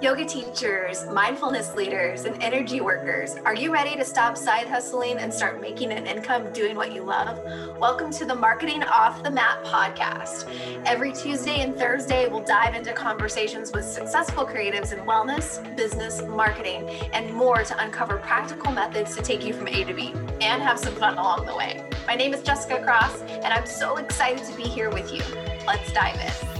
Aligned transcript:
Yoga 0.00 0.24
teachers, 0.24 1.04
mindfulness 1.06 1.74
leaders, 1.74 2.24
and 2.24 2.40
energy 2.40 2.80
workers, 2.80 3.34
are 3.44 3.54
you 3.54 3.72
ready 3.72 3.96
to 3.96 4.04
stop 4.04 4.36
side 4.36 4.68
hustling 4.68 5.18
and 5.18 5.34
start 5.34 5.60
making 5.60 5.90
an 5.90 6.06
income 6.06 6.52
doing 6.52 6.76
what 6.76 6.92
you 6.92 7.02
love? 7.02 7.40
Welcome 7.78 8.12
to 8.12 8.24
the 8.24 8.34
Marketing 8.34 8.84
Off 8.84 9.24
the 9.24 9.30
Mat 9.30 9.64
podcast. 9.64 10.46
Every 10.86 11.12
Tuesday 11.12 11.62
and 11.62 11.74
Thursday, 11.74 12.28
we'll 12.28 12.44
dive 12.44 12.76
into 12.76 12.92
conversations 12.92 13.72
with 13.72 13.84
successful 13.84 14.46
creatives 14.46 14.92
in 14.92 15.00
wellness, 15.00 15.76
business, 15.76 16.22
marketing, 16.22 16.88
and 17.12 17.34
more 17.34 17.64
to 17.64 17.82
uncover 17.82 18.18
practical 18.18 18.70
methods 18.70 19.16
to 19.16 19.22
take 19.22 19.44
you 19.44 19.52
from 19.52 19.66
A 19.66 19.82
to 19.82 19.94
B 19.94 20.12
and 20.40 20.62
have 20.62 20.78
some 20.78 20.94
fun 20.94 21.18
along 21.18 21.46
the 21.46 21.56
way. 21.56 21.84
My 22.06 22.14
name 22.14 22.32
is 22.32 22.42
Jessica 22.42 22.84
Cross, 22.84 23.22
and 23.22 23.46
I'm 23.46 23.66
so 23.66 23.96
excited 23.96 24.44
to 24.44 24.56
be 24.56 24.62
here 24.62 24.90
with 24.90 25.12
you. 25.12 25.22
Let's 25.66 25.92
dive 25.92 26.20
in. 26.20 26.57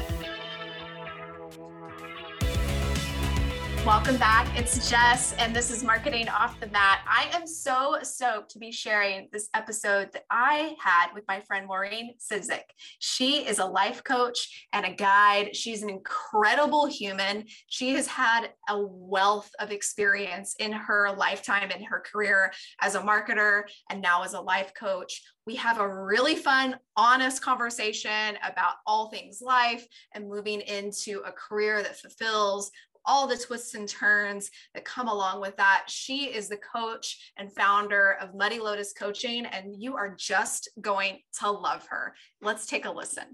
Welcome 3.89 4.19
back. 4.19 4.47
It's 4.55 4.91
Jess, 4.91 5.33
and 5.39 5.57
this 5.57 5.71
is 5.71 5.83
Marketing 5.83 6.29
Off 6.29 6.61
the 6.61 6.67
Mat. 6.67 6.99
I 7.09 7.31
am 7.33 7.47
so 7.47 7.97
stoked 8.03 8.51
to 8.51 8.59
be 8.59 8.71
sharing 8.71 9.31
this 9.33 9.49
episode 9.55 10.13
that 10.13 10.25
I 10.31 10.77
had 10.79 11.07
with 11.15 11.25
my 11.27 11.41
friend 11.41 11.67
Maureen 11.67 12.13
Sidzik. 12.19 12.65
She 12.99 13.47
is 13.47 13.59
a 13.59 13.65
life 13.65 14.05
coach 14.05 14.69
and 14.75 14.85
a 14.85 14.93
guide. 14.93 15.57
She's 15.57 15.83
an 15.83 15.89
incredible 15.89 16.85
human. 16.85 17.47
She 17.69 17.95
has 17.95 18.07
had 18.07 18.51
a 18.69 18.79
wealth 18.79 19.51
of 19.59 19.71
experience 19.71 20.55
in 20.61 20.71
her 20.73 21.15
lifetime 21.17 21.71
in 21.71 21.83
her 21.85 22.05
career 22.13 22.53
as 22.83 22.95
a 22.95 23.01
marketer 23.01 23.63
and 23.89 24.03
now 24.03 24.23
as 24.23 24.35
a 24.35 24.41
life 24.41 24.71
coach. 24.79 25.23
We 25.47 25.55
have 25.55 25.81
a 25.81 26.05
really 26.05 26.37
fun, 26.37 26.77
honest 26.95 27.41
conversation 27.41 28.37
about 28.47 28.75
all 28.87 29.09
things 29.09 29.41
life 29.41 29.87
and 30.13 30.29
moving 30.29 30.61
into 30.61 31.23
a 31.25 31.33
career 31.33 31.83
that 31.83 31.97
fulfills 31.97 32.71
all 33.09 33.27
the 33.27 33.37
twists 33.37 33.75
and 33.75 33.89
turns 33.89 34.51
that 34.75 34.85
come 34.85 35.09
along 35.09 35.41
with 35.41 35.57
that. 35.57 35.85
She 35.89 36.27
is 36.27 36.49
the 36.49 36.59
coach 36.59 37.33
and 37.37 37.53
founder 37.53 38.17
of 38.21 38.35
Muddy 38.35 38.61
Lotus 38.61 38.93
Coaching, 38.93 39.47
and 39.47 39.75
you 39.77 39.97
are 39.97 40.15
just 40.15 40.69
going 40.81 41.19
to 41.41 41.51
love 41.51 41.87
her. 41.89 42.15
Let's 42.41 42.67
take 42.67 42.85
a 42.85 42.91
listen. 42.91 43.25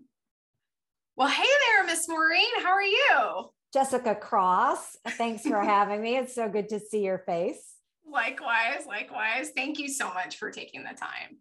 Well, 1.16 1.28
hey 1.28 1.42
there, 1.42 1.84
Miss 1.84 2.08
Maureen. 2.08 2.62
How 2.62 2.72
are 2.72 2.82
you? 2.82 3.50
Jessica 3.72 4.14
Cross. 4.14 4.96
Thanks 5.10 5.42
for 5.42 5.60
having 5.62 6.00
me. 6.00 6.16
It's 6.16 6.34
so 6.34 6.48
good 6.48 6.68
to 6.68 6.78
see 6.78 7.04
your 7.04 7.18
face. 7.18 7.74
Likewise, 8.10 8.86
likewise. 8.86 9.50
Thank 9.56 9.78
you 9.80 9.88
so 9.88 10.12
much 10.14 10.36
for 10.36 10.50
taking 10.50 10.82
the 10.84 10.96
time. 10.96 11.38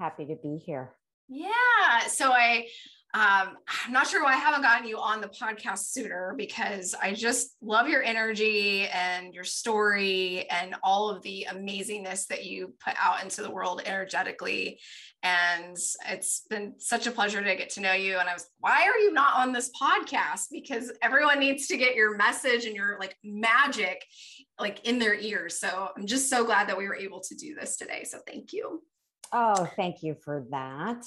Happy 0.00 0.24
to 0.26 0.36
be 0.36 0.56
here. 0.56 0.94
Yeah. 1.28 2.06
So 2.06 2.32
I 2.32 2.68
um, 3.14 3.56
I'm 3.86 3.92
not 3.92 4.06
sure 4.06 4.22
why 4.22 4.34
I 4.34 4.36
haven't 4.36 4.60
gotten 4.60 4.86
you 4.86 4.98
on 4.98 5.22
the 5.22 5.28
podcast 5.28 5.92
sooner 5.92 6.34
because 6.36 6.94
I 7.02 7.14
just 7.14 7.56
love 7.62 7.88
your 7.88 8.02
energy 8.02 8.86
and 8.86 9.32
your 9.32 9.44
story 9.44 10.46
and 10.50 10.74
all 10.82 11.08
of 11.08 11.22
the 11.22 11.46
amazingness 11.48 12.26
that 12.26 12.44
you 12.44 12.74
put 12.84 12.94
out 13.02 13.22
into 13.22 13.40
the 13.40 13.50
world 13.50 13.80
energetically. 13.86 14.78
And 15.22 15.74
it's 16.06 16.42
been 16.50 16.74
such 16.76 17.06
a 17.06 17.10
pleasure 17.10 17.42
to 17.42 17.56
get 17.56 17.70
to 17.70 17.80
know 17.80 17.94
you. 17.94 18.18
And 18.18 18.28
I 18.28 18.34
was, 18.34 18.46
why 18.58 18.86
are 18.86 18.98
you 18.98 19.10
not 19.10 19.38
on 19.38 19.54
this 19.54 19.70
podcast? 19.80 20.48
Because 20.52 20.92
everyone 21.00 21.40
needs 21.40 21.66
to 21.68 21.78
get 21.78 21.94
your 21.94 22.14
message 22.14 22.66
and 22.66 22.76
your 22.76 22.98
like 23.00 23.16
magic 23.24 24.04
like 24.60 24.86
in 24.86 24.98
their 24.98 25.14
ears. 25.14 25.58
So 25.58 25.88
I'm 25.96 26.06
just 26.06 26.28
so 26.28 26.44
glad 26.44 26.68
that 26.68 26.76
we 26.76 26.86
were 26.86 26.96
able 26.96 27.20
to 27.20 27.34
do 27.34 27.54
this 27.54 27.78
today. 27.78 28.04
So 28.04 28.18
thank 28.26 28.52
you. 28.52 28.82
Oh, 29.32 29.66
thank 29.76 30.02
you 30.02 30.14
for 30.22 30.44
that. 30.50 31.02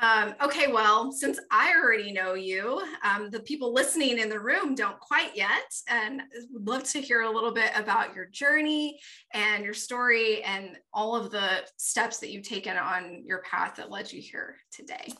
Um, 0.00 0.34
okay, 0.40 0.70
well, 0.70 1.10
since 1.10 1.40
I 1.50 1.74
already 1.74 2.12
know 2.12 2.34
you, 2.34 2.80
um, 3.02 3.30
the 3.30 3.40
people 3.40 3.74
listening 3.74 4.18
in 4.18 4.28
the 4.28 4.38
room 4.38 4.76
don't 4.76 5.00
quite 5.00 5.36
yet, 5.36 5.74
and 5.88 6.22
would 6.52 6.68
love 6.68 6.84
to 6.90 7.00
hear 7.00 7.22
a 7.22 7.30
little 7.30 7.50
bit 7.50 7.72
about 7.74 8.14
your 8.14 8.26
journey 8.26 9.00
and 9.34 9.64
your 9.64 9.74
story 9.74 10.42
and 10.44 10.76
all 10.92 11.16
of 11.16 11.32
the 11.32 11.64
steps 11.78 12.18
that 12.18 12.30
you've 12.30 12.46
taken 12.46 12.76
on 12.76 13.24
your 13.26 13.42
path 13.42 13.74
that 13.76 13.90
led 13.90 14.12
you 14.12 14.20
here 14.20 14.56
today. 14.70 15.12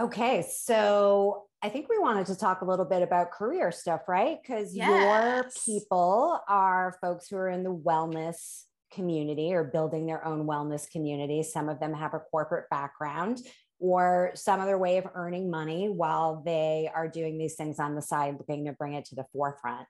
Okay, 0.00 0.46
so 0.50 1.44
I 1.60 1.68
think 1.68 1.88
we 1.90 1.98
wanted 1.98 2.26
to 2.28 2.36
talk 2.36 2.62
a 2.62 2.64
little 2.64 2.84
bit 2.86 3.02
about 3.02 3.32
career 3.32 3.70
stuff, 3.70 4.02
right? 4.08 4.38
Because 4.40 4.74
yes. 4.74 5.66
your 5.66 5.76
people 5.76 6.40
are 6.48 6.96
folks 7.02 7.28
who 7.28 7.36
are 7.36 7.50
in 7.50 7.64
the 7.64 7.74
wellness 7.74 8.62
community 8.90 9.52
or 9.52 9.64
building 9.64 10.06
their 10.06 10.24
own 10.24 10.46
wellness 10.46 10.90
community. 10.90 11.42
Some 11.42 11.68
of 11.68 11.80
them 11.80 11.94
have 11.94 12.14
a 12.14 12.20
corporate 12.20 12.68
background 12.70 13.40
or 13.78 14.32
some 14.34 14.60
other 14.60 14.78
way 14.78 14.98
of 14.98 15.06
earning 15.14 15.50
money 15.50 15.88
while 15.88 16.42
they 16.44 16.90
are 16.94 17.08
doing 17.08 17.38
these 17.38 17.54
things 17.54 17.78
on 17.78 17.94
the 17.94 18.02
side, 18.02 18.36
looking 18.38 18.64
to 18.64 18.72
bring 18.72 18.94
it 18.94 19.04
to 19.06 19.14
the 19.14 19.26
forefront. 19.32 19.86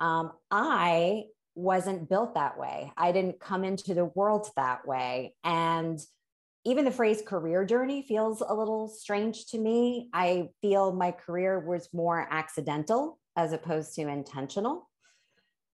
Um, 0.00 0.32
I 0.50 1.24
wasn't 1.54 2.08
built 2.08 2.34
that 2.34 2.58
way. 2.58 2.92
I 2.96 3.12
didn't 3.12 3.40
come 3.40 3.64
into 3.64 3.94
the 3.94 4.06
world 4.06 4.48
that 4.56 4.86
way. 4.86 5.34
And 5.44 5.98
even 6.64 6.84
the 6.84 6.90
phrase 6.90 7.22
career 7.26 7.64
journey 7.64 8.02
feels 8.02 8.40
a 8.40 8.54
little 8.54 8.88
strange 8.88 9.46
to 9.46 9.58
me. 9.58 10.08
I 10.12 10.50
feel 10.60 10.92
my 10.92 11.10
career 11.10 11.58
was 11.58 11.88
more 11.92 12.26
accidental 12.30 13.18
as 13.36 13.52
opposed 13.52 13.94
to 13.94 14.02
intentional. 14.02 14.88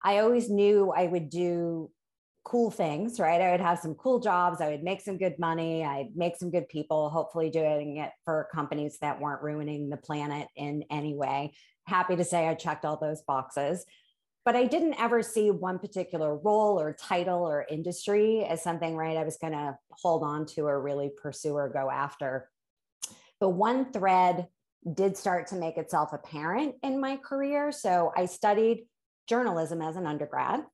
I 0.02 0.18
always 0.18 0.48
knew 0.48 0.92
I 0.96 1.06
would 1.06 1.28
do 1.28 1.90
cool 2.48 2.70
things, 2.70 3.20
right? 3.20 3.42
I 3.42 3.50
would 3.50 3.60
have 3.60 3.78
some 3.78 3.94
cool 3.94 4.20
jobs. 4.20 4.62
I 4.62 4.70
would 4.70 4.82
make 4.82 5.02
some 5.02 5.18
good 5.18 5.38
money. 5.38 5.84
I'd 5.84 6.16
make 6.16 6.36
some 6.36 6.50
good 6.50 6.66
people, 6.68 7.10
hopefully 7.10 7.50
doing 7.50 7.98
it 7.98 8.10
for 8.24 8.48
companies 8.54 8.96
that 9.02 9.20
weren't 9.20 9.42
ruining 9.42 9.90
the 9.90 9.98
planet 9.98 10.48
in 10.56 10.82
any 10.90 11.14
way. 11.14 11.52
Happy 11.86 12.16
to 12.16 12.24
say 12.24 12.48
I 12.48 12.54
checked 12.54 12.86
all 12.86 12.96
those 12.96 13.20
boxes. 13.20 13.84
But 14.46 14.56
I 14.56 14.64
didn't 14.64 14.98
ever 14.98 15.22
see 15.22 15.50
one 15.50 15.78
particular 15.78 16.34
role 16.38 16.80
or 16.80 16.94
title 16.94 17.46
or 17.46 17.66
industry 17.68 18.46
as 18.46 18.62
something, 18.62 18.96
right? 18.96 19.18
I 19.18 19.24
was 19.24 19.36
going 19.36 19.52
to 19.52 19.76
hold 19.90 20.22
on 20.22 20.46
to 20.46 20.62
or 20.62 20.80
really 20.80 21.10
pursue 21.20 21.52
or 21.52 21.68
go 21.68 21.90
after. 21.90 22.48
But 23.40 23.50
one 23.50 23.92
thread 23.92 24.46
did 24.94 25.18
start 25.18 25.48
to 25.48 25.56
make 25.56 25.76
itself 25.76 26.14
apparent 26.14 26.76
in 26.82 26.98
my 26.98 27.18
career. 27.18 27.72
So 27.72 28.10
I 28.16 28.24
studied 28.24 28.86
journalism 29.28 29.82
as 29.82 29.96
an 29.96 30.06
undergrad. 30.06 30.64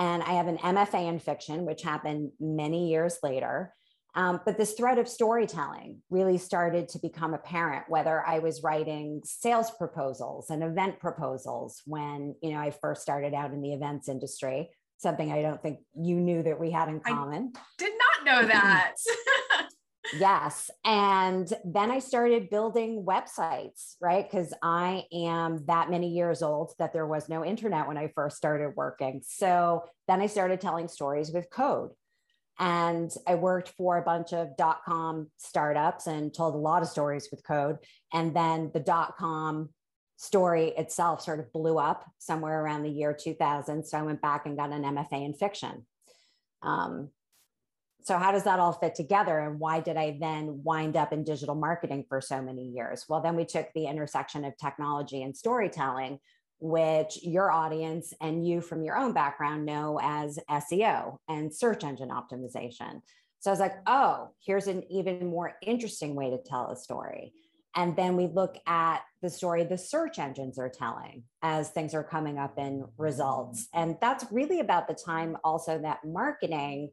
And 0.00 0.22
I 0.22 0.32
have 0.32 0.48
an 0.48 0.56
MFA 0.56 1.08
in 1.08 1.18
fiction, 1.18 1.66
which 1.66 1.82
happened 1.82 2.32
many 2.40 2.88
years 2.88 3.18
later. 3.22 3.74
Um, 4.14 4.40
but 4.44 4.56
this 4.56 4.72
thread 4.72 4.98
of 4.98 5.06
storytelling 5.06 5.98
really 6.08 6.38
started 6.38 6.88
to 6.88 6.98
become 6.98 7.32
apparent 7.32 7.84
whether 7.88 8.26
i 8.26 8.40
was 8.40 8.60
writing 8.60 9.20
sales 9.24 9.70
proposals 9.70 10.50
and 10.50 10.64
event 10.64 10.98
proposals 10.98 11.80
when 11.86 12.34
you 12.42 12.50
know 12.50 12.58
i 12.58 12.72
first 12.72 13.02
started 13.02 13.34
out 13.34 13.52
in 13.52 13.62
the 13.62 13.72
events 13.72 14.08
industry 14.08 14.68
something 14.96 15.30
i 15.30 15.42
don't 15.42 15.62
think 15.62 15.78
you 15.94 16.16
knew 16.16 16.42
that 16.42 16.58
we 16.58 16.72
had 16.72 16.88
in 16.88 16.98
common 16.98 17.52
I 17.54 17.60
did 17.78 17.92
not 17.92 18.42
know 18.42 18.48
that 18.48 18.94
Yes. 20.18 20.70
And 20.84 21.52
then 21.64 21.90
I 21.90 22.00
started 22.00 22.50
building 22.50 23.04
websites, 23.04 23.94
right? 24.00 24.28
Because 24.28 24.52
I 24.62 25.04
am 25.12 25.64
that 25.66 25.90
many 25.90 26.08
years 26.08 26.42
old 26.42 26.72
that 26.78 26.92
there 26.92 27.06
was 27.06 27.28
no 27.28 27.44
internet 27.44 27.86
when 27.86 27.96
I 27.96 28.08
first 28.14 28.36
started 28.36 28.72
working. 28.76 29.22
So 29.24 29.84
then 30.08 30.20
I 30.20 30.26
started 30.26 30.60
telling 30.60 30.88
stories 30.88 31.30
with 31.30 31.50
code. 31.50 31.90
And 32.58 33.10
I 33.26 33.36
worked 33.36 33.70
for 33.70 33.96
a 33.96 34.02
bunch 34.02 34.34
of 34.34 34.56
dot 34.56 34.80
com 34.84 35.30
startups 35.38 36.06
and 36.06 36.34
told 36.34 36.54
a 36.54 36.58
lot 36.58 36.82
of 36.82 36.88
stories 36.88 37.28
with 37.30 37.42
code. 37.42 37.78
And 38.12 38.36
then 38.36 38.70
the 38.74 38.80
dot 38.80 39.16
com 39.16 39.70
story 40.16 40.74
itself 40.76 41.22
sort 41.22 41.40
of 41.40 41.50
blew 41.52 41.78
up 41.78 42.04
somewhere 42.18 42.62
around 42.62 42.82
the 42.82 42.90
year 42.90 43.16
2000. 43.18 43.86
So 43.86 43.96
I 43.96 44.02
went 44.02 44.20
back 44.20 44.44
and 44.44 44.58
got 44.58 44.72
an 44.72 44.82
MFA 44.82 45.24
in 45.24 45.32
fiction. 45.32 45.86
Um, 46.62 47.08
so 48.02 48.18
how 48.18 48.32
does 48.32 48.44
that 48.44 48.58
all 48.58 48.72
fit 48.72 48.94
together 48.94 49.38
and 49.38 49.58
why 49.58 49.80
did 49.80 49.96
i 49.96 50.16
then 50.20 50.60
wind 50.62 50.96
up 50.96 51.12
in 51.12 51.24
digital 51.24 51.54
marketing 51.54 52.04
for 52.08 52.20
so 52.20 52.42
many 52.42 52.64
years? 52.68 53.04
Well 53.08 53.20
then 53.20 53.36
we 53.36 53.44
took 53.44 53.68
the 53.74 53.86
intersection 53.86 54.44
of 54.44 54.56
technology 54.56 55.22
and 55.22 55.36
storytelling 55.36 56.18
which 56.62 57.18
your 57.22 57.50
audience 57.50 58.12
and 58.20 58.46
you 58.46 58.60
from 58.60 58.82
your 58.82 58.96
own 58.96 59.14
background 59.14 59.64
know 59.64 59.98
as 60.02 60.38
seo 60.50 61.16
and 61.28 61.54
search 61.54 61.84
engine 61.84 62.10
optimization. 62.10 63.00
So 63.40 63.50
i 63.50 63.52
was 63.52 63.60
like 63.60 63.76
oh 63.86 64.30
here's 64.44 64.66
an 64.66 64.82
even 64.90 65.26
more 65.26 65.54
interesting 65.62 66.14
way 66.14 66.30
to 66.30 66.38
tell 66.38 66.70
a 66.70 66.76
story. 66.76 67.32
And 67.76 67.94
then 67.94 68.16
we 68.16 68.26
look 68.26 68.56
at 68.66 69.02
the 69.22 69.30
story 69.30 69.64
the 69.64 69.78
search 69.78 70.18
engines 70.18 70.58
are 70.58 70.68
telling 70.68 71.22
as 71.42 71.70
things 71.70 71.94
are 71.94 72.02
coming 72.02 72.36
up 72.36 72.58
in 72.58 72.84
results. 72.98 73.68
And 73.72 73.96
that's 74.00 74.24
really 74.32 74.60
about 74.60 74.88
the 74.88 74.94
time 74.94 75.36
also 75.44 75.78
that 75.78 76.04
marketing 76.04 76.90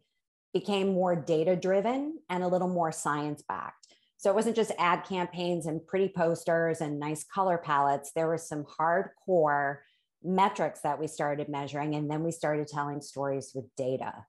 became 0.54 0.94
more 0.94 1.16
data 1.16 1.56
driven 1.56 2.20
and 2.30 2.44
a 2.44 2.48
little 2.48 2.68
more 2.68 2.92
science 2.92 3.44
backed. 3.48 3.88
So 4.18 4.32
it 4.32 4.36
wasn't 4.36 4.56
just 4.56 4.72
ad 4.80 5.04
campaigns 5.04 5.68
and 5.68 5.86
pretty 5.86 6.10
posters 6.10 6.82
and 6.82 7.00
nice 7.00 7.24
color 7.24 7.58
palettes. 7.58 8.12
There 8.16 8.30
was 8.30 8.48
some 8.48 8.66
hardcore 8.66 9.78
metrics 10.24 10.82
that 10.82 11.00
we 11.00 11.08
started 11.08 11.50
measuring, 11.50 11.96
and 11.96 12.10
then 12.10 12.24
we 12.24 12.32
started 12.32 12.68
telling 12.68 13.02
stories 13.02 13.52
with 13.54 13.66
data. 13.76 14.26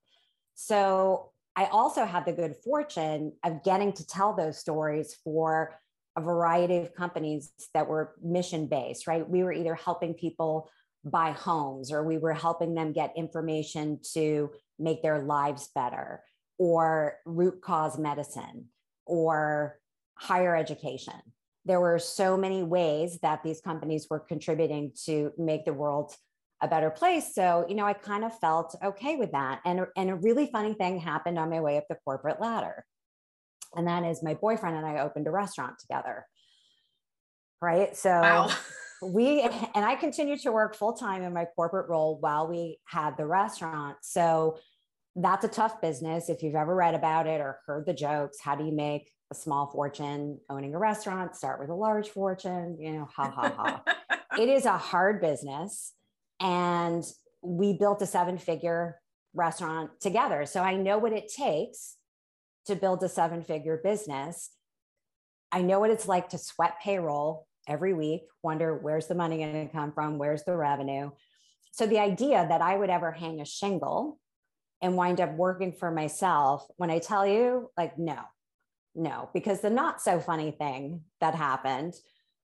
So 0.54 1.30
I 1.56 1.66
also 1.66 2.04
had 2.04 2.26
the 2.26 2.32
good 2.32 2.56
fortune 2.62 3.32
of 3.42 3.64
getting 3.64 3.92
to 3.94 4.06
tell 4.06 4.34
those 4.34 4.58
stories 4.58 5.16
for 5.24 5.78
a 6.16 6.20
variety 6.20 6.76
of 6.78 6.94
companies 6.94 7.52
that 7.74 7.88
were 7.88 8.14
mission 8.22 8.66
based, 8.66 9.06
right? 9.06 9.28
We 9.28 9.42
were 9.42 9.52
either 9.52 9.74
helping 9.74 10.14
people 10.14 10.70
buy 11.04 11.32
homes 11.32 11.92
or 11.92 12.02
we 12.02 12.18
were 12.18 12.34
helping 12.34 12.74
them 12.74 12.92
get 12.92 13.12
information 13.16 14.00
to 14.12 14.50
make 14.78 15.02
their 15.02 15.20
lives 15.20 15.68
better 15.74 16.22
or 16.58 17.16
root 17.24 17.60
cause 17.62 17.98
medicine 17.98 18.66
or 19.06 19.78
higher 20.14 20.56
education. 20.56 21.14
There 21.64 21.80
were 21.80 21.98
so 21.98 22.36
many 22.36 22.62
ways 22.62 23.18
that 23.22 23.42
these 23.42 23.60
companies 23.60 24.06
were 24.10 24.20
contributing 24.20 24.92
to 25.04 25.32
make 25.38 25.64
the 25.64 25.72
world 25.72 26.14
a 26.60 26.68
better 26.68 26.90
place. 26.90 27.34
So, 27.34 27.64
you 27.68 27.74
know, 27.76 27.86
I 27.86 27.92
kind 27.92 28.24
of 28.24 28.36
felt 28.38 28.74
okay 28.82 29.16
with 29.16 29.32
that. 29.32 29.60
And, 29.64 29.86
and 29.96 30.10
a 30.10 30.16
really 30.16 30.48
funny 30.50 30.74
thing 30.74 30.98
happened 30.98 31.38
on 31.38 31.50
my 31.50 31.60
way 31.60 31.76
up 31.76 31.84
the 31.88 31.96
corporate 32.04 32.40
ladder. 32.40 32.84
And 33.74 33.86
that 33.86 34.04
is 34.04 34.22
my 34.22 34.34
boyfriend 34.34 34.76
and 34.76 34.86
I 34.86 35.00
opened 35.00 35.28
a 35.28 35.30
restaurant 35.30 35.78
together. 35.78 36.26
Right. 37.60 37.96
So 37.96 38.10
wow. 38.10 38.50
we, 39.02 39.40
and 39.74 39.84
I 39.84 39.94
continued 39.96 40.40
to 40.40 40.52
work 40.52 40.74
full 40.74 40.94
time 40.94 41.22
in 41.22 41.32
my 41.32 41.46
corporate 41.56 41.88
role 41.88 42.18
while 42.20 42.48
we 42.48 42.78
had 42.84 43.16
the 43.16 43.26
restaurant. 43.26 43.96
So 44.02 44.58
that's 45.16 45.44
a 45.44 45.48
tough 45.48 45.80
business. 45.80 46.28
If 46.28 46.42
you've 46.42 46.54
ever 46.54 46.74
read 46.74 46.94
about 46.94 47.26
it 47.26 47.40
or 47.40 47.58
heard 47.66 47.86
the 47.86 47.94
jokes, 47.94 48.38
how 48.40 48.54
do 48.54 48.64
you 48.64 48.72
make 48.72 49.10
a 49.30 49.34
small 49.34 49.66
fortune 49.66 50.38
owning 50.48 50.74
a 50.74 50.78
restaurant? 50.78 51.34
Start 51.34 51.60
with 51.60 51.70
a 51.70 51.74
large 51.74 52.08
fortune, 52.10 52.76
you 52.78 52.92
know, 52.92 53.08
ha 53.12 53.30
ha 53.30 53.52
ha. 53.56 54.16
it 54.38 54.48
is 54.48 54.64
a 54.64 54.78
hard 54.78 55.20
business. 55.20 55.92
And 56.40 57.04
we 57.42 57.72
built 57.72 58.00
a 58.02 58.06
seven 58.06 58.38
figure 58.38 59.00
restaurant 59.34 59.90
together. 60.00 60.46
So 60.46 60.62
I 60.62 60.76
know 60.76 60.98
what 60.98 61.12
it 61.12 61.32
takes 61.34 61.96
to 62.66 62.76
build 62.76 63.02
a 63.02 63.08
seven 63.08 63.42
figure 63.42 63.80
business. 63.82 64.50
I 65.50 65.62
know 65.62 65.80
what 65.80 65.90
it's 65.90 66.06
like 66.06 66.28
to 66.30 66.38
sweat 66.38 66.74
payroll 66.82 67.47
every 67.68 67.94
week, 67.94 68.22
wonder 68.42 68.76
where's 68.76 69.06
the 69.06 69.14
money 69.14 69.38
going 69.38 69.66
to 69.66 69.72
come 69.72 69.92
from? 69.92 70.18
Where's 70.18 70.44
the 70.44 70.56
revenue? 70.56 71.10
So 71.72 71.86
the 71.86 71.98
idea 71.98 72.46
that 72.48 72.62
I 72.62 72.76
would 72.76 72.90
ever 72.90 73.12
hang 73.12 73.40
a 73.40 73.44
shingle 73.44 74.18
and 74.80 74.96
wind 74.96 75.20
up 75.20 75.34
working 75.34 75.72
for 75.72 75.90
myself, 75.90 76.66
when 76.76 76.90
I 76.90 76.98
tell 76.98 77.26
you, 77.26 77.70
like, 77.76 77.98
no, 77.98 78.18
no, 78.94 79.28
because 79.32 79.60
the 79.60 79.70
not 79.70 80.00
so 80.00 80.18
funny 80.18 80.50
thing 80.50 81.02
that 81.20 81.34
happened 81.34 81.94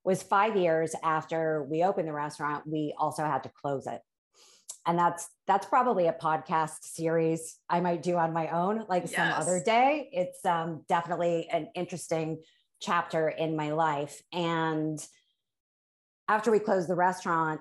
was 0.05 0.23
five 0.23 0.57
years 0.57 0.95
after 1.03 1.65
we 1.65 1.83
opened 1.83 2.07
the 2.07 2.13
restaurant, 2.13 2.65
we 2.67 2.95
also 2.99 3.25
had 3.25 3.43
to 3.45 3.51
close 3.61 3.87
it. 3.87 4.01
And 4.87 4.99
that's 4.99 5.27
that's 5.47 5.65
probably 5.65 6.09
a 6.09 6.13
podcast 6.13 6.83
series 6.83 7.57
I 7.71 7.81
might 7.81 8.03
do 8.03 8.17
on 8.19 8.35
my 8.35 8.49
own, 8.49 8.85
like 8.87 9.05
yes. 9.05 9.15
some 9.15 9.33
other 9.33 9.63
day. 9.65 10.11
It's 10.13 10.45
um, 10.45 10.85
definitely 10.89 11.49
an 11.51 11.69
interesting 11.75 12.43
chapter 12.85 13.29
in 13.29 13.57
my 13.57 13.73
life. 13.73 14.23
And 14.33 15.05
after 16.29 16.51
we 16.51 16.59
closed 16.59 16.89
the 16.89 16.95
restaurant, 16.95 17.61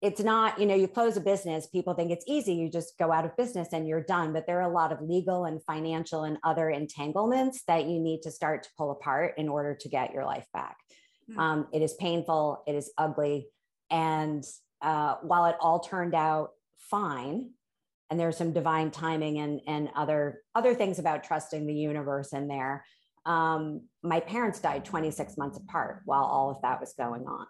it's 0.00 0.20
not, 0.20 0.58
you 0.58 0.66
know, 0.66 0.74
you 0.74 0.88
close 0.88 1.16
a 1.16 1.20
business, 1.20 1.68
people 1.68 1.94
think 1.94 2.10
it's 2.10 2.24
easy. 2.26 2.54
You 2.54 2.68
just 2.68 2.98
go 2.98 3.12
out 3.12 3.24
of 3.24 3.36
business 3.36 3.68
and 3.72 3.86
you're 3.86 4.02
done. 4.02 4.32
But 4.32 4.48
there 4.48 4.58
are 4.60 4.68
a 4.68 4.74
lot 4.74 4.90
of 4.90 5.00
legal 5.00 5.44
and 5.44 5.62
financial 5.62 6.24
and 6.24 6.38
other 6.42 6.70
entanglements 6.70 7.62
that 7.68 7.86
you 7.86 8.00
need 8.00 8.22
to 8.22 8.30
start 8.32 8.64
to 8.64 8.70
pull 8.76 8.90
apart 8.90 9.34
in 9.38 9.48
order 9.48 9.76
to 9.76 9.88
get 9.88 10.12
your 10.12 10.24
life 10.24 10.46
back. 10.52 10.76
Mm-hmm. 11.30 11.38
Um, 11.38 11.68
it 11.72 11.82
is 11.82 11.94
painful, 11.94 12.64
it 12.66 12.74
is 12.74 12.92
ugly. 12.98 13.46
And 13.90 14.44
uh, 14.80 15.16
while 15.22 15.46
it 15.46 15.56
all 15.60 15.78
turned 15.78 16.16
out 16.16 16.50
fine, 16.90 17.50
and 18.10 18.18
there's 18.18 18.36
some 18.36 18.52
divine 18.52 18.90
timing 18.90 19.38
and, 19.38 19.60
and 19.68 19.88
other, 19.94 20.42
other 20.54 20.74
things 20.74 20.98
about 20.98 21.24
trusting 21.24 21.64
the 21.64 21.72
universe 21.72 22.32
in 22.32 22.48
there, 22.48 22.84
um, 23.24 23.82
my 24.02 24.20
parents 24.20 24.60
died 24.60 24.84
26 24.84 25.36
months 25.36 25.58
apart 25.58 26.02
while 26.04 26.24
all 26.24 26.50
of 26.50 26.62
that 26.62 26.80
was 26.80 26.94
going 26.94 27.26
on. 27.26 27.46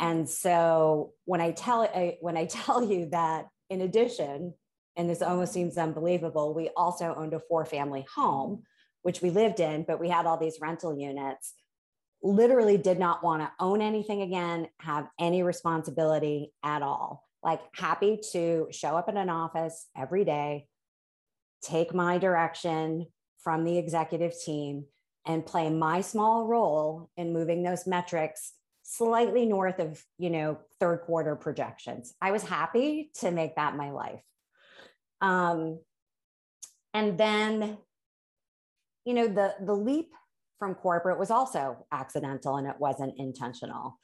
And 0.00 0.28
so 0.28 1.12
when 1.24 1.40
I 1.40 1.50
tell 1.50 1.86
when 2.20 2.36
I 2.36 2.44
tell 2.50 2.82
you 2.82 3.08
that 3.10 3.46
in 3.70 3.80
addition, 3.80 4.54
and 4.96 5.08
this 5.08 5.22
almost 5.22 5.52
seems 5.52 5.78
unbelievable, 5.78 6.54
we 6.54 6.70
also 6.76 7.14
owned 7.16 7.34
a 7.34 7.40
four 7.40 7.64
family 7.64 8.06
home, 8.14 8.62
which 9.02 9.22
we 9.22 9.30
lived 9.30 9.60
in, 9.60 9.84
but 9.86 10.00
we 10.00 10.08
had 10.08 10.26
all 10.26 10.38
these 10.38 10.58
rental 10.60 10.98
units 10.98 11.54
literally 12.22 12.76
did 12.76 12.98
not 12.98 13.22
want 13.22 13.42
to 13.42 13.50
own 13.60 13.80
anything 13.80 14.22
again, 14.22 14.66
have 14.80 15.06
any 15.20 15.42
responsibility 15.42 16.52
at 16.64 16.82
all. 16.82 17.24
Like, 17.44 17.60
happy 17.74 18.18
to 18.32 18.66
show 18.72 18.96
up 18.96 19.08
in 19.08 19.16
an 19.16 19.30
office 19.30 19.86
every 19.96 20.24
day, 20.24 20.66
take 21.62 21.94
my 21.94 22.18
direction 22.18 23.06
from 23.42 23.64
the 23.64 23.78
executive 23.78 24.34
team, 24.38 24.84
and 25.26 25.44
play 25.44 25.70
my 25.70 26.00
small 26.00 26.46
role 26.46 27.10
in 27.16 27.32
moving 27.32 27.62
those 27.62 27.86
metrics 27.86 28.54
slightly 28.82 29.44
north 29.44 29.78
of, 29.78 30.02
you 30.16 30.30
know, 30.30 30.58
third 30.80 31.02
quarter 31.02 31.36
projections. 31.36 32.14
I 32.22 32.30
was 32.30 32.42
happy 32.42 33.10
to 33.16 33.30
make 33.30 33.56
that 33.56 33.76
my 33.76 33.90
life. 33.90 34.22
Um, 35.20 35.80
and 36.94 37.18
then, 37.18 37.76
you 39.04 39.12
know, 39.12 39.28
the 39.28 39.54
the 39.60 39.74
leap 39.74 40.12
from 40.58 40.74
corporate 40.74 41.18
was 41.18 41.30
also 41.30 41.86
accidental 41.92 42.56
and 42.56 42.66
it 42.66 42.76
wasn't 42.78 43.18
intentional. 43.18 44.00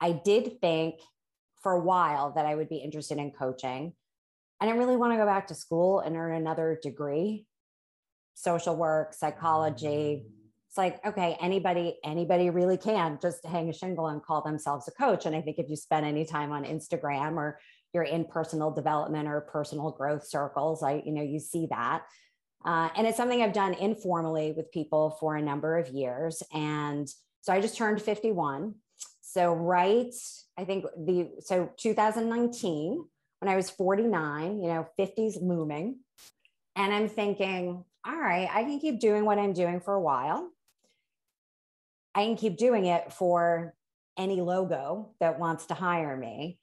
I 0.00 0.12
did 0.12 0.60
think 0.60 0.96
for 1.62 1.72
a 1.72 1.80
while 1.80 2.32
that 2.32 2.44
I 2.44 2.54
would 2.54 2.68
be 2.68 2.76
interested 2.76 3.18
in 3.18 3.30
coaching. 3.30 3.94
I 4.60 4.66
didn't 4.66 4.80
really 4.80 4.96
want 4.96 5.12
to 5.12 5.16
go 5.16 5.26
back 5.26 5.46
to 5.48 5.54
school 5.54 6.00
and 6.00 6.16
earn 6.16 6.34
another 6.34 6.78
degree, 6.82 7.46
social 8.34 8.76
work, 8.76 9.14
psychology. 9.14 10.24
It's 10.68 10.76
like, 10.76 11.04
okay, 11.06 11.36
anybody, 11.40 11.98
anybody 12.04 12.50
really 12.50 12.76
can 12.76 13.18
just 13.22 13.44
hang 13.46 13.68
a 13.68 13.72
shingle 13.72 14.08
and 14.08 14.22
call 14.22 14.42
themselves 14.42 14.88
a 14.88 14.90
coach. 14.90 15.24
And 15.24 15.34
I 15.34 15.40
think 15.40 15.58
if 15.58 15.70
you 15.70 15.76
spend 15.76 16.04
any 16.04 16.24
time 16.24 16.52
on 16.52 16.64
Instagram 16.64 17.36
or 17.36 17.58
you're 17.92 18.02
in 18.02 18.24
personal 18.24 18.72
development 18.72 19.28
or 19.28 19.40
personal 19.40 19.92
growth 19.92 20.26
circles, 20.26 20.82
I, 20.82 21.02
you 21.06 21.12
know, 21.12 21.22
you 21.22 21.38
see 21.38 21.68
that. 21.70 22.02
Uh, 22.64 22.88
and 22.96 23.06
it's 23.06 23.16
something 23.16 23.40
I've 23.40 23.52
done 23.52 23.74
informally 23.74 24.52
with 24.56 24.72
people 24.72 25.16
for 25.20 25.36
a 25.36 25.42
number 25.42 25.78
of 25.78 25.88
years. 25.90 26.42
And 26.52 27.08
so 27.42 27.52
I 27.52 27.60
just 27.60 27.76
turned 27.76 28.02
51. 28.02 28.74
So, 29.20 29.52
right, 29.52 30.12
I 30.56 30.64
think 30.64 30.86
the, 30.96 31.30
so 31.40 31.70
2019, 31.76 33.04
when 33.40 33.52
I 33.52 33.56
was 33.56 33.68
49, 33.70 34.62
you 34.62 34.68
know, 34.68 34.86
50's 34.98 35.36
looming. 35.40 35.98
And 36.76 36.92
I'm 36.92 37.08
thinking, 37.08 37.84
all 38.06 38.16
right, 38.16 38.48
I 38.52 38.64
can 38.64 38.80
keep 38.80 39.00
doing 39.00 39.24
what 39.24 39.38
I'm 39.38 39.52
doing 39.52 39.80
for 39.80 39.94
a 39.94 40.00
while. 40.00 40.50
I 42.14 42.24
can 42.24 42.36
keep 42.36 42.56
doing 42.56 42.86
it 42.86 43.12
for 43.12 43.74
any 44.16 44.40
logo 44.40 45.10
that 45.20 45.38
wants 45.38 45.66
to 45.66 45.74
hire 45.74 46.16
me 46.16 46.58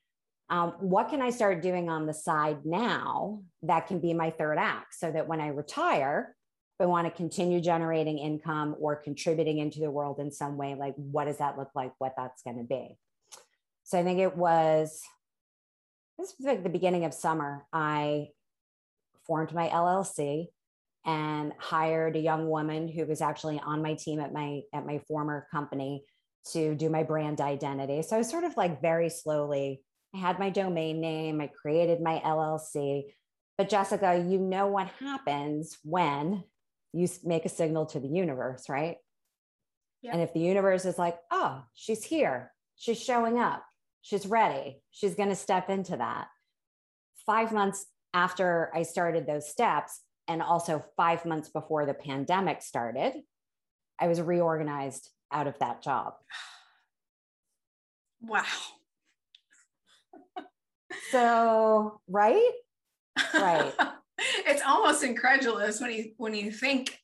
um, 0.52 0.74
what 0.80 1.08
can 1.08 1.22
I 1.22 1.30
start 1.30 1.62
doing 1.62 1.90
on 1.90 2.06
the 2.06 2.14
side 2.14 2.66
now 2.66 3.42
that 3.64 3.88
can 3.88 4.00
be 4.00 4.14
my 4.14 4.32
third 4.32 4.58
act 4.58 4.94
so 4.94 5.10
that 5.10 5.26
when 5.26 5.40
I 5.40 5.48
retire, 5.48 6.36
if 6.78 6.84
I 6.84 6.88
want 6.88 7.08
to 7.08 7.12
continue 7.12 7.62
generating 7.62 8.18
income 8.18 8.76
or 8.78 8.98
contributing 8.98 9.60
into 9.60 9.80
the 9.80 9.90
world 9.90 10.20
in 10.20 10.30
some 10.30 10.58
way, 10.58 10.76
like 10.76 10.94
what 10.98 11.26
does 11.26 11.38
that 11.38 11.58
look 11.58 11.70
like, 11.74 11.94
what 12.00 12.16
that's 12.18 12.44
going 12.44 12.58
to 12.58 12.66
be? 12.66 12.98
So 13.86 13.98
I 13.98 14.04
think 14.04 14.20
it 14.20 14.36
was, 14.36 15.02
this 16.20 16.36
was 16.38 16.46
like 16.46 16.64
the 16.64 16.70
beginning 16.70 17.06
of 17.06 17.14
summer. 17.14 17.66
I 17.72 18.28
formed 19.26 19.54
my 19.54 19.70
LLC 19.70 20.48
and 21.06 21.54
hired 21.58 22.16
a 22.16 22.20
young 22.20 22.48
woman 22.48 22.88
who 22.88 23.06
was 23.06 23.22
actually 23.22 23.60
on 23.60 23.82
my 23.82 23.96
team 23.96 24.20
at 24.20 24.34
my 24.34 24.62
at 24.74 24.86
my 24.86 25.00
former 25.08 25.48
company 25.52 26.06
to 26.52 26.76
do 26.76 26.90
my 26.90 27.04
brand 27.04 27.42
identity. 27.42 28.02
So 28.02 28.16
I 28.16 28.20
was 28.20 28.30
sort 28.30 28.44
of 28.44 28.58
like 28.58 28.82
very 28.82 29.10
slowly 29.10 29.82
I 30.14 30.18
had 30.18 30.40
my 30.40 30.50
domain 30.50 31.00
name, 31.00 31.40
I 31.40 31.48
created 31.48 32.02
my 32.02 32.22
LLC. 32.26 33.14
But 33.58 33.70
Jessica, 33.70 34.26
you 34.28 34.40
know 34.40 34.68
what 34.68 34.88
happens 35.00 35.78
when 35.84 36.44
you 36.94 37.08
make 37.24 37.46
a 37.46 37.50
signal 37.50 37.86
to 37.88 38.00
the 38.00 38.08
universe, 38.08 38.68
right? 38.68 38.98
Yeah. 40.02 40.12
And 40.14 40.22
if 40.22 40.34
the 40.34 40.40
universe 40.40 40.86
is 40.86 40.98
like, 40.98 41.18
oh, 41.30 41.64
she's 41.74 42.04
here, 42.04 42.52
she's 42.76 43.02
showing 43.02 43.38
up, 43.38 43.64
she's 44.02 44.26
ready, 44.26 44.82
she's 44.90 45.16
going 45.16 45.30
to 45.30 45.36
step 45.36 45.70
into 45.70 45.96
that. 45.98 46.28
Five 47.26 47.54
months 47.54 47.86
after 48.14 48.72
I 48.74 48.84
started 48.84 49.28
those 49.28 49.50
steps, 49.50 50.02
and 50.28 50.42
also 50.42 50.84
five 50.96 51.26
months 51.26 51.50
before 51.50 51.86
the 51.86 51.94
pandemic 51.94 52.62
started, 52.62 53.14
I 54.00 54.08
was 54.08 54.22
reorganized 54.22 55.10
out 55.32 55.48
of 55.48 55.58
that 55.60 55.84
job. 55.84 56.14
Wow. 58.22 58.44
So, 61.10 62.02
right? 62.10 62.52
Right. 63.34 63.74
it's 64.46 64.62
almost 64.66 65.04
incredulous 65.04 65.80
when 65.80 65.92
you 65.92 66.12
when 66.18 66.34
you 66.34 66.52
think 66.52 66.98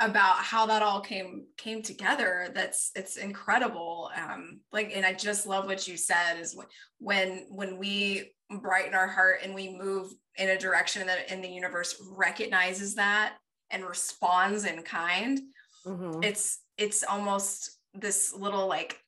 about 0.00 0.36
how 0.38 0.66
that 0.66 0.82
all 0.82 1.00
came 1.00 1.46
came 1.56 1.82
together 1.82 2.48
that's 2.54 2.90
it's 2.96 3.16
incredible 3.16 4.10
um 4.16 4.60
like 4.72 4.90
and 4.94 5.04
i 5.04 5.12
just 5.12 5.46
love 5.46 5.66
what 5.66 5.86
you 5.86 5.96
said 5.96 6.40
is 6.40 6.56
when 6.98 7.46
when 7.50 7.78
we 7.78 8.32
brighten 8.60 8.94
our 8.94 9.06
heart 9.06 9.40
and 9.44 9.54
we 9.54 9.76
move 9.76 10.12
in 10.38 10.48
a 10.48 10.58
direction 10.58 11.06
that 11.06 11.30
in 11.30 11.42
the 11.42 11.48
universe 11.48 12.02
recognizes 12.16 12.94
that 12.94 13.34
and 13.70 13.84
responds 13.84 14.64
in 14.64 14.82
kind 14.82 15.40
mm-hmm. 15.86 16.22
it's 16.22 16.60
it's 16.78 17.04
almost 17.04 17.78
this 17.94 18.34
little 18.34 18.66
like 18.66 18.98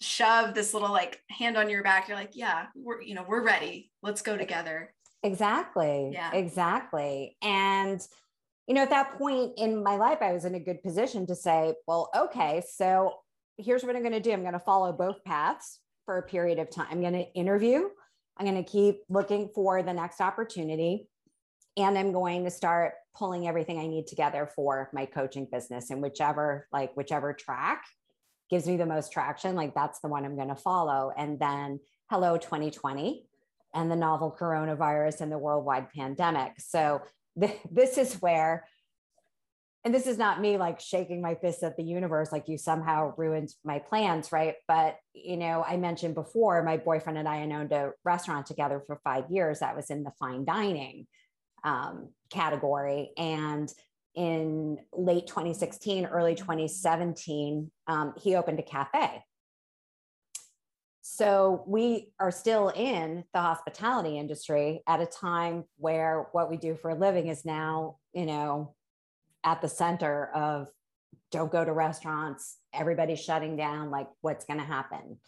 shove 0.00 0.54
this 0.54 0.72
little 0.72 0.90
like 0.90 1.20
hand 1.28 1.56
on 1.56 1.68
your 1.68 1.82
back. 1.82 2.08
You're 2.08 2.16
like 2.16 2.32
yeah 2.34 2.66
we're 2.74 3.02
you 3.02 3.14
know 3.14 3.24
we're 3.26 3.42
ready. 3.42 3.90
Let's 4.02 4.22
go 4.22 4.36
together. 4.36 4.92
Exactly. 5.22 6.10
Yeah. 6.12 6.32
Exactly. 6.32 7.36
And 7.42 8.00
you 8.66 8.74
know 8.74 8.82
at 8.82 8.90
that 8.90 9.18
point 9.18 9.52
in 9.56 9.82
my 9.82 9.96
life 9.96 10.18
i 10.20 10.32
was 10.32 10.44
in 10.44 10.54
a 10.54 10.60
good 10.60 10.80
position 10.80 11.26
to 11.26 11.34
say 11.34 11.74
well 11.88 12.08
okay 12.16 12.62
so 12.72 13.14
here's 13.58 13.82
what 13.82 13.96
i'm 13.96 14.02
going 14.02 14.12
to 14.12 14.20
do. 14.20 14.30
I'm 14.32 14.42
going 14.42 14.52
to 14.52 14.60
follow 14.60 14.92
both 14.92 15.24
paths 15.24 15.80
for 16.06 16.18
a 16.18 16.22
period 16.22 16.58
of 16.58 16.70
time. 16.70 16.86
I'm 16.90 17.00
going 17.00 17.12
to 17.14 17.32
interview 17.34 17.88
i'm 18.38 18.46
going 18.46 18.62
to 18.62 18.70
keep 18.70 19.00
looking 19.08 19.50
for 19.54 19.82
the 19.82 19.92
next 19.92 20.20
opportunity 20.20 21.08
and 21.76 21.96
i'm 21.98 22.12
going 22.12 22.44
to 22.44 22.50
start 22.50 22.94
pulling 23.16 23.48
everything 23.48 23.78
i 23.78 23.86
need 23.86 24.06
together 24.06 24.48
for 24.54 24.90
my 24.92 25.04
coaching 25.04 25.46
business 25.50 25.90
and 25.90 26.02
whichever 26.02 26.66
like 26.72 26.96
whichever 26.96 27.32
track 27.32 27.84
gives 28.50 28.66
me 28.66 28.76
the 28.76 28.84
most 28.84 29.12
traction, 29.12 29.54
like 29.54 29.74
that's 29.74 30.00
the 30.00 30.08
one 30.08 30.24
I'm 30.24 30.34
going 30.34 30.48
to 30.48 30.56
follow. 30.56 31.12
And 31.16 31.38
then 31.38 31.78
hello 32.10 32.36
2020 32.36 33.24
and 33.72 33.90
the 33.90 33.96
novel 33.96 34.36
coronavirus 34.38 35.20
and 35.20 35.30
the 35.30 35.38
worldwide 35.38 35.90
pandemic. 35.90 36.54
So 36.58 37.02
th- 37.40 37.56
this 37.70 37.96
is 37.96 38.14
where 38.14 38.66
and 39.84 39.94
this 39.94 40.06
is 40.06 40.18
not 40.18 40.40
me 40.40 40.58
like 40.58 40.78
shaking 40.78 41.22
my 41.22 41.34
fist 41.34 41.62
at 41.62 41.76
the 41.76 41.82
universe 41.82 42.32
like 42.32 42.48
you 42.48 42.58
somehow 42.58 43.14
ruined 43.16 43.48
my 43.64 43.78
plans 43.78 44.32
right 44.32 44.54
but 44.68 44.96
you 45.14 45.36
know 45.36 45.64
i 45.66 45.76
mentioned 45.76 46.14
before 46.14 46.62
my 46.62 46.76
boyfriend 46.76 47.18
and 47.18 47.28
i 47.28 47.42
owned 47.42 47.72
a 47.72 47.90
restaurant 48.04 48.46
together 48.46 48.82
for 48.86 49.00
five 49.02 49.24
years 49.30 49.60
that 49.60 49.76
was 49.76 49.90
in 49.90 50.02
the 50.02 50.12
fine 50.18 50.44
dining 50.44 51.06
um, 51.64 52.08
category 52.30 53.10
and 53.16 53.72
in 54.14 54.78
late 54.92 55.26
2016, 55.26 56.06
early 56.06 56.34
2017, 56.34 57.70
um, 57.86 58.14
he 58.20 58.34
opened 58.34 58.58
a 58.58 58.62
cafe. 58.62 59.22
So 61.02 61.64
we 61.66 62.12
are 62.20 62.30
still 62.30 62.68
in 62.68 63.24
the 63.32 63.40
hospitality 63.40 64.18
industry 64.18 64.82
at 64.86 65.00
a 65.00 65.06
time 65.06 65.64
where 65.76 66.26
what 66.32 66.50
we 66.50 66.56
do 66.56 66.76
for 66.76 66.90
a 66.90 66.94
living 66.94 67.28
is 67.28 67.44
now, 67.44 67.96
you 68.12 68.26
know, 68.26 68.74
at 69.44 69.62
the 69.62 69.68
center 69.68 70.30
of 70.34 70.68
don't 71.30 71.52
go 71.52 71.64
to 71.64 71.72
restaurants, 71.72 72.58
everybody's 72.74 73.22
shutting 73.22 73.56
down, 73.56 73.90
like 73.90 74.08
what's 74.20 74.44
going 74.44 74.60
to 74.60 74.66
happen? 74.66 75.18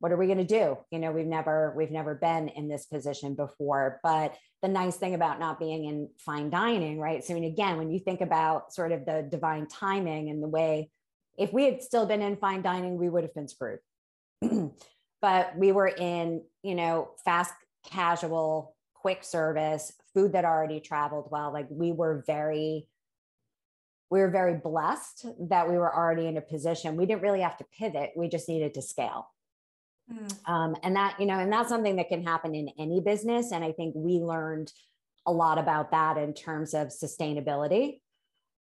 what 0.00 0.12
are 0.12 0.16
we 0.16 0.26
going 0.26 0.38
to 0.38 0.44
do? 0.44 0.78
You 0.90 0.98
know 0.98 1.12
we've 1.12 1.26
never 1.26 1.72
we've 1.76 1.90
never 1.90 2.14
been 2.14 2.48
in 2.48 2.68
this 2.68 2.86
position 2.86 3.34
before. 3.34 4.00
But 4.02 4.34
the 4.62 4.68
nice 4.68 4.96
thing 4.96 5.14
about 5.14 5.38
not 5.38 5.60
being 5.60 5.84
in 5.84 6.08
fine 6.18 6.50
dining 6.50 6.98
right? 6.98 7.22
So 7.22 7.32
I 7.32 7.38
mean, 7.38 7.52
again 7.52 7.76
when 7.76 7.90
you 7.90 8.00
think 8.00 8.20
about 8.20 8.72
sort 8.72 8.92
of 8.92 9.04
the 9.04 9.26
divine 9.30 9.66
timing 9.68 10.30
and 10.30 10.42
the 10.42 10.48
way 10.48 10.90
if 11.38 11.52
we 11.52 11.64
had 11.64 11.82
still 11.82 12.06
been 12.06 12.22
in 12.22 12.36
fine 12.36 12.62
dining 12.62 12.96
we 12.96 13.08
would 13.08 13.22
have 13.22 13.34
been 13.34 13.48
screwed. 13.48 13.78
But 15.22 15.54
we 15.54 15.70
were 15.70 15.88
in 15.88 16.42
you 16.62 16.74
know 16.74 17.10
fast 17.26 17.52
casual 17.86 18.74
quick 18.94 19.22
service 19.22 19.92
food 20.14 20.32
that 20.32 20.46
already 20.46 20.80
traveled 20.80 21.28
well. 21.30 21.52
Like 21.52 21.66
we 21.68 21.92
were 21.92 22.24
very 22.26 22.88
we 24.10 24.20
were 24.20 24.30
very 24.30 24.54
blessed 24.54 25.26
that 25.48 25.68
we 25.68 25.78
were 25.78 25.94
already 25.94 26.26
in 26.26 26.36
a 26.36 26.40
position 26.40 26.96
we 26.96 27.06
didn't 27.06 27.22
really 27.22 27.40
have 27.40 27.56
to 27.56 27.64
pivot 27.78 28.10
we 28.16 28.28
just 28.28 28.48
needed 28.48 28.74
to 28.74 28.82
scale 28.82 29.28
Mm. 30.12 30.48
Um, 30.48 30.76
and 30.82 30.96
that, 30.96 31.18
you 31.20 31.26
know, 31.26 31.38
and 31.38 31.52
that's 31.52 31.68
something 31.68 31.96
that 31.96 32.08
can 32.08 32.22
happen 32.22 32.54
in 32.54 32.70
any 32.78 33.00
business. 33.00 33.52
And 33.52 33.64
I 33.64 33.72
think 33.72 33.94
we 33.96 34.18
learned 34.18 34.72
a 35.26 35.32
lot 35.32 35.58
about 35.58 35.90
that 35.92 36.16
in 36.16 36.34
terms 36.34 36.74
of 36.74 36.88
sustainability. 36.88 38.00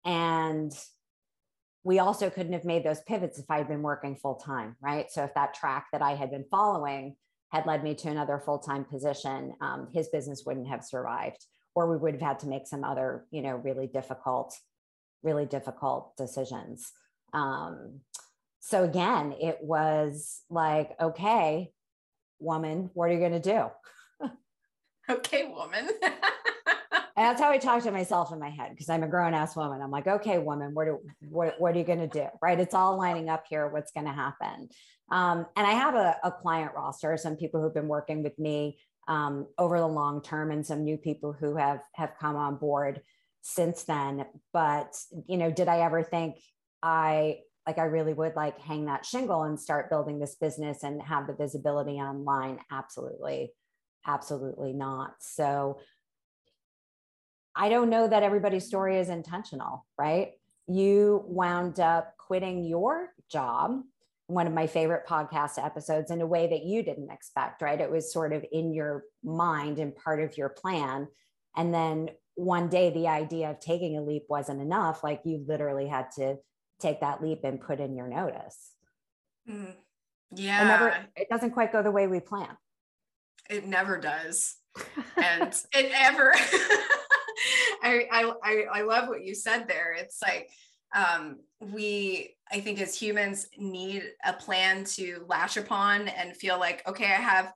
And 0.04 0.72
we 1.84 1.98
also 1.98 2.30
couldn't 2.30 2.52
have 2.52 2.64
made 2.64 2.84
those 2.84 3.00
pivots 3.02 3.38
if 3.38 3.50
I'd 3.50 3.68
been 3.68 3.82
working 3.82 4.16
full 4.16 4.36
time, 4.36 4.76
right? 4.80 5.10
So 5.10 5.24
if 5.24 5.34
that 5.34 5.54
track 5.54 5.86
that 5.92 6.02
I 6.02 6.14
had 6.14 6.30
been 6.30 6.44
following 6.50 7.16
had 7.50 7.66
led 7.66 7.82
me 7.82 7.94
to 7.96 8.08
another 8.08 8.38
full 8.38 8.58
time 8.58 8.84
position, 8.84 9.54
um, 9.60 9.88
his 9.92 10.08
business 10.08 10.42
wouldn't 10.44 10.68
have 10.68 10.84
survived, 10.84 11.44
or 11.74 11.90
we 11.90 11.96
would 11.96 12.14
have 12.14 12.22
had 12.22 12.38
to 12.40 12.48
make 12.48 12.66
some 12.66 12.84
other, 12.84 13.24
you 13.30 13.42
know, 13.42 13.56
really 13.56 13.86
difficult, 13.86 14.54
really 15.22 15.46
difficult 15.46 16.16
decisions. 16.16 16.92
Um, 17.32 18.00
so 18.60 18.84
again, 18.84 19.34
it 19.40 19.58
was 19.62 20.42
like, 20.50 20.90
okay, 21.00 21.72
woman, 22.38 22.90
what 22.94 23.10
are 23.10 23.12
you 23.12 23.18
going 23.18 23.40
to 23.40 23.40
do? 23.40 24.28
okay, 25.10 25.46
woman. 25.48 25.88
that's 27.16 27.40
how 27.40 27.50
I 27.50 27.58
talk 27.58 27.82
to 27.82 27.90
myself 27.90 28.32
in 28.32 28.38
my 28.38 28.50
head 28.50 28.70
because 28.70 28.88
I'm 28.88 29.02
a 29.02 29.08
grown 29.08 29.34
ass 29.34 29.56
woman. 29.56 29.82
I'm 29.82 29.90
like, 29.90 30.06
okay, 30.06 30.38
woman, 30.38 30.74
what, 30.74 30.86
do, 30.86 30.98
what, 31.28 31.60
what 31.60 31.74
are 31.74 31.78
you 31.78 31.84
going 31.84 31.98
to 32.00 32.08
do? 32.08 32.26
Right. 32.40 32.58
It's 32.58 32.74
all 32.74 32.96
lining 32.96 33.28
up 33.28 33.44
here. 33.48 33.68
What's 33.68 33.92
going 33.92 34.06
to 34.06 34.12
happen? 34.12 34.68
Um, 35.10 35.46
and 35.56 35.66
I 35.66 35.72
have 35.72 35.94
a, 35.94 36.16
a, 36.22 36.30
client 36.30 36.72
roster, 36.74 37.16
some 37.16 37.36
people 37.36 37.60
who've 37.60 37.74
been 37.74 37.88
working 37.88 38.22
with 38.22 38.38
me 38.38 38.78
um, 39.08 39.48
over 39.58 39.78
the 39.78 39.86
long 39.86 40.22
term 40.22 40.52
and 40.52 40.64
some 40.64 40.84
new 40.84 40.96
people 40.96 41.32
who 41.32 41.56
have, 41.56 41.80
have 41.94 42.12
come 42.20 42.36
on 42.36 42.56
board 42.56 43.00
since 43.42 43.84
then. 43.84 44.26
But, 44.52 44.96
you 45.26 45.36
know, 45.36 45.50
did 45.50 45.68
I 45.68 45.80
ever 45.80 46.02
think 46.02 46.36
I 46.82 47.40
like 47.66 47.78
I 47.78 47.84
really 47.84 48.14
would 48.14 48.36
like 48.36 48.58
hang 48.58 48.86
that 48.86 49.04
shingle 49.04 49.42
and 49.42 49.60
start 49.60 49.90
building 49.90 50.18
this 50.18 50.34
business 50.34 50.82
and 50.82 51.00
have 51.02 51.26
the 51.26 51.34
visibility 51.34 51.96
online. 51.96 52.58
Absolutely. 52.70 53.52
Absolutely 54.06 54.72
not. 54.72 55.14
So 55.20 55.78
I 57.54 57.68
don't 57.68 57.90
know 57.90 58.08
that 58.08 58.22
everybody's 58.22 58.66
story 58.66 58.98
is 58.98 59.08
intentional, 59.08 59.86
right? 59.98 60.32
You 60.66 61.22
wound 61.26 61.80
up 61.80 62.14
quitting 62.16 62.64
your 62.64 63.12
job, 63.30 63.82
one 64.28 64.46
of 64.46 64.52
my 64.52 64.66
favorite 64.66 65.06
podcast 65.06 65.62
episodes, 65.62 66.10
in 66.10 66.22
a 66.22 66.26
way 66.26 66.46
that 66.48 66.64
you 66.64 66.82
didn't 66.82 67.10
expect, 67.10 67.60
right? 67.60 67.80
It 67.80 67.90
was 67.90 68.12
sort 68.12 68.32
of 68.32 68.44
in 68.52 68.72
your 68.72 69.04
mind 69.22 69.78
and 69.78 69.94
part 69.94 70.22
of 70.22 70.38
your 70.38 70.48
plan. 70.48 71.08
And 71.56 71.74
then 71.74 72.10
one 72.34 72.68
day, 72.68 72.90
the 72.90 73.08
idea 73.08 73.50
of 73.50 73.60
taking 73.60 73.96
a 73.96 74.02
leap 74.02 74.24
wasn't 74.28 74.60
enough. 74.60 75.04
Like 75.04 75.22
you 75.24 75.44
literally 75.46 75.88
had 75.88 76.10
to 76.16 76.36
take 76.80 77.00
that 77.00 77.22
leap 77.22 77.40
and 77.44 77.60
put 77.60 77.80
in 77.80 77.94
your 77.94 78.08
notice. 78.08 78.72
Mm. 79.48 79.74
Yeah. 80.34 80.62
It, 80.62 80.64
never, 80.64 80.96
it 81.16 81.28
doesn't 81.28 81.50
quite 81.52 81.72
go 81.72 81.82
the 81.82 81.90
way 81.90 82.06
we 82.06 82.20
plan. 82.20 82.56
It 83.48 83.66
never 83.66 83.98
does. 83.98 84.56
and 85.16 85.52
it 85.72 85.92
ever, 85.94 86.32
I, 87.82 88.06
I, 88.10 88.32
I, 88.42 88.64
I 88.72 88.82
love 88.82 89.08
what 89.08 89.24
you 89.24 89.34
said 89.34 89.66
there. 89.68 89.92
It's 89.92 90.22
like, 90.22 90.48
um, 90.94 91.40
we, 91.60 92.36
I 92.50 92.60
think 92.60 92.80
as 92.80 92.94
humans 92.94 93.48
need 93.58 94.04
a 94.24 94.32
plan 94.32 94.84
to 94.84 95.24
latch 95.28 95.56
upon 95.56 96.08
and 96.08 96.36
feel 96.36 96.58
like, 96.58 96.86
okay, 96.88 97.04
I 97.04 97.20
have, 97.20 97.52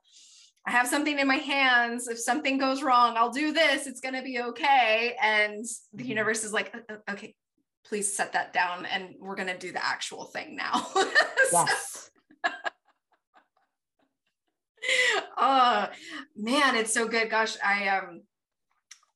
I 0.67 0.71
have 0.71 0.87
something 0.87 1.19
in 1.19 1.27
my 1.27 1.35
hands. 1.35 2.07
If 2.07 2.19
something 2.19 2.57
goes 2.57 2.81
wrong, 2.81 3.15
I'll 3.17 3.31
do 3.31 3.53
this. 3.53 3.85
It's 3.85 4.01
going 4.01 4.15
to 4.15 4.23
be 4.23 4.39
okay. 4.39 5.15
And 5.21 5.63
the 5.93 6.03
mm-hmm. 6.03 6.09
universe 6.09 6.43
is 6.43 6.51
like, 6.53 6.73
okay, 7.09 7.35
please 7.85 8.15
set 8.15 8.33
that 8.33 8.51
down 8.51 8.85
and 8.87 9.15
we're 9.19 9.35
going 9.35 9.47
to 9.47 9.57
do 9.57 9.71
the 9.71 9.85
actual 9.85 10.25
thing 10.25 10.55
now. 10.55 10.87
yes. 11.51 12.09
oh 15.37 15.87
man, 16.35 16.75
it's 16.75 16.93
so 16.93 17.07
good. 17.07 17.29
Gosh, 17.29 17.57
I 17.63 17.87
um 17.89 18.21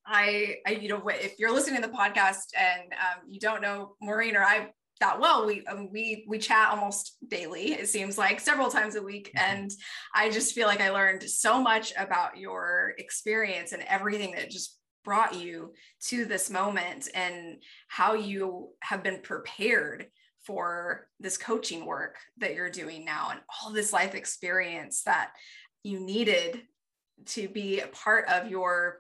I, 0.05 0.55
I 0.65 0.71
you 0.71 0.89
know 0.89 1.07
if 1.07 1.37
you're 1.39 1.53
listening 1.53 1.81
to 1.81 1.87
the 1.87 1.93
podcast 1.93 2.47
and 2.57 2.93
um, 2.93 3.27
you 3.27 3.39
don't 3.39 3.61
know 3.61 3.95
Maureen 4.01 4.35
or 4.35 4.43
I 4.43 4.69
that 4.99 5.19
well 5.19 5.45
we 5.45 5.65
um, 5.67 5.89
we 5.91 6.25
we 6.27 6.37
chat 6.37 6.69
almost 6.69 7.17
daily 7.27 7.73
it 7.73 7.87
seems 7.87 8.17
like 8.17 8.39
several 8.39 8.69
times 8.69 8.95
a 8.95 9.01
week 9.01 9.31
mm-hmm. 9.35 9.61
and 9.61 9.71
i 10.13 10.29
just 10.29 10.53
feel 10.53 10.67
like 10.67 10.81
i 10.81 10.89
learned 10.89 11.23
so 11.23 11.61
much 11.61 11.93
about 11.97 12.37
your 12.37 12.93
experience 12.97 13.71
and 13.71 13.83
everything 13.83 14.33
that 14.33 14.49
just 14.49 14.77
brought 15.05 15.35
you 15.35 15.73
to 16.01 16.25
this 16.25 16.49
moment 16.49 17.07
and 17.15 17.63
how 17.87 18.13
you 18.13 18.69
have 18.81 19.01
been 19.01 19.21
prepared 19.21 20.07
for 20.45 21.07
this 21.19 21.37
coaching 21.37 21.85
work 21.85 22.17
that 22.37 22.53
you're 22.53 22.69
doing 22.69 23.05
now 23.05 23.29
and 23.31 23.39
all 23.63 23.71
this 23.71 23.93
life 23.93 24.15
experience 24.15 25.03
that 25.03 25.31
you 25.83 25.99
needed 25.99 26.61
to 27.25 27.47
be 27.47 27.79
a 27.79 27.87
part 27.87 28.27
of 28.29 28.49
your 28.49 28.99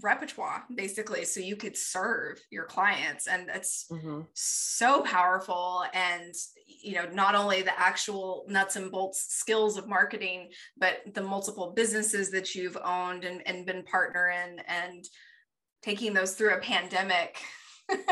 repertoire 0.00 0.64
basically 0.74 1.24
so 1.24 1.40
you 1.40 1.56
could 1.56 1.76
serve 1.76 2.40
your 2.50 2.64
clients 2.64 3.26
and 3.26 3.48
that's 3.48 3.86
mm-hmm. 3.90 4.20
so 4.32 5.02
powerful 5.02 5.84
and 5.92 6.34
you 6.66 6.94
know 6.94 7.06
not 7.12 7.34
only 7.34 7.62
the 7.62 7.78
actual 7.78 8.44
nuts 8.48 8.76
and 8.76 8.90
bolts 8.90 9.26
skills 9.28 9.76
of 9.76 9.88
marketing 9.88 10.48
but 10.78 11.00
the 11.14 11.20
multiple 11.20 11.72
businesses 11.76 12.30
that 12.30 12.54
you've 12.54 12.78
owned 12.84 13.24
and, 13.24 13.46
and 13.46 13.66
been 13.66 13.82
partner 13.82 14.30
in 14.30 14.58
and 14.66 15.04
taking 15.82 16.14
those 16.14 16.34
through 16.34 16.54
a 16.54 16.60
pandemic 16.60 17.38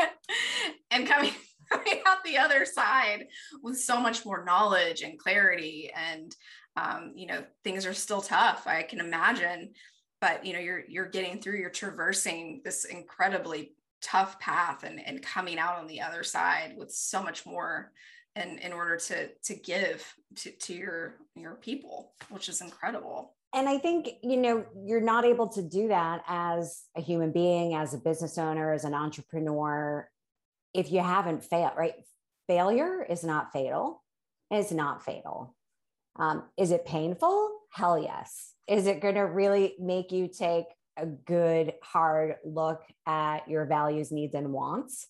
and 0.91 1.07
coming, 1.07 1.31
coming 1.71 2.01
out 2.05 2.23
the 2.23 2.37
other 2.37 2.65
side 2.65 3.25
with 3.63 3.79
so 3.79 3.99
much 3.99 4.25
more 4.25 4.43
knowledge 4.45 5.01
and 5.01 5.17
clarity 5.17 5.91
and 5.95 6.35
um, 6.77 7.11
you 7.15 7.27
know 7.27 7.43
things 7.63 7.85
are 7.85 7.93
still 7.93 8.21
tough 8.21 8.67
i 8.67 8.83
can 8.83 8.99
imagine 8.99 9.71
but 10.21 10.45
you 10.45 10.53
know 10.53 10.59
you're 10.59 10.83
you're 10.87 11.09
getting 11.09 11.41
through 11.41 11.57
you're 11.57 11.69
traversing 11.69 12.61
this 12.63 12.85
incredibly 12.85 13.73
tough 14.01 14.39
path 14.39 14.83
and, 14.83 15.05
and 15.05 15.21
coming 15.21 15.59
out 15.59 15.77
on 15.77 15.87
the 15.87 16.01
other 16.01 16.23
side 16.23 16.75
with 16.77 16.91
so 16.91 17.21
much 17.21 17.45
more 17.45 17.91
and 18.35 18.59
in 18.59 18.71
order 18.71 18.95
to 18.95 19.27
to 19.43 19.55
give 19.55 20.13
to, 20.35 20.51
to 20.51 20.73
your 20.73 21.15
your 21.35 21.55
people 21.55 22.13
which 22.29 22.47
is 22.47 22.61
incredible. 22.61 23.33
And 23.53 23.67
i 23.67 23.77
think 23.77 24.09
you 24.23 24.37
know 24.37 24.65
you're 24.85 25.01
not 25.01 25.25
able 25.25 25.49
to 25.49 25.61
do 25.61 25.89
that 25.89 26.23
as 26.27 26.83
a 26.95 27.01
human 27.01 27.31
being 27.31 27.73
as 27.73 27.93
a 27.93 27.97
business 27.97 28.37
owner 28.37 28.71
as 28.71 28.85
an 28.85 28.93
entrepreneur 28.93 30.07
if 30.73 30.91
you 30.91 31.01
haven't 31.01 31.43
failed 31.43 31.73
right? 31.77 31.93
Failure 32.47 33.03
is 33.03 33.23
not 33.23 33.53
fatal. 33.53 34.03
It's 34.49 34.71
not 34.71 35.05
fatal. 35.05 35.55
Um, 36.17 36.43
is 36.57 36.71
it 36.71 36.85
painful 36.85 37.60
hell 37.71 37.97
yes. 37.97 38.53
Is 38.67 38.87
it 38.87 39.01
going 39.01 39.15
to 39.15 39.21
really 39.21 39.75
make 39.79 40.11
you 40.11 40.27
take 40.27 40.65
a 40.97 41.05
good 41.05 41.73
hard 41.83 42.35
look 42.45 42.81
at 43.07 43.49
your 43.49 43.65
values 43.65 44.11
needs 44.11 44.35
and 44.35 44.53
wants? 44.53 45.07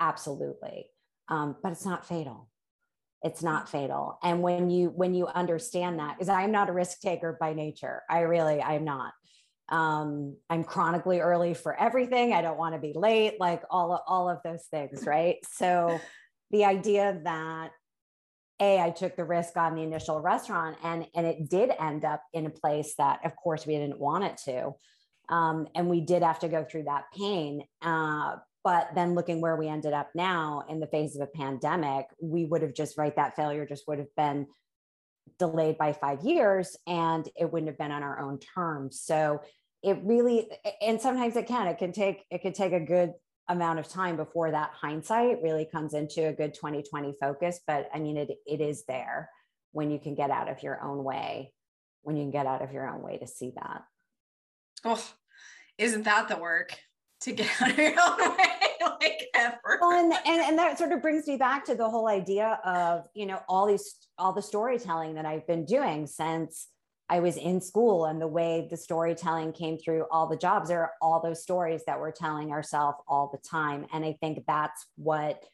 Absolutely. 0.00 0.86
Um, 1.28 1.56
but 1.62 1.72
it's 1.72 1.86
not 1.86 2.06
fatal. 2.06 2.48
It's 3.22 3.42
not 3.42 3.68
fatal. 3.68 4.18
And 4.22 4.42
when 4.42 4.68
you 4.68 4.88
when 4.88 5.14
you 5.14 5.28
understand 5.28 6.00
that 6.00 6.18
because 6.18 6.28
i'm 6.28 6.50
not 6.50 6.68
a 6.68 6.72
risk 6.72 7.00
taker 7.00 7.36
by 7.40 7.54
nature. 7.54 8.02
I 8.10 8.20
really 8.20 8.60
i'm 8.60 8.84
not. 8.84 9.12
Um, 9.68 10.36
i'm 10.50 10.64
chronically 10.64 11.20
early 11.20 11.54
for 11.54 11.78
everything. 11.80 12.34
I 12.34 12.42
don't 12.42 12.58
want 12.58 12.74
to 12.74 12.80
be 12.80 12.92
late 12.94 13.38
like 13.38 13.62
all 13.70 14.02
all 14.06 14.28
of 14.28 14.38
those 14.44 14.64
things 14.64 15.06
right? 15.06 15.36
So 15.52 16.00
the 16.50 16.64
idea 16.64 17.20
that 17.24 17.70
a 18.62 18.80
i 18.80 18.90
took 18.90 19.16
the 19.16 19.24
risk 19.24 19.56
on 19.56 19.74
the 19.74 19.82
initial 19.82 20.20
restaurant 20.20 20.76
and 20.82 21.06
and 21.14 21.26
it 21.26 21.48
did 21.48 21.70
end 21.78 22.04
up 22.04 22.22
in 22.32 22.46
a 22.46 22.50
place 22.50 22.94
that 22.96 23.20
of 23.24 23.34
course 23.36 23.66
we 23.66 23.74
didn't 23.74 23.98
want 23.98 24.24
it 24.24 24.36
to 24.38 24.72
um, 25.28 25.66
and 25.74 25.88
we 25.88 26.00
did 26.00 26.22
have 26.22 26.40
to 26.40 26.48
go 26.48 26.64
through 26.64 26.84
that 26.84 27.04
pain 27.16 27.62
uh, 27.82 28.36
but 28.64 28.90
then 28.94 29.14
looking 29.14 29.40
where 29.40 29.56
we 29.56 29.68
ended 29.68 29.92
up 29.92 30.10
now 30.14 30.64
in 30.68 30.78
the 30.78 30.86
face 30.86 31.16
of 31.16 31.22
a 31.22 31.26
pandemic, 31.26 32.06
we 32.20 32.44
would 32.44 32.62
have 32.62 32.74
just, 32.74 32.96
right, 32.96 33.14
that 33.16 33.34
failure 33.34 33.66
just 33.66 33.88
would 33.88 33.98
have 33.98 34.14
been 34.16 34.46
delayed 35.38 35.78
by 35.78 35.92
five 35.92 36.22
years 36.22 36.76
and 36.86 37.28
it 37.36 37.52
wouldn't 37.52 37.68
have 37.68 37.78
been 37.78 37.90
on 37.90 38.02
our 38.02 38.20
own 38.20 38.38
terms. 38.38 39.00
So 39.00 39.40
it 39.82 39.98
really, 40.04 40.48
and 40.80 41.00
sometimes 41.00 41.34
it 41.34 41.48
can, 41.48 41.66
it 41.66 41.78
can 41.78 41.92
take, 41.92 42.24
it 42.30 42.42
could 42.42 42.54
take 42.54 42.72
a 42.72 42.80
good 42.80 43.14
amount 43.48 43.78
of 43.78 43.88
time 43.88 44.16
before 44.16 44.50
that 44.50 44.70
hindsight 44.74 45.42
really 45.42 45.68
comes 45.70 45.94
into 45.94 46.26
a 46.26 46.32
good 46.32 46.54
2020 46.54 47.14
focus. 47.20 47.60
But 47.66 47.88
I 47.94 47.98
mean, 47.98 48.16
it, 48.16 48.30
it 48.46 48.60
is 48.60 48.84
there 48.86 49.30
when 49.72 49.90
you 49.90 49.98
can 49.98 50.14
get 50.14 50.30
out 50.30 50.48
of 50.48 50.62
your 50.62 50.82
own 50.82 51.02
way, 51.02 51.52
when 52.02 52.16
you 52.16 52.22
can 52.24 52.30
get 52.30 52.46
out 52.46 52.62
of 52.62 52.72
your 52.72 52.88
own 52.88 53.02
way 53.02 53.18
to 53.18 53.26
see 53.26 53.52
that. 53.56 53.82
Oh, 54.84 55.04
isn't 55.78 56.04
that 56.04 56.28
the 56.28 56.36
work? 56.36 56.78
to 57.22 57.32
get 57.32 57.48
out 57.60 57.70
of 57.70 57.78
your 57.78 57.94
own 58.00 58.36
way 58.36 58.44
like 59.00 59.28
ever. 59.34 59.78
Well, 59.80 59.92
and, 59.92 60.12
and, 60.26 60.42
and 60.42 60.58
that 60.58 60.78
sort 60.78 60.92
of 60.92 61.00
brings 61.00 61.26
me 61.26 61.36
back 61.36 61.64
to 61.66 61.74
the 61.74 61.88
whole 61.88 62.08
idea 62.08 62.58
of, 62.64 63.04
you 63.14 63.26
know, 63.26 63.40
all 63.48 63.66
these, 63.66 63.96
all 64.18 64.32
the 64.32 64.42
storytelling 64.42 65.14
that 65.14 65.24
I've 65.24 65.46
been 65.46 65.64
doing 65.64 66.06
since 66.06 66.68
I 67.08 67.20
was 67.20 67.36
in 67.36 67.60
school 67.60 68.06
and 68.06 68.20
the 68.20 68.26
way 68.26 68.68
the 68.70 68.76
storytelling 68.76 69.52
came 69.52 69.78
through 69.78 70.06
all 70.10 70.26
the 70.26 70.36
jobs. 70.36 70.70
Are 70.70 70.92
all 71.00 71.20
those 71.20 71.42
stories 71.42 71.82
that 71.86 72.00
we're 72.00 72.12
telling 72.12 72.52
ourselves 72.52 72.98
all 73.06 73.30
the 73.32 73.48
time. 73.48 73.86
And 73.92 74.04
I 74.04 74.16
think 74.20 74.44
that's 74.46 74.86
what, 74.96 75.44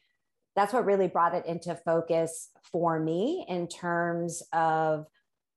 that's 0.55 0.73
what 0.73 0.85
really 0.85 1.07
brought 1.07 1.35
it 1.35 1.45
into 1.45 1.75
focus 1.75 2.49
for 2.71 2.99
me 2.99 3.45
in 3.49 3.67
terms 3.67 4.41
of 4.53 5.05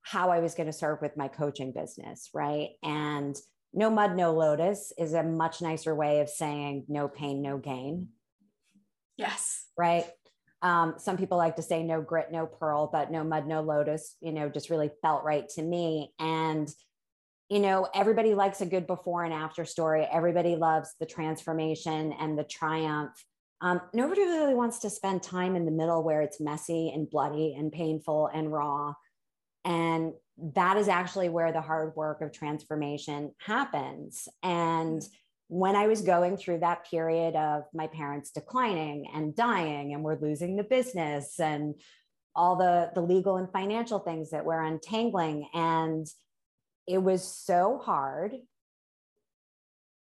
how 0.03 0.31
I 0.31 0.41
was 0.41 0.55
going 0.55 0.67
to 0.67 0.73
serve 0.73 1.01
with 1.01 1.17
my 1.17 1.29
coaching 1.29 1.73
business. 1.73 2.31
Right. 2.35 2.71
And, 2.83 3.37
no 3.75 3.89
mud, 3.89 4.17
no 4.17 4.35
lotus 4.35 4.93
is 4.99 5.15
a 5.15 5.23
much 5.23 5.63
nicer 5.63 5.95
way 5.95 6.21
of 6.21 6.29
saying 6.29 6.85
no 6.89 7.09
pain, 7.09 7.41
no 7.41 7.57
gain. 7.57 8.09
Yes. 9.17 9.67
Right. 9.79 10.05
Um, 10.63 10.95
some 10.97 11.17
people 11.17 11.39
like 11.39 11.57
to 11.57 11.63
say 11.63 11.83
no 11.83 12.01
grit, 12.01 12.31
no 12.31 12.47
pearl, 12.47 12.89
but 12.91 13.11
no 13.11 13.25
mud, 13.25 13.47
no 13.47 13.61
lotus, 13.63 14.17
you 14.21 14.33
know, 14.33 14.49
just 14.49 14.71
really 14.71 14.91
felt 15.03 15.25
right 15.25 15.49
to 15.51 15.63
me. 15.63 16.13
And, 16.21 16.69
you 17.49 17.59
know, 17.59 17.89
everybody 17.95 18.35
likes 18.35 18.61
a 18.61 18.67
good 18.67 18.87
before 18.87 19.25
and 19.25 19.35
after 19.35 19.65
story. 19.65 20.07
Everybody 20.11 20.55
loves 20.55 20.95
the 21.01 21.07
transformation 21.07 22.13
and 22.13 22.39
the 22.39 22.45
triumph. 22.45 23.13
Um, 23.61 23.81
nobody 23.93 24.23
really 24.23 24.55
wants 24.55 24.79
to 24.81 24.91
spend 24.91 25.23
time 25.23 25.57
in 25.57 25.65
the 25.65 25.71
middle 25.73 26.03
where 26.03 26.23
it's 26.23 26.41
messy 26.41 26.91
and 26.95 27.11
bloody 27.11 27.55
and 27.59 27.71
painful 27.71 28.31
and 28.33 28.53
raw. 28.53 28.95
And 29.65 30.13
that 30.55 30.77
is 30.77 30.89
actually 30.89 31.29
where 31.29 31.53
the 31.53 31.61
hard 31.61 31.95
work 31.95 32.21
of 32.21 32.33
transformation 32.33 33.33
happens. 33.39 34.29
And 34.43 35.03
when 35.53 35.77
I 35.77 35.87
was 35.87 36.01
going 36.01 36.39
through 36.39 36.61
that 36.61 36.89
period 36.91 37.37
of 37.37 37.65
my 37.75 37.87
parents 37.87 38.31
declining 38.31 39.05
and 39.15 39.37
dying, 39.37 39.93
and 39.93 40.03
we're 40.03 40.19
losing 40.19 40.57
the 40.57 40.65
business 40.65 41.39
and 41.39 41.75
all 42.35 42.57
the, 42.57 42.91
the 42.95 43.03
legal 43.03 43.37
and 43.37 43.53
financial 43.53 43.99
things 43.99 44.31
that 44.31 44.47
we're 44.47 44.63
untangling, 44.63 45.47
and 45.53 46.07
it 46.89 47.03
was 47.03 47.23
so 47.23 47.79
hard. 47.85 48.33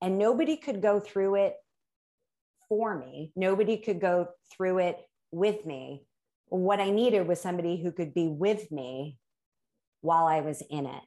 And 0.00 0.16
nobody 0.16 0.56
could 0.56 0.80
go 0.80 0.98
through 0.98 1.34
it 1.34 1.56
for 2.66 2.96
me, 2.96 3.30
nobody 3.36 3.76
could 3.76 4.00
go 4.00 4.28
through 4.50 4.78
it 4.78 4.98
with 5.30 5.66
me. 5.66 6.06
What 6.46 6.80
I 6.80 6.88
needed 6.88 7.28
was 7.28 7.38
somebody 7.38 7.82
who 7.82 7.92
could 7.92 8.14
be 8.14 8.28
with 8.28 8.72
me 8.72 9.18
while 10.00 10.24
I 10.24 10.40
was 10.40 10.62
in 10.70 10.86
it. 10.86 11.02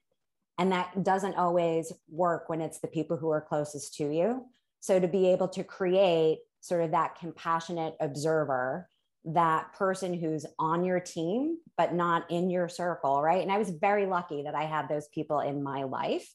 And 0.58 0.72
that 0.72 1.04
doesn't 1.04 1.36
always 1.36 1.92
work 2.10 2.50
when 2.50 2.62
it's 2.62 2.80
the 2.80 2.88
people 2.88 3.18
who 3.18 3.30
are 3.30 3.42
closest 3.42 3.96
to 3.96 4.12
you. 4.12 4.46
So 4.80 5.00
to 5.00 5.08
be 5.08 5.28
able 5.28 5.48
to 5.50 5.64
create 5.64 6.40
sort 6.62 6.84
of 6.84 6.92
that 6.92 7.18
compassionate 7.20 7.96
observer, 8.00 8.90
that 9.26 9.74
person 9.74 10.14
who's 10.14 10.46
on 10.58 10.84
your 10.84 11.00
team, 11.00 11.58
but 11.78 11.94
not 11.94 12.30
in 12.32 12.50
your 12.50 12.70
circle, 12.70 13.22
right? 13.22 13.42
And 13.42 13.52
I 13.52 13.58
was 13.58 13.70
very 13.70 14.06
lucky 14.06 14.44
that 14.44 14.56
I 14.56 14.64
had 14.64 14.90
those 14.90 15.08
people 15.10 15.42
in 15.42 15.62
my 15.62 15.84
life. 15.84 16.28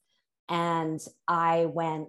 And 0.48 1.00
I 1.26 1.66
went 1.66 2.08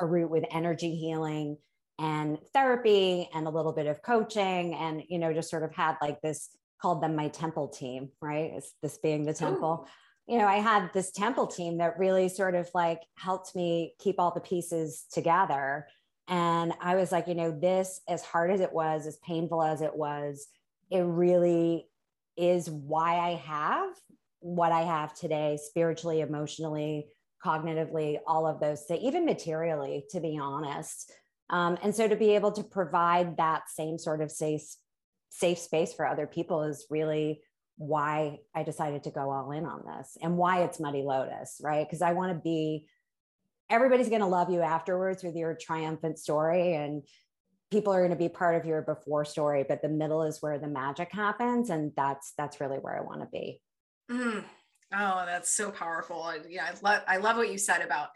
a 0.00 0.06
route 0.06 0.30
with 0.30 0.44
energy 0.50 0.94
healing 0.96 1.56
and 1.98 2.38
therapy 2.52 3.28
and 3.32 3.46
a 3.46 3.50
little 3.50 3.72
bit 3.72 3.86
of 3.86 4.02
coaching 4.02 4.74
and 4.74 5.04
you 5.08 5.18
know 5.18 5.32
just 5.32 5.48
sort 5.48 5.62
of 5.62 5.72
had 5.72 5.96
like 6.02 6.20
this 6.20 6.50
called 6.82 7.02
them 7.02 7.16
my 7.16 7.28
temple 7.28 7.68
team, 7.68 8.10
right? 8.20 8.52
It's 8.54 8.74
this 8.82 8.98
being 8.98 9.24
the 9.24 9.32
temple. 9.32 9.88
You 10.26 10.38
know, 10.38 10.46
I 10.46 10.56
had 10.56 10.90
this 10.92 11.10
temple 11.10 11.46
team 11.46 11.78
that 11.78 11.98
really 11.98 12.28
sort 12.28 12.54
of 12.54 12.70
like 12.74 13.00
helped 13.16 13.54
me 13.54 13.94
keep 13.98 14.16
all 14.18 14.32
the 14.32 14.40
pieces 14.40 15.04
together. 15.12 15.86
And 16.28 16.72
I 16.80 16.94
was 16.94 17.12
like, 17.12 17.28
you 17.28 17.34
know, 17.34 17.50
this, 17.50 18.00
as 18.08 18.22
hard 18.22 18.50
as 18.50 18.60
it 18.60 18.72
was, 18.72 19.06
as 19.06 19.18
painful 19.18 19.62
as 19.62 19.82
it 19.82 19.94
was, 19.94 20.46
it 20.90 21.00
really 21.00 21.88
is 22.36 22.70
why 22.70 23.18
I 23.18 23.34
have 23.34 23.90
what 24.40 24.72
I 24.72 24.82
have 24.82 25.14
today, 25.14 25.58
spiritually, 25.62 26.20
emotionally, 26.20 27.08
cognitively, 27.44 28.18
all 28.26 28.46
of 28.46 28.60
those 28.60 28.82
things, 28.82 29.02
even 29.02 29.24
materially, 29.24 30.04
to 30.10 30.20
be 30.20 30.38
honest. 30.40 31.12
Um, 31.50 31.78
and 31.82 31.94
so 31.94 32.08
to 32.08 32.16
be 32.16 32.34
able 32.34 32.52
to 32.52 32.62
provide 32.62 33.36
that 33.36 33.68
same 33.68 33.98
sort 33.98 34.20
of 34.22 34.30
safe 34.30 34.62
safe 35.30 35.58
space 35.58 35.92
for 35.92 36.06
other 36.06 36.28
people 36.28 36.62
is 36.62 36.86
really 36.90 37.40
why 37.76 38.38
I 38.54 38.62
decided 38.62 39.04
to 39.04 39.10
go 39.10 39.30
all 39.30 39.50
in 39.50 39.66
on 39.66 39.82
this 39.86 40.16
and 40.22 40.36
why 40.36 40.62
it's 40.62 40.78
Muddy 40.78 41.02
Lotus, 41.02 41.60
right? 41.62 41.86
Because 41.86 42.02
I 42.02 42.12
want 42.12 42.32
to 42.32 42.40
be, 42.40 42.86
everybody's 43.68 44.08
going 44.08 44.20
to 44.20 44.26
love 44.26 44.50
you 44.50 44.60
afterwards 44.60 45.24
with 45.24 45.34
your 45.34 45.54
triumphant 45.54 46.18
story 46.18 46.74
and 46.74 47.02
people 47.70 47.92
are 47.92 48.00
going 48.00 48.10
to 48.10 48.16
be 48.16 48.28
part 48.28 48.54
of 48.54 48.66
your 48.66 48.82
before 48.82 49.24
story, 49.24 49.64
but 49.68 49.82
the 49.82 49.88
middle 49.88 50.22
is 50.22 50.40
where 50.40 50.58
the 50.58 50.68
magic 50.68 51.10
happens. 51.10 51.70
And 51.70 51.90
that's, 51.96 52.32
that's 52.38 52.60
really 52.60 52.78
where 52.78 52.96
I 52.96 53.02
want 53.02 53.22
to 53.22 53.28
be. 53.32 53.60
Mm. 54.10 54.44
Oh, 54.92 55.24
that's 55.26 55.50
so 55.56 55.72
powerful. 55.72 56.32
Yeah. 56.48 56.66
I 56.66 56.74
love, 56.82 57.02
I 57.08 57.16
love 57.16 57.36
what 57.36 57.50
you 57.50 57.58
said 57.58 57.80
about 57.82 58.10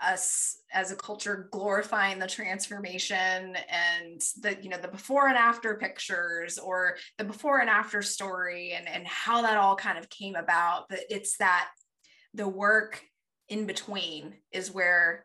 us 0.00 0.58
as 0.72 0.90
a 0.90 0.96
culture 0.96 1.48
glorifying 1.52 2.18
the 2.18 2.26
transformation 2.26 3.56
and 3.70 4.20
the 4.40 4.58
you 4.60 4.68
know 4.68 4.78
the 4.78 4.88
before 4.88 5.28
and 5.28 5.38
after 5.38 5.76
pictures 5.76 6.58
or 6.58 6.96
the 7.18 7.24
before 7.24 7.60
and 7.60 7.70
after 7.70 8.02
story 8.02 8.72
and 8.72 8.88
and 8.88 9.06
how 9.06 9.42
that 9.42 9.56
all 9.56 9.76
kind 9.76 9.98
of 9.98 10.10
came 10.10 10.34
about. 10.34 10.88
But 10.88 11.00
it's 11.10 11.36
that 11.38 11.68
the 12.34 12.48
work 12.48 13.02
in 13.48 13.66
between 13.66 14.34
is 14.50 14.72
where 14.72 15.24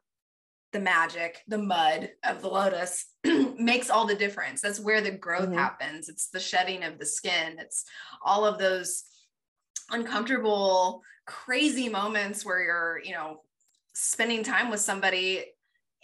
the 0.71 0.79
magic 0.79 1.39
the 1.47 1.57
mud 1.57 2.11
of 2.23 2.41
the 2.41 2.47
lotus 2.47 3.07
makes 3.59 3.89
all 3.89 4.05
the 4.05 4.15
difference. 4.15 4.61
That's 4.61 4.79
where 4.79 5.01
the 5.01 5.11
growth 5.11 5.49
mm-hmm. 5.49 5.57
happens. 5.57 6.09
It's 6.09 6.29
the 6.29 6.39
shedding 6.39 6.83
of 6.83 6.99
the 6.99 7.05
skin. 7.05 7.57
It's 7.57 7.85
all 8.23 8.45
of 8.45 8.59
those 8.59 9.03
uncomfortable 9.89 11.01
crazy 11.25 11.89
moments 11.89 12.45
where 12.45 12.61
you're 12.61 13.01
you 13.03 13.13
know 13.13 13.41
spending 13.93 14.43
time 14.43 14.69
with 14.69 14.79
somebody 14.79 15.45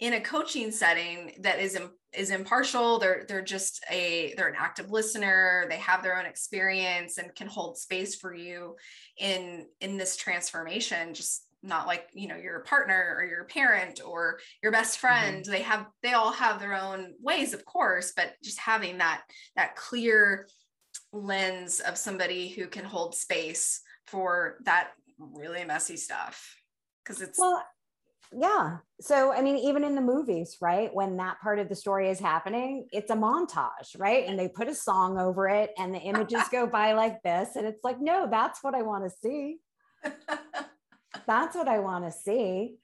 in 0.00 0.12
a 0.12 0.20
coaching 0.20 0.70
setting 0.70 1.32
that 1.40 1.58
is 1.58 1.78
is 2.14 2.30
impartial 2.30 2.98
they're 2.98 3.24
they're 3.28 3.42
just 3.42 3.84
a 3.90 4.32
they're 4.36 4.48
an 4.48 4.54
active 4.56 4.90
listener 4.90 5.66
they 5.68 5.76
have 5.76 6.02
their 6.02 6.18
own 6.18 6.24
experience 6.24 7.18
and 7.18 7.34
can 7.34 7.46
hold 7.46 7.76
space 7.76 8.14
for 8.14 8.34
you 8.34 8.76
in 9.18 9.66
in 9.80 9.96
this 9.96 10.16
transformation 10.16 11.12
just 11.12 11.44
not 11.62 11.86
like 11.86 12.06
you 12.14 12.28
know 12.28 12.36
your 12.36 12.60
partner 12.60 13.16
or 13.18 13.24
your 13.24 13.44
parent 13.44 14.00
or 14.04 14.38
your 14.62 14.72
best 14.72 14.98
mm-hmm. 14.98 15.06
friend 15.06 15.42
mm-hmm. 15.42 15.52
they 15.52 15.62
have 15.62 15.86
they 16.02 16.12
all 16.12 16.32
have 16.32 16.60
their 16.60 16.74
own 16.74 17.12
ways 17.20 17.52
of 17.52 17.64
course 17.64 18.12
but 18.16 18.34
just 18.42 18.58
having 18.58 18.98
that 18.98 19.22
that 19.56 19.76
clear 19.76 20.48
lens 21.12 21.80
of 21.80 21.98
somebody 21.98 22.48
who 22.48 22.68
can 22.68 22.84
hold 22.84 23.14
space 23.14 23.80
for 24.06 24.58
that 24.64 24.90
really 25.18 25.64
messy 25.64 25.96
stuff 25.96 26.56
because 27.04 27.20
it's 27.20 27.38
well 27.38 27.62
yeah. 28.32 28.78
So 29.00 29.32
i 29.32 29.42
mean 29.42 29.56
even 29.56 29.84
in 29.84 29.94
the 29.94 30.00
movies 30.00 30.56
right 30.60 30.92
when 30.94 31.16
that 31.18 31.40
part 31.40 31.58
of 31.58 31.68
the 31.68 31.74
story 31.74 32.10
is 32.10 32.18
happening 32.18 32.86
it's 32.92 33.10
a 33.10 33.14
montage 33.14 33.96
right? 33.96 34.26
And 34.26 34.38
they 34.38 34.48
put 34.48 34.68
a 34.68 34.74
song 34.74 35.18
over 35.18 35.48
it 35.48 35.70
and 35.78 35.94
the 35.94 36.00
images 36.00 36.42
go 36.50 36.66
by 36.66 36.92
like 36.92 37.22
this 37.22 37.56
and 37.56 37.66
it's 37.66 37.84
like 37.84 38.00
no 38.00 38.28
that's 38.30 38.62
what 38.62 38.74
i 38.74 38.82
want 38.82 39.04
to 39.04 39.10
see. 39.10 39.58
That's 41.26 41.56
what 41.56 41.68
i 41.68 41.78
want 41.78 42.04
to 42.04 42.12
see 42.12 42.76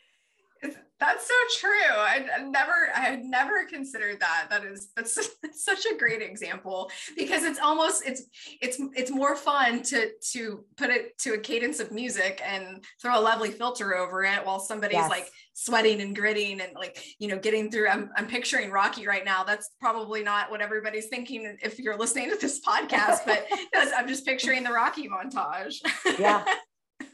that's 1.00 1.26
so 1.26 1.34
true. 1.60 1.96
I, 1.96 2.24
I 2.36 2.42
never, 2.42 2.72
I 2.94 3.00
had 3.00 3.24
never 3.24 3.64
considered 3.64 4.20
that. 4.20 4.46
That 4.50 4.64
is, 4.64 4.88
that's, 4.96 5.14
that's 5.42 5.64
such 5.64 5.86
a 5.86 5.96
great 5.96 6.22
example 6.22 6.90
because 7.16 7.44
it's 7.44 7.58
almost, 7.58 8.06
it's, 8.06 8.22
it's, 8.60 8.80
it's 8.94 9.10
more 9.10 9.36
fun 9.36 9.82
to, 9.84 10.10
to 10.32 10.64
put 10.76 10.90
it 10.90 11.18
to 11.18 11.34
a 11.34 11.38
cadence 11.38 11.80
of 11.80 11.92
music 11.92 12.40
and 12.44 12.84
throw 13.00 13.18
a 13.18 13.20
lovely 13.20 13.50
filter 13.50 13.96
over 13.96 14.24
it 14.24 14.44
while 14.44 14.60
somebody's 14.60 14.96
yes. 14.96 15.10
like 15.10 15.28
sweating 15.54 16.00
and 16.00 16.14
gritting 16.14 16.60
and 16.60 16.72
like, 16.74 17.02
you 17.18 17.28
know, 17.28 17.38
getting 17.38 17.70
through. 17.70 17.88
I'm, 17.88 18.10
I'm 18.16 18.26
picturing 18.26 18.70
Rocky 18.70 19.06
right 19.06 19.24
now. 19.24 19.44
That's 19.44 19.70
probably 19.80 20.22
not 20.22 20.50
what 20.50 20.60
everybody's 20.60 21.08
thinking 21.08 21.56
if 21.62 21.78
you're 21.78 21.98
listening 21.98 22.30
to 22.30 22.36
this 22.36 22.60
podcast, 22.60 23.20
but 23.26 23.46
I'm 23.74 24.08
just 24.08 24.24
picturing 24.24 24.62
the 24.62 24.72
Rocky 24.72 25.08
montage. 25.08 25.76
yeah. 26.18 26.44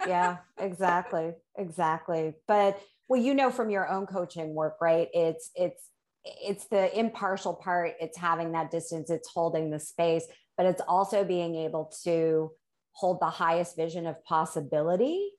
Yeah, 0.06 0.38
exactly. 0.58 1.32
Exactly. 1.58 2.34
But 2.46 2.80
well 3.10 3.20
you 3.20 3.34
know 3.34 3.50
from 3.50 3.68
your 3.68 3.86
own 3.90 4.06
coaching 4.06 4.54
work 4.54 4.76
right? 4.80 5.08
It's 5.12 5.50
it's 5.54 5.82
it's 6.24 6.66
the 6.68 6.98
impartial 6.98 7.54
part. 7.54 7.94
It's 8.00 8.16
having 8.16 8.52
that 8.52 8.70
distance. 8.70 9.10
It's 9.10 9.28
holding 9.28 9.70
the 9.70 9.80
space 9.80 10.26
but 10.56 10.66
it's 10.66 10.82
also 10.86 11.24
being 11.24 11.54
able 11.56 11.92
to 12.04 12.50
hold 12.92 13.20
the 13.20 13.30
highest 13.30 13.76
vision 13.76 14.06
of 14.06 14.22
possibility 14.24 15.30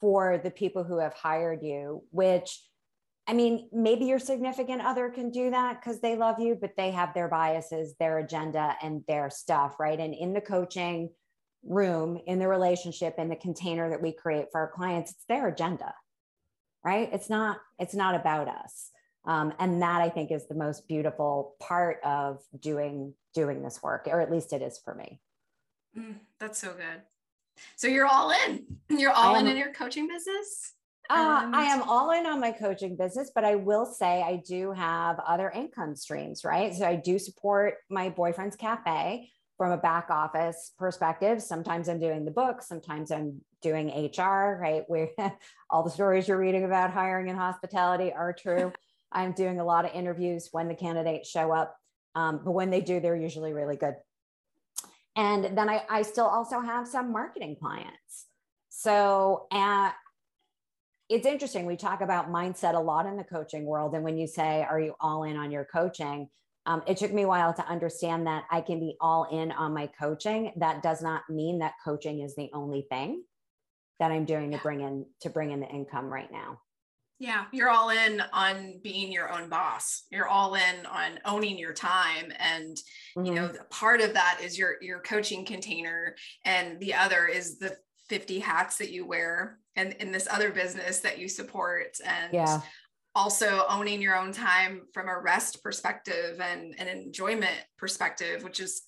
for 0.00 0.38
the 0.38 0.50
people 0.50 0.84
who 0.84 0.98
have 0.98 1.14
hired 1.14 1.62
you 1.62 2.02
which 2.10 2.62
I 3.26 3.32
mean, 3.32 3.70
maybe 3.72 4.04
your 4.04 4.18
significant 4.18 4.82
other 4.82 5.08
can 5.08 5.30
do 5.30 5.50
that 5.50 5.80
because 5.80 6.00
they 6.00 6.14
love 6.14 6.38
you, 6.38 6.58
but 6.60 6.72
they 6.76 6.90
have 6.90 7.14
their 7.14 7.26
biases, 7.26 7.94
their 7.98 8.18
agenda, 8.18 8.76
and 8.82 9.02
their 9.08 9.30
stuff, 9.30 9.80
right? 9.80 9.98
And 9.98 10.12
in 10.12 10.34
the 10.34 10.42
coaching 10.42 11.08
room, 11.66 12.20
in 12.26 12.38
the 12.38 12.48
relationship, 12.48 13.14
in 13.16 13.30
the 13.30 13.36
container 13.36 13.88
that 13.88 14.02
we 14.02 14.12
create 14.12 14.48
for 14.52 14.60
our 14.60 14.70
clients, 14.70 15.12
it's 15.12 15.24
their 15.26 15.48
agenda 15.48 15.94
right? 16.84 17.08
It's 17.12 17.30
not 17.30 17.58
it's 17.78 17.94
not 17.94 18.14
about 18.14 18.48
us. 18.48 18.90
Um, 19.26 19.54
and 19.58 19.80
that 19.80 20.02
i 20.02 20.10
think 20.10 20.30
is 20.30 20.46
the 20.48 20.54
most 20.54 20.86
beautiful 20.86 21.56
part 21.58 21.98
of 22.04 22.42
doing 22.60 23.14
doing 23.32 23.62
this 23.62 23.82
work 23.82 24.06
or 24.06 24.20
at 24.20 24.30
least 24.30 24.52
it 24.52 24.60
is 24.60 24.78
for 24.78 24.94
me. 24.94 25.20
Mm, 25.96 26.16
that's 26.38 26.60
so 26.60 26.74
good. 26.74 27.00
So 27.76 27.86
you're 27.88 28.06
all 28.06 28.32
in. 28.46 28.66
You're 28.90 29.12
all 29.12 29.36
am, 29.36 29.46
in 29.46 29.52
in 29.52 29.56
your 29.56 29.72
coaching 29.72 30.08
business? 30.08 30.74
Uh, 31.10 31.50
I 31.52 31.64
am 31.64 31.82
all 31.82 32.10
in 32.12 32.26
on 32.26 32.40
my 32.40 32.50
coaching 32.50 32.96
business, 32.96 33.30
but 33.34 33.44
I 33.44 33.56
will 33.56 33.84
say 33.86 34.22
I 34.22 34.42
do 34.46 34.72
have 34.72 35.20
other 35.20 35.50
income 35.50 35.96
streams, 35.96 36.44
right? 36.44 36.74
So 36.74 36.86
I 36.86 36.96
do 36.96 37.18
support 37.18 37.74
my 37.90 38.08
boyfriend's 38.08 38.56
cafe 38.56 39.30
from 39.56 39.72
a 39.72 39.76
back 39.76 40.10
office 40.10 40.72
perspective. 40.78 41.40
Sometimes 41.42 41.88
I'm 41.88 42.00
doing 42.00 42.24
the 42.24 42.30
book, 42.30 42.62
sometimes 42.62 43.10
I'm 43.10 43.40
doing 43.62 43.88
HR, 43.88 44.58
right? 44.60 44.82
Where 44.88 45.10
all 45.70 45.82
the 45.82 45.90
stories 45.90 46.28
you're 46.28 46.38
reading 46.38 46.64
about 46.64 46.90
hiring 46.90 47.28
and 47.28 47.38
hospitality 47.38 48.12
are 48.12 48.32
true. 48.32 48.72
I'm 49.12 49.32
doing 49.32 49.60
a 49.60 49.64
lot 49.64 49.84
of 49.84 49.92
interviews 49.92 50.48
when 50.50 50.66
the 50.66 50.74
candidates 50.74 51.30
show 51.30 51.52
up, 51.52 51.76
um, 52.16 52.40
but 52.44 52.50
when 52.50 52.70
they 52.70 52.80
do, 52.80 52.98
they're 52.98 53.14
usually 53.14 53.52
really 53.52 53.76
good. 53.76 53.94
And 55.16 55.56
then 55.56 55.68
I, 55.68 55.84
I 55.88 56.02
still 56.02 56.26
also 56.26 56.60
have 56.60 56.88
some 56.88 57.12
marketing 57.12 57.56
clients. 57.60 58.26
So 58.70 59.46
uh, 59.52 59.92
it's 61.08 61.26
interesting. 61.26 61.66
We 61.66 61.76
talk 61.76 62.00
about 62.00 62.28
mindset 62.28 62.74
a 62.74 62.80
lot 62.80 63.06
in 63.06 63.16
the 63.16 63.24
coaching 63.24 63.64
world. 63.64 63.94
And 63.94 64.02
when 64.02 64.18
you 64.18 64.26
say, 64.26 64.66
Are 64.68 64.80
you 64.80 64.94
all 65.00 65.22
in 65.22 65.36
on 65.36 65.52
your 65.52 65.64
coaching? 65.64 66.28
Um, 66.66 66.82
it 66.86 66.96
took 66.96 67.12
me 67.12 67.22
a 67.22 67.28
while 67.28 67.52
to 67.54 67.66
understand 67.68 68.26
that 68.26 68.44
I 68.50 68.60
can 68.60 68.80
be 68.80 68.96
all 69.00 69.24
in 69.30 69.52
on 69.52 69.74
my 69.74 69.88
coaching. 69.98 70.52
That 70.56 70.82
does 70.82 71.02
not 71.02 71.22
mean 71.28 71.58
that 71.58 71.74
coaching 71.84 72.20
is 72.20 72.34
the 72.34 72.50
only 72.54 72.86
thing 72.90 73.22
that 74.00 74.10
I'm 74.10 74.24
doing 74.24 74.50
to 74.52 74.58
bring 74.58 74.80
in 74.80 75.06
to 75.20 75.30
bring 75.30 75.50
in 75.50 75.60
the 75.60 75.68
income 75.68 76.06
right 76.06 76.30
now. 76.32 76.60
Yeah, 77.20 77.44
you're 77.52 77.70
all 77.70 77.90
in 77.90 78.22
on 78.32 78.80
being 78.82 79.12
your 79.12 79.32
own 79.32 79.48
boss. 79.48 80.04
You're 80.10 80.26
all 80.26 80.56
in 80.56 80.86
on 80.86 81.20
owning 81.24 81.58
your 81.58 81.72
time 81.72 82.32
and 82.38 82.76
mm-hmm. 83.16 83.24
you 83.24 83.34
know, 83.34 83.48
mm-hmm. 83.48 83.62
part 83.70 84.00
of 84.00 84.14
that 84.14 84.40
is 84.42 84.58
your 84.58 84.76
your 84.82 85.00
coaching 85.00 85.44
container 85.44 86.16
and 86.44 86.80
the 86.80 86.94
other 86.94 87.26
is 87.26 87.58
the 87.58 87.76
50 88.08 88.40
hats 88.40 88.78
that 88.78 88.90
you 88.90 89.06
wear 89.06 89.58
and 89.76 89.94
in 89.94 90.12
this 90.12 90.28
other 90.30 90.50
business 90.50 91.00
that 91.00 91.18
you 91.18 91.28
support 91.28 91.96
and 92.04 92.34
yeah 92.34 92.60
also 93.14 93.64
owning 93.68 94.02
your 94.02 94.16
own 94.16 94.32
time 94.32 94.82
from 94.92 95.08
a 95.08 95.18
rest 95.18 95.62
perspective 95.62 96.40
and 96.40 96.74
an 96.78 96.88
enjoyment 96.88 97.58
perspective 97.78 98.42
which 98.42 98.60
is 98.60 98.82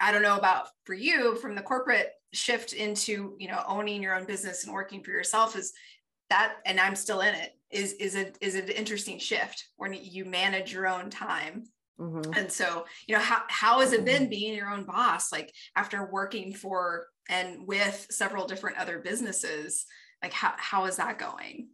i 0.00 0.10
don't 0.10 0.22
know 0.22 0.36
about 0.36 0.68
for 0.84 0.94
you 0.94 1.36
from 1.36 1.54
the 1.54 1.62
corporate 1.62 2.10
shift 2.32 2.72
into 2.72 3.36
you 3.38 3.48
know 3.48 3.62
owning 3.68 4.02
your 4.02 4.14
own 4.14 4.26
business 4.26 4.64
and 4.64 4.72
working 4.72 5.02
for 5.02 5.10
yourself 5.10 5.56
is 5.56 5.72
that 6.30 6.54
and 6.66 6.80
i'm 6.80 6.96
still 6.96 7.20
in 7.20 7.34
it 7.34 7.52
is 7.72 7.94
is 7.94 8.14
a 8.14 8.30
is 8.40 8.54
an 8.54 8.68
interesting 8.68 9.18
shift 9.18 9.68
when 9.76 9.94
you 9.94 10.24
manage 10.24 10.72
your 10.72 10.86
own 10.86 11.10
time. 11.10 11.64
Mm-hmm. 12.00 12.32
and 12.32 12.50
so 12.50 12.86
you 13.06 13.14
know 13.14 13.20
how, 13.20 13.42
how 13.48 13.80
has 13.80 13.92
it 13.92 14.04
been 14.04 14.28
being 14.28 14.54
your 14.54 14.70
own 14.70 14.84
boss 14.84 15.30
like 15.30 15.52
after 15.76 16.10
working 16.10 16.52
for 16.52 17.06
and 17.28 17.66
with 17.66 18.06
several 18.10 18.46
different 18.46 18.78
other 18.78 18.98
businesses? 18.98 19.84
Like 20.22 20.32
how, 20.32 20.54
how 20.56 20.86
is 20.86 20.96
that 20.96 21.18
going 21.18 21.68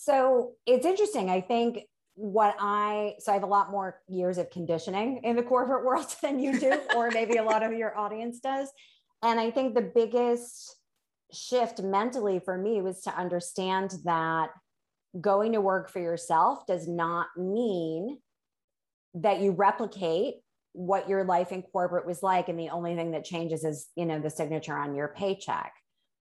so 0.00 0.52
it's 0.64 0.86
interesting. 0.86 1.28
I 1.28 1.42
think 1.42 1.80
what 2.14 2.56
I, 2.58 3.16
so 3.18 3.32
I 3.32 3.34
have 3.34 3.42
a 3.42 3.46
lot 3.46 3.70
more 3.70 4.00
years 4.08 4.38
of 4.38 4.48
conditioning 4.50 5.20
in 5.24 5.36
the 5.36 5.42
corporate 5.42 5.84
world 5.84 6.06
than 6.22 6.40
you 6.40 6.58
do, 6.58 6.80
or 6.96 7.10
maybe 7.10 7.36
a 7.36 7.42
lot 7.42 7.62
of 7.62 7.74
your 7.74 7.96
audience 7.98 8.40
does. 8.40 8.70
And 9.22 9.38
I 9.38 9.50
think 9.50 9.74
the 9.74 9.82
biggest 9.82 10.74
shift 11.34 11.82
mentally 11.82 12.40
for 12.42 12.56
me 12.56 12.80
was 12.80 13.02
to 13.02 13.14
understand 13.14 13.92
that 14.04 14.48
going 15.20 15.52
to 15.52 15.60
work 15.60 15.90
for 15.90 16.00
yourself 16.00 16.66
does 16.66 16.88
not 16.88 17.26
mean 17.36 18.18
that 19.12 19.40
you 19.40 19.50
replicate 19.50 20.36
what 20.72 21.10
your 21.10 21.24
life 21.24 21.52
in 21.52 21.60
corporate 21.60 22.06
was 22.06 22.22
like 22.22 22.48
and 22.48 22.58
the 22.58 22.70
only 22.70 22.94
thing 22.94 23.10
that 23.10 23.24
changes 23.24 23.64
is 23.64 23.88
you 23.96 24.06
know 24.06 24.20
the 24.20 24.30
signature 24.30 24.76
on 24.76 24.94
your 24.94 25.08
paycheck 25.08 25.72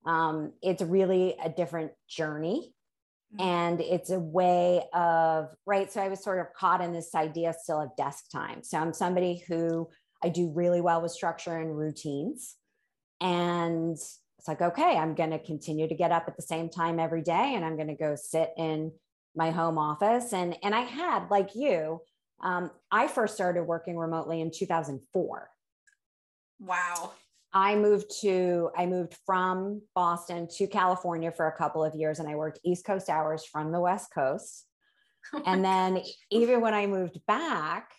um, 0.05 0.53
it's 0.63 0.83
really 0.83 1.37
a 1.43 1.49
different 1.49 1.93
journey. 2.09 2.72
And 3.39 3.81
it's 3.81 4.11
a 4.11 4.19
way 4.19 4.83
of 4.93 5.49
right 5.67 5.91
so 5.91 6.01
i 6.01 6.09
was 6.09 6.23
sort 6.23 6.39
of 6.39 6.53
caught 6.55 6.81
in 6.81 6.93
this 6.93 7.15
idea 7.15 7.55
still 7.59 7.81
of 7.81 7.95
desk 7.97 8.25
time. 8.31 8.63
So 8.63 8.79
i'm 8.79 8.93
somebody 8.93 9.43
who 9.49 9.89
i 10.23 10.29
do 10.29 10.51
really 10.51 10.81
well 10.81 11.01
with 11.01 11.13
structure 11.13 11.57
and 11.57 11.77
routines 11.77 12.57
and 13.21 13.93
it's 13.93 14.49
like 14.49 14.61
okay 14.61 14.97
i'm 14.99 15.15
going 15.15 15.31
to 15.31 15.39
continue 15.39 15.89
to 15.89 15.95
get 15.95 16.13
up 16.13 16.25
at 16.27 16.37
the 16.37 16.43
same 16.43 16.69
time 16.69 17.01
every 17.01 17.23
day 17.23 17.55
and 17.55 17.65
i'm 17.65 17.77
going 17.77 17.89
to 17.89 17.95
go 17.95 18.15
sit 18.17 18.51
in 18.57 18.93
my 19.35 19.51
home 19.51 19.79
office. 19.79 20.33
And 20.33 20.57
and 20.63 20.75
i 20.75 20.81
had 20.81 21.31
like 21.31 21.55
you 21.55 22.01
um, 22.43 22.71
i 22.91 23.09
first 23.09 23.35
started 23.35 23.65
working 23.65 23.97
remotely 23.97 24.41
in 24.41 24.51
2004 24.51 25.49
wow 26.61 27.13
I 27.55 27.77
moved 27.77 28.11
to 28.23 28.71
I 28.77 28.87
moved 28.87 29.17
from 29.27 29.83
Boston 29.95 30.49
to 30.57 30.67
California 30.67 31.31
for 31.31 31.49
a 31.49 31.57
couple 31.57 31.85
of 31.85 31.95
years 31.95 32.19
and 32.19 32.29
I 32.29 32.35
worked 32.35 32.61
East 32.65 32.85
Coast 32.85 33.11
hours 33.11 33.45
from 33.45 33.73
the 33.73 33.81
West 33.81 34.13
Coast. 34.15 34.67
Oh 35.35 35.43
and 35.47 35.65
then 35.65 35.97
gosh. 35.97 36.07
even 36.31 36.61
when 36.61 36.75
I 36.75 36.87
moved 36.87 37.21
back, 37.27 37.91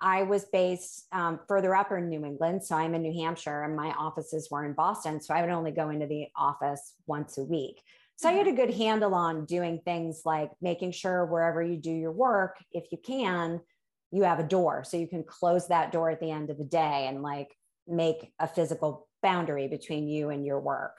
I 0.00 0.22
was 0.22 0.44
based 0.46 1.06
um, 1.12 1.40
further 1.48 1.74
up 1.74 1.90
in 1.92 2.08
New 2.08 2.24
England. 2.24 2.62
So 2.64 2.76
I'm 2.76 2.94
in 2.94 3.02
New 3.02 3.20
Hampshire 3.20 3.62
and 3.62 3.76
my 3.76 3.92
offices 3.98 4.48
were 4.50 4.64
in 4.64 4.74
Boston. 4.74 5.20
So 5.20 5.34
I 5.34 5.40
would 5.40 5.50
only 5.50 5.72
go 5.72 5.90
into 5.90 6.06
the 6.06 6.26
office 6.36 6.94
once 7.06 7.38
a 7.38 7.44
week. 7.44 7.80
So 8.16 8.28
mm-hmm. 8.28 8.34
I 8.34 8.38
had 8.38 8.48
a 8.48 8.52
good 8.52 8.74
handle 8.74 9.14
on 9.14 9.44
doing 9.44 9.80
things 9.84 10.22
like 10.24 10.50
making 10.60 10.92
sure 10.92 11.26
wherever 11.26 11.62
you 11.62 11.76
do 11.76 11.90
your 11.90 12.12
work, 12.12 12.56
if 12.70 12.84
you 12.92 12.98
can, 12.98 13.60
you 14.12 14.22
have 14.22 14.38
a 14.38 14.44
door. 14.44 14.84
So 14.84 14.96
you 14.96 15.08
can 15.08 15.24
close 15.24 15.68
that 15.68 15.90
door 15.90 16.10
at 16.10 16.20
the 16.20 16.30
end 16.30 16.50
of 16.50 16.58
the 16.58 16.64
day 16.64 17.06
and 17.08 17.22
like 17.22 17.56
make 17.86 18.32
a 18.38 18.48
physical 18.48 19.08
boundary 19.22 19.68
between 19.68 20.08
you 20.08 20.30
and 20.30 20.44
your 20.44 20.60
work. 20.60 20.96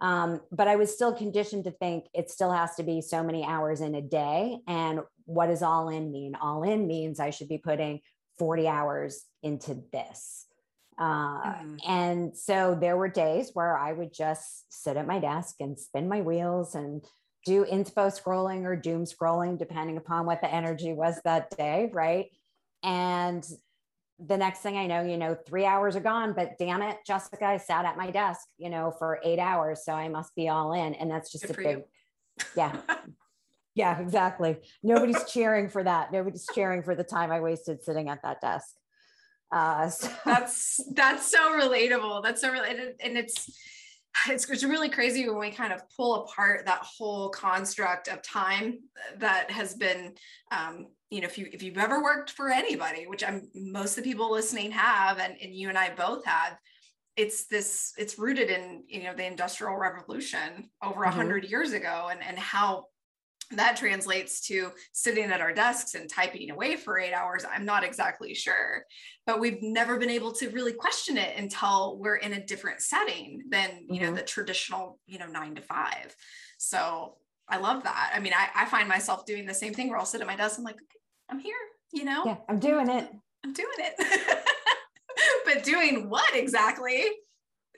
Um, 0.00 0.40
but 0.52 0.68
I 0.68 0.76
was 0.76 0.92
still 0.92 1.14
conditioned 1.14 1.64
to 1.64 1.70
think 1.70 2.04
it 2.12 2.30
still 2.30 2.52
has 2.52 2.74
to 2.76 2.82
be 2.82 3.00
so 3.00 3.22
many 3.22 3.44
hours 3.44 3.80
in 3.80 3.94
a 3.94 4.02
day. 4.02 4.58
And 4.68 5.00
what 5.24 5.46
does 5.46 5.62
all 5.62 5.88
in 5.88 6.12
mean? 6.12 6.34
All 6.34 6.62
in 6.62 6.86
means 6.86 7.18
I 7.18 7.30
should 7.30 7.48
be 7.48 7.58
putting 7.58 8.00
40 8.38 8.68
hours 8.68 9.24
into 9.42 9.82
this. 9.92 10.46
Uh, 10.98 11.42
mm. 11.42 11.78
And 11.86 12.36
so 12.36 12.76
there 12.78 12.96
were 12.96 13.08
days 13.08 13.50
where 13.54 13.76
I 13.76 13.92
would 13.92 14.12
just 14.12 14.64
sit 14.68 14.96
at 14.96 15.06
my 15.06 15.18
desk 15.18 15.56
and 15.60 15.78
spin 15.78 16.08
my 16.08 16.20
wheels 16.20 16.74
and 16.74 17.02
do 17.44 17.64
inspo 17.64 18.10
scrolling 18.10 18.64
or 18.64 18.76
doom 18.76 19.04
scrolling, 19.04 19.58
depending 19.58 19.96
upon 19.96 20.26
what 20.26 20.40
the 20.40 20.52
energy 20.52 20.92
was 20.92 21.20
that 21.24 21.56
day. 21.56 21.90
Right. 21.92 22.26
And 22.82 23.46
the 24.18 24.36
next 24.36 24.60
thing 24.60 24.76
I 24.76 24.86
know, 24.86 25.02
you 25.02 25.18
know, 25.18 25.36
three 25.46 25.66
hours 25.66 25.94
are 25.94 26.00
gone, 26.00 26.32
but 26.32 26.52
damn 26.58 26.82
it, 26.82 26.98
Jessica, 27.06 27.44
I 27.44 27.56
sat 27.58 27.84
at 27.84 27.96
my 27.96 28.10
desk, 28.10 28.46
you 28.56 28.70
know, 28.70 28.90
for 28.98 29.20
eight 29.22 29.38
hours. 29.38 29.84
So 29.84 29.92
I 29.92 30.08
must 30.08 30.34
be 30.34 30.48
all 30.48 30.72
in. 30.72 30.94
And 30.94 31.10
that's 31.10 31.30
just 31.30 31.46
Good 31.46 31.58
a 31.58 31.62
big, 31.62 31.82
yeah. 32.56 32.76
yeah, 33.74 34.00
exactly. 34.00 34.56
Nobody's 34.82 35.22
cheering 35.30 35.68
for 35.68 35.84
that. 35.84 36.12
Nobody's 36.12 36.46
cheering 36.54 36.82
for 36.82 36.94
the 36.94 37.04
time 37.04 37.30
I 37.30 37.40
wasted 37.40 37.82
sitting 37.82 38.08
at 38.08 38.22
that 38.22 38.40
desk. 38.40 38.74
Uh, 39.52 39.88
so. 39.90 40.10
That's 40.24 40.80
that's 40.94 41.30
so 41.30 41.52
relatable. 41.52 42.22
That's 42.22 42.40
so 42.40 42.50
related, 42.50 42.94
and 43.00 43.16
it's 43.18 43.56
it's, 44.28 44.48
it's 44.50 44.64
really 44.64 44.88
crazy 44.88 45.28
when 45.28 45.38
we 45.38 45.50
kind 45.50 45.72
of 45.72 45.82
pull 45.96 46.24
apart 46.24 46.64
that 46.66 46.80
whole 46.82 47.28
construct 47.30 48.08
of 48.08 48.22
time 48.22 48.78
that 49.18 49.50
has 49.50 49.74
been 49.74 50.14
um, 50.52 50.86
you 51.10 51.20
know 51.20 51.26
if 51.26 51.38
you 51.38 51.48
if 51.52 51.62
you've 51.62 51.78
ever 51.78 52.02
worked 52.02 52.30
for 52.30 52.50
anybody 52.50 53.06
which 53.06 53.22
i'm 53.22 53.48
most 53.54 53.96
of 53.96 54.02
the 54.02 54.10
people 54.10 54.30
listening 54.30 54.70
have 54.72 55.18
and, 55.18 55.36
and 55.40 55.54
you 55.54 55.68
and 55.68 55.78
i 55.78 55.88
both 55.94 56.24
have 56.24 56.58
it's 57.16 57.46
this 57.46 57.92
it's 57.96 58.18
rooted 58.18 58.50
in 58.50 58.82
you 58.88 59.04
know 59.04 59.14
the 59.14 59.24
industrial 59.24 59.76
revolution 59.76 60.68
over 60.82 61.04
a 61.04 61.08
mm-hmm. 61.08 61.16
hundred 61.16 61.44
years 61.44 61.72
ago 61.72 62.08
and 62.10 62.22
and 62.22 62.38
how 62.38 62.86
that 63.52 63.76
translates 63.76 64.40
to 64.48 64.70
sitting 64.92 65.30
at 65.30 65.40
our 65.40 65.52
desks 65.52 65.94
and 65.94 66.10
typing 66.10 66.50
away 66.50 66.76
for 66.76 66.98
eight 66.98 67.12
hours 67.12 67.44
i'm 67.50 67.64
not 67.64 67.84
exactly 67.84 68.34
sure. 68.34 68.84
But 69.26 69.40
we've 69.40 69.62
never 69.62 69.98
been 69.98 70.10
able 70.10 70.32
to 70.34 70.50
really 70.50 70.72
question 70.72 71.16
it 71.16 71.36
until 71.36 71.98
we're 71.98 72.16
in 72.16 72.34
a 72.34 72.44
different 72.44 72.80
setting 72.80 73.42
than 73.50 73.70
you 73.88 74.00
mm-hmm. 74.00 74.04
know 74.04 74.14
the 74.14 74.22
traditional 74.22 74.98
you 75.06 75.18
know 75.18 75.26
nine 75.26 75.54
to 75.56 75.62
five. 75.62 76.14
So 76.58 77.16
i 77.48 77.58
love 77.58 77.84
that. 77.84 78.12
I 78.14 78.20
mean 78.20 78.32
I, 78.34 78.62
I 78.62 78.66
find 78.66 78.88
myself 78.88 79.26
doing 79.26 79.46
the 79.46 79.54
same 79.54 79.74
thing 79.74 79.88
where 79.88 79.98
i'll 79.98 80.06
sit 80.06 80.20
at 80.20 80.26
my 80.26 80.36
desk 80.36 80.58
i'm 80.58 80.64
like 80.64 80.74
okay, 80.74 81.00
i'm 81.30 81.38
here 81.38 81.56
you 81.92 82.04
know? 82.04 82.24
Yeah 82.24 82.36
i'm 82.48 82.58
doing 82.58 82.88
it. 82.88 83.08
I'm 83.44 83.52
doing 83.52 83.68
it. 83.78 84.42
But 85.46 85.62
doing 85.62 86.10
what 86.10 86.36
exactly 86.36 87.04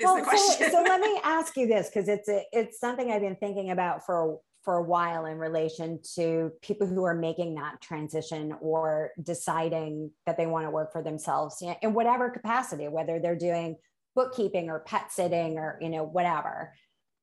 well, 0.01 0.25
so, 0.25 0.69
so 0.71 0.83
let 0.83 1.01
me 1.01 1.21
ask 1.25 1.57
you 1.57 1.67
this 1.67 1.89
because 1.89 2.09
it's 2.09 2.29
a, 2.29 2.43
it's 2.53 2.79
something 2.79 3.11
I've 3.11 3.21
been 3.21 3.37
thinking 3.37 3.71
about 3.71 4.05
for 4.05 4.39
for 4.63 4.77
a 4.77 4.83
while 4.83 5.27
in 5.27 5.39
relation 5.39 6.01
to 6.15 6.53
people 6.63 6.87
who 6.87 7.05
are 7.05 7.15
making 7.15 7.55
that 7.55 7.81
transition 7.81 8.55
or 8.61 9.13
deciding 9.23 10.11
that 10.27 10.37
they 10.37 10.47
want 10.47 10.67
to 10.67 10.71
work 10.71 10.93
for 10.93 11.03
themselves 11.03 11.63
in 11.83 11.95
whatever 11.95 12.29
capacity, 12.31 12.89
whether 12.89 13.19
they're 13.19 13.37
doing 13.37 13.77
bookkeeping 14.15 14.69
or 14.69 14.81
pet 14.81 15.13
sitting 15.13 15.59
or 15.59 15.79
you 15.81 15.89
know 15.89 16.05
whatever. 16.05 16.75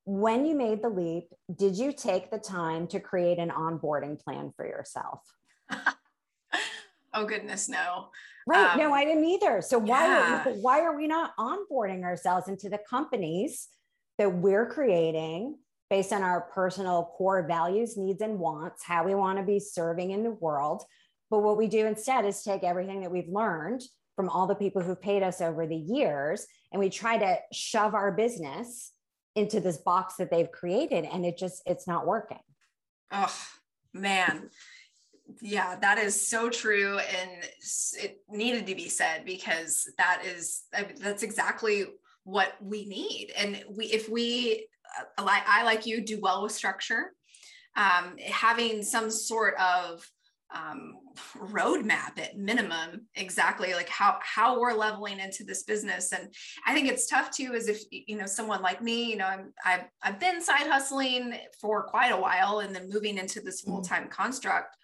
When 0.04 0.46
you 0.46 0.54
made 0.54 0.82
the 0.82 0.88
leap, 0.88 1.24
did 1.54 1.76
you 1.76 1.92
take 1.92 2.30
the 2.30 2.38
time 2.38 2.86
to 2.88 3.00
create 3.00 3.38
an 3.38 3.50
onboarding 3.50 4.22
plan 4.22 4.52
for 4.56 4.64
yourself? 4.64 5.20
oh 7.14 7.24
goodness, 7.26 7.68
no. 7.68 8.08
Right. 8.46 8.72
Um, 8.72 8.78
no, 8.78 8.92
I 8.92 9.04
didn't 9.04 9.24
either. 9.24 9.60
So 9.60 9.78
why 9.78 10.06
yeah. 10.06 10.44
why 10.60 10.80
are 10.80 10.96
we 10.96 11.06
not 11.06 11.36
onboarding 11.36 12.04
ourselves 12.04 12.48
into 12.48 12.68
the 12.68 12.78
companies 12.88 13.68
that 14.18 14.32
we're 14.32 14.66
creating 14.66 15.56
based 15.90 16.12
on 16.12 16.22
our 16.22 16.42
personal 16.52 17.12
core 17.16 17.46
values, 17.46 17.96
needs, 17.96 18.20
and 18.20 18.38
wants, 18.38 18.84
how 18.84 19.04
we 19.04 19.14
want 19.14 19.38
to 19.38 19.44
be 19.44 19.60
serving 19.60 20.10
in 20.10 20.22
the 20.22 20.30
world. 20.30 20.82
But 21.30 21.40
what 21.40 21.56
we 21.56 21.68
do 21.68 21.86
instead 21.86 22.24
is 22.24 22.42
take 22.42 22.64
everything 22.64 23.02
that 23.02 23.10
we've 23.10 23.28
learned 23.28 23.82
from 24.16 24.28
all 24.28 24.46
the 24.46 24.54
people 24.54 24.82
who've 24.82 25.00
paid 25.00 25.22
us 25.22 25.40
over 25.40 25.66
the 25.66 25.76
years 25.76 26.46
and 26.72 26.80
we 26.80 26.88
try 26.88 27.18
to 27.18 27.38
shove 27.52 27.94
our 27.94 28.10
business 28.10 28.92
into 29.34 29.60
this 29.60 29.76
box 29.76 30.16
that 30.16 30.30
they've 30.30 30.50
created 30.50 31.04
and 31.04 31.24
it 31.24 31.36
just 31.36 31.62
it's 31.66 31.86
not 31.86 32.06
working. 32.06 32.38
Oh 33.12 33.34
man. 33.92 34.48
Yeah 35.42 35.76
that 35.80 35.98
is 35.98 36.28
so 36.28 36.48
true 36.48 36.98
and 36.98 37.30
it 38.00 38.20
needed 38.28 38.66
to 38.66 38.74
be 38.74 38.88
said 38.88 39.24
because 39.26 39.90
that 39.98 40.22
is 40.24 40.62
that's 40.98 41.22
exactly 41.22 41.84
what 42.24 42.54
we 42.60 42.86
need. 42.86 43.32
And 43.36 43.62
we 43.76 43.86
if 43.86 44.08
we 44.08 44.66
I 45.18 45.62
like 45.64 45.86
you 45.86 46.00
do 46.00 46.20
well 46.20 46.42
with 46.42 46.52
structure. 46.52 47.12
Um, 47.76 48.16
having 48.18 48.82
some 48.82 49.10
sort 49.10 49.54
of 49.60 50.08
um, 50.54 50.94
roadmap 51.36 52.18
at 52.18 52.38
minimum, 52.38 53.06
exactly 53.14 53.74
like 53.74 53.88
how 53.88 54.18
how 54.22 54.60
we're 54.60 54.72
leveling 54.72 55.18
into 55.18 55.44
this 55.44 55.64
business. 55.64 56.12
And 56.12 56.32
I 56.66 56.72
think 56.72 56.88
it's 56.88 57.06
tough 57.06 57.30
too, 57.30 57.52
is 57.54 57.68
if 57.68 57.82
you 57.90 58.16
know 58.16 58.26
someone 58.26 58.62
like 58.62 58.82
me, 58.82 59.10
you 59.10 59.16
know, 59.16 59.26
I'm 59.26 59.52
I've 59.64 59.84
I've 60.02 60.20
been 60.20 60.40
side 60.40 60.66
hustling 60.66 61.34
for 61.60 61.84
quite 61.84 62.12
a 62.12 62.20
while, 62.20 62.60
and 62.60 62.74
then 62.74 62.88
moving 62.90 63.18
into 63.18 63.40
this 63.40 63.60
full 63.60 63.82
time 63.82 64.04
mm-hmm. 64.04 64.12
construct 64.12 64.76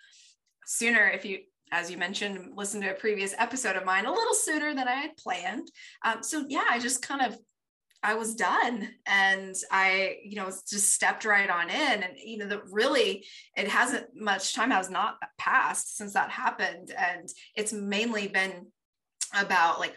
sooner. 0.67 1.09
If 1.09 1.25
you 1.25 1.39
as 1.71 1.91
you 1.91 1.97
mentioned, 1.97 2.53
listen 2.55 2.83
to 2.83 2.91
a 2.91 2.95
previous 2.95 3.35
episode 3.39 3.77
of 3.77 3.85
mine 3.87 4.05
a 4.05 4.13
little 4.13 4.35
sooner 4.35 4.75
than 4.75 4.87
I 4.87 4.95
had 4.95 5.17
planned. 5.17 5.71
Um, 6.05 6.23
so 6.23 6.45
yeah, 6.47 6.65
I 6.69 6.79
just 6.79 7.01
kind 7.01 7.23
of 7.23 7.39
I 8.03 8.15
was 8.15 8.35
done 8.35 8.89
and 9.07 9.55
I, 9.71 10.17
you 10.25 10.37
know, 10.37 10.47
just 10.47 10.93
stepped 10.93 11.25
right 11.25 11.49
on 11.49 11.71
in. 11.71 12.03
And, 12.03 12.15
you 12.19 12.39
know, 12.39 12.49
that 12.49 12.63
really, 12.71 13.27
it 13.57 13.69
hasn't 13.69 14.09
much 14.15 14.55
time 14.55 14.71
has 14.71 14.91
not 14.91 15.19
passed 15.39 15.97
since 15.97 16.15
that 16.15 16.31
happened. 16.31 16.91
And 16.91 17.29
it's 17.55 17.73
mainly 17.73 18.27
been 18.29 18.67
about 19.35 19.79
like, 19.79 19.95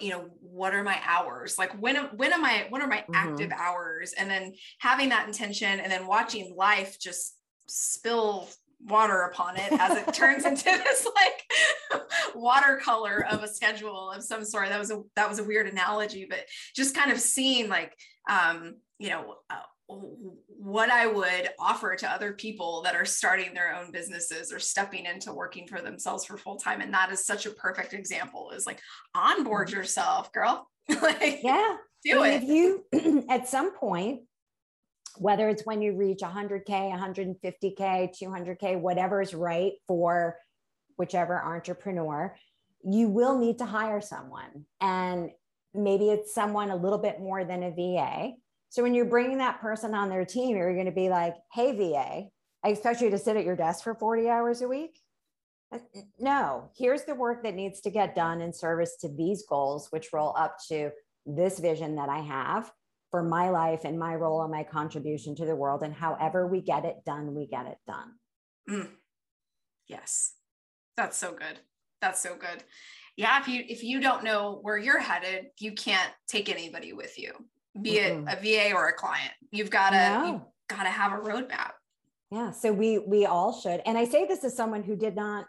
you 0.00 0.10
know, 0.10 0.28
what 0.40 0.74
are 0.74 0.82
my 0.82 0.98
hours? 1.04 1.58
Like 1.58 1.72
when, 1.80 1.96
when 2.16 2.32
am 2.32 2.44
I, 2.44 2.66
what 2.68 2.80
are 2.80 2.88
my 2.88 2.98
mm-hmm. 2.98 3.14
active 3.14 3.52
hours? 3.52 4.12
And 4.12 4.30
then 4.30 4.54
having 4.78 5.08
that 5.08 5.26
intention 5.26 5.80
and 5.80 5.90
then 5.90 6.06
watching 6.06 6.54
life 6.56 6.98
just 7.00 7.34
spill 7.66 8.48
water 8.88 9.22
upon 9.22 9.56
it 9.56 9.72
as 9.72 9.96
it 9.96 10.12
turns 10.12 10.44
into 10.44 10.64
this 10.64 11.06
like 11.14 12.04
watercolor 12.34 13.24
of 13.30 13.42
a 13.42 13.48
schedule 13.48 14.10
of 14.10 14.22
some 14.22 14.44
sort 14.44 14.68
that 14.68 14.78
was 14.78 14.90
a 14.90 15.02
that 15.16 15.28
was 15.28 15.38
a 15.38 15.44
weird 15.44 15.66
analogy 15.66 16.26
but 16.28 16.40
just 16.74 16.94
kind 16.94 17.10
of 17.10 17.20
seeing 17.20 17.68
like 17.68 17.92
um 18.28 18.76
you 18.98 19.10
know 19.10 19.36
uh, 19.50 19.56
what 19.88 20.90
I 20.90 21.06
would 21.06 21.48
offer 21.58 21.96
to 21.96 22.10
other 22.10 22.34
people 22.34 22.82
that 22.82 22.94
are 22.94 23.06
starting 23.06 23.54
their 23.54 23.74
own 23.74 23.90
businesses 23.90 24.52
or 24.52 24.58
stepping 24.58 25.06
into 25.06 25.32
working 25.32 25.66
for 25.66 25.80
themselves 25.80 26.26
for 26.26 26.36
full 26.36 26.56
time. 26.56 26.82
And 26.82 26.92
that 26.92 27.10
is 27.10 27.24
such 27.24 27.46
a 27.46 27.50
perfect 27.50 27.94
example 27.94 28.50
is 28.54 28.66
like 28.66 28.80
onboard 29.14 29.68
mm-hmm. 29.68 29.78
yourself, 29.78 30.30
girl. 30.32 30.68
like, 31.02 31.40
yeah. 31.42 31.76
Do 32.04 32.22
it. 32.22 32.42
If 32.42 32.44
you, 32.44 33.24
at 33.30 33.48
some 33.48 33.74
point, 33.74 34.20
whether 35.18 35.48
it's 35.48 35.66
when 35.66 35.82
you 35.82 35.96
reach 35.96 36.20
100K, 36.20 36.66
150K, 36.68 38.14
200K, 38.22 38.80
whatever 38.80 39.20
is 39.20 39.34
right 39.34 39.72
for 39.86 40.36
whichever 40.96 41.42
entrepreneur, 41.42 42.34
you 42.84 43.08
will 43.08 43.38
need 43.38 43.58
to 43.58 43.64
hire 43.64 44.00
someone. 44.00 44.66
And 44.80 45.30
maybe 45.74 46.10
it's 46.10 46.34
someone 46.34 46.70
a 46.70 46.76
little 46.76 46.98
bit 46.98 47.20
more 47.20 47.44
than 47.44 47.62
a 47.62 47.70
VA. 47.70 48.32
So 48.70 48.82
when 48.82 48.94
you're 48.94 49.04
bringing 49.04 49.38
that 49.38 49.60
person 49.60 49.94
on 49.94 50.08
their 50.08 50.24
team, 50.24 50.56
you're 50.56 50.74
going 50.74 50.86
to 50.86 50.92
be 50.92 51.08
like, 51.08 51.34
hey, 51.52 51.72
VA, 51.72 52.28
I 52.64 52.68
expect 52.68 53.00
you 53.00 53.10
to 53.10 53.18
sit 53.18 53.36
at 53.36 53.44
your 53.44 53.56
desk 53.56 53.84
for 53.84 53.94
40 53.94 54.28
hours 54.28 54.62
a 54.62 54.68
week. 54.68 55.00
Uh, 55.72 55.78
no, 56.18 56.70
here's 56.76 57.04
the 57.04 57.14
work 57.14 57.42
that 57.42 57.54
needs 57.54 57.80
to 57.82 57.90
get 57.90 58.14
done 58.14 58.40
in 58.40 58.52
service 58.52 58.96
to 59.00 59.08
these 59.08 59.44
goals, 59.48 59.88
which 59.90 60.12
roll 60.12 60.34
up 60.36 60.56
to 60.68 60.90
this 61.26 61.58
vision 61.58 61.96
that 61.96 62.08
I 62.08 62.20
have 62.20 62.70
for 63.10 63.22
my 63.22 63.50
life 63.50 63.84
and 63.84 63.98
my 63.98 64.14
role 64.14 64.42
and 64.42 64.52
my 64.52 64.62
contribution 64.62 65.34
to 65.36 65.46
the 65.46 65.56
world. 65.56 65.82
And 65.82 65.94
however 65.94 66.46
we 66.46 66.60
get 66.60 66.84
it 66.84 66.96
done, 67.06 67.34
we 67.34 67.46
get 67.46 67.66
it 67.66 67.78
done. 67.86 68.14
Mm. 68.68 68.88
Yes. 69.86 70.34
That's 70.96 71.16
so 71.16 71.32
good. 71.32 71.58
That's 72.00 72.20
so 72.20 72.34
good. 72.34 72.62
Yeah. 73.16 73.40
If 73.40 73.48
you 73.48 73.64
if 73.66 73.82
you 73.82 74.00
don't 74.00 74.24
know 74.24 74.58
where 74.62 74.76
you're 74.76 75.00
headed, 75.00 75.46
you 75.58 75.72
can't 75.72 76.10
take 76.28 76.48
anybody 76.48 76.92
with 76.92 77.18
you, 77.18 77.32
be 77.80 77.98
mm-hmm. 77.98 78.28
it 78.28 78.38
a 78.38 78.70
VA 78.70 78.74
or 78.74 78.88
a 78.88 78.92
client. 78.92 79.32
You've 79.50 79.70
got 79.70 79.90
to 79.90 79.96
no. 79.96 80.26
you've 80.26 80.42
got 80.68 80.84
to 80.84 80.90
have 80.90 81.12
a 81.12 81.22
roadmap. 81.22 81.72
Yeah. 82.30 82.50
So 82.50 82.72
we 82.72 82.98
we 82.98 83.26
all 83.26 83.58
should. 83.58 83.80
And 83.86 83.96
I 83.96 84.04
say 84.04 84.26
this 84.26 84.44
as 84.44 84.56
someone 84.56 84.82
who 84.82 84.96
did 84.96 85.16
not 85.16 85.46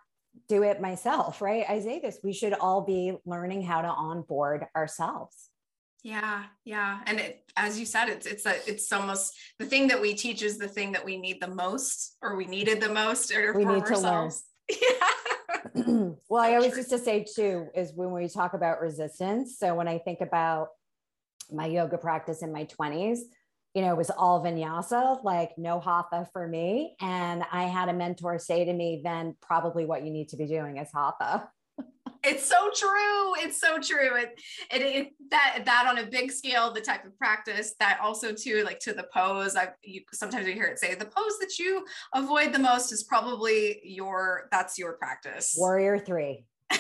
do 0.48 0.64
it 0.64 0.82
myself, 0.82 1.42
right? 1.42 1.66
I 1.68 1.80
say 1.80 2.00
this, 2.00 2.20
we 2.24 2.34
should 2.34 2.54
all 2.54 2.82
be 2.82 3.14
learning 3.26 3.62
how 3.62 3.82
to 3.82 3.88
onboard 3.88 4.66
ourselves. 4.76 5.50
Yeah, 6.04 6.46
yeah, 6.64 7.02
and 7.06 7.20
it, 7.20 7.44
as 7.58 7.78
you 7.78 7.86
said, 7.86 8.08
it's 8.08 8.26
it's 8.26 8.46
a, 8.46 8.56
it's 8.70 8.92
almost 8.94 9.36
the 9.60 9.66
thing 9.66 9.90
that 9.90 10.00
we 10.00 10.14
teach 10.14 10.42
is 10.42 10.58
the 10.58 10.68
thing 10.68 10.94
that 10.94 11.04
we 11.04 11.18
need 11.18 11.42
the 11.42 11.50
most, 11.50 12.16
or 12.22 12.38
we 12.38 12.46
needed 12.46 12.82
the 12.82 12.94
most, 12.94 13.34
or 13.34 13.54
we 13.54 13.66
need 13.66 13.82
ourselves. 13.82 14.44
to 14.70 14.76
learn. 14.76 14.80
Yeah. 15.76 16.12
well, 16.30 16.44
I 16.44 16.56
always 16.56 16.78
used 16.78 16.92
to 16.92 17.00
say 17.00 17.26
too 17.36 17.68
is 17.76 17.92
when 17.94 18.12
we 18.12 18.30
talk 18.30 18.54
about 18.54 18.82
resistance. 18.82 19.58
So 19.58 19.74
when 19.74 19.88
I 19.88 19.98
think 19.98 20.22
about 20.22 20.70
my 21.52 21.66
yoga 21.66 21.98
practice 21.98 22.44
in 22.44 22.54
my 22.54 22.66
twenties, 22.66 23.26
you 23.74 23.82
know, 23.82 23.92
it 23.92 23.98
was 23.98 24.10
all 24.10 24.44
vinyasa, 24.44 25.24
like 25.24 25.58
no 25.58 25.80
hatha 25.80 26.28
for 26.34 26.48
me. 26.48 26.96
And 27.02 27.44
I 27.52 27.64
had 27.64 27.90
a 27.90 27.94
mentor 27.94 28.40
say 28.40 28.66
to 28.66 28.74
me, 28.74 29.02
then 29.04 29.36
probably 29.42 29.86
what 29.86 30.04
you 30.04 30.12
need 30.12 30.30
to 30.30 30.38
be 30.38 30.48
doing 30.48 30.78
is 30.78 30.90
hatha. 30.94 31.50
It's 32.24 32.46
so 32.46 32.70
true. 32.74 33.36
It's 33.38 33.60
so 33.60 33.80
true. 33.80 34.16
It, 34.18 34.40
it, 34.72 34.82
it 34.82 35.14
that 35.32 35.64
that 35.66 35.88
on 35.88 36.00
a 36.00 36.06
big 36.06 36.32
scale, 36.32 36.74
the 36.74 36.82
type 36.82 37.06
of 37.06 37.18
practice 37.18 37.76
that 37.80 38.00
also 38.02 38.34
too, 38.34 38.64
like 38.64 38.80
to 38.80 38.94
the 38.94 39.08
pose. 39.14 39.56
I 39.56 39.70
you 39.84 40.02
sometimes 40.14 40.48
you 40.48 40.54
hear 40.54 40.66
it 40.66 40.80
say 40.80 40.96
the 40.96 41.06
pose 41.06 41.40
that 41.40 41.58
you 41.58 41.86
avoid 42.14 42.54
the 42.54 42.60
most 42.60 42.92
is 42.92 43.04
probably 43.04 43.80
your 43.84 44.48
that's 44.52 44.78
your 44.78 44.94
practice. 44.94 45.56
Warrior 45.58 46.00
three. 46.00 46.46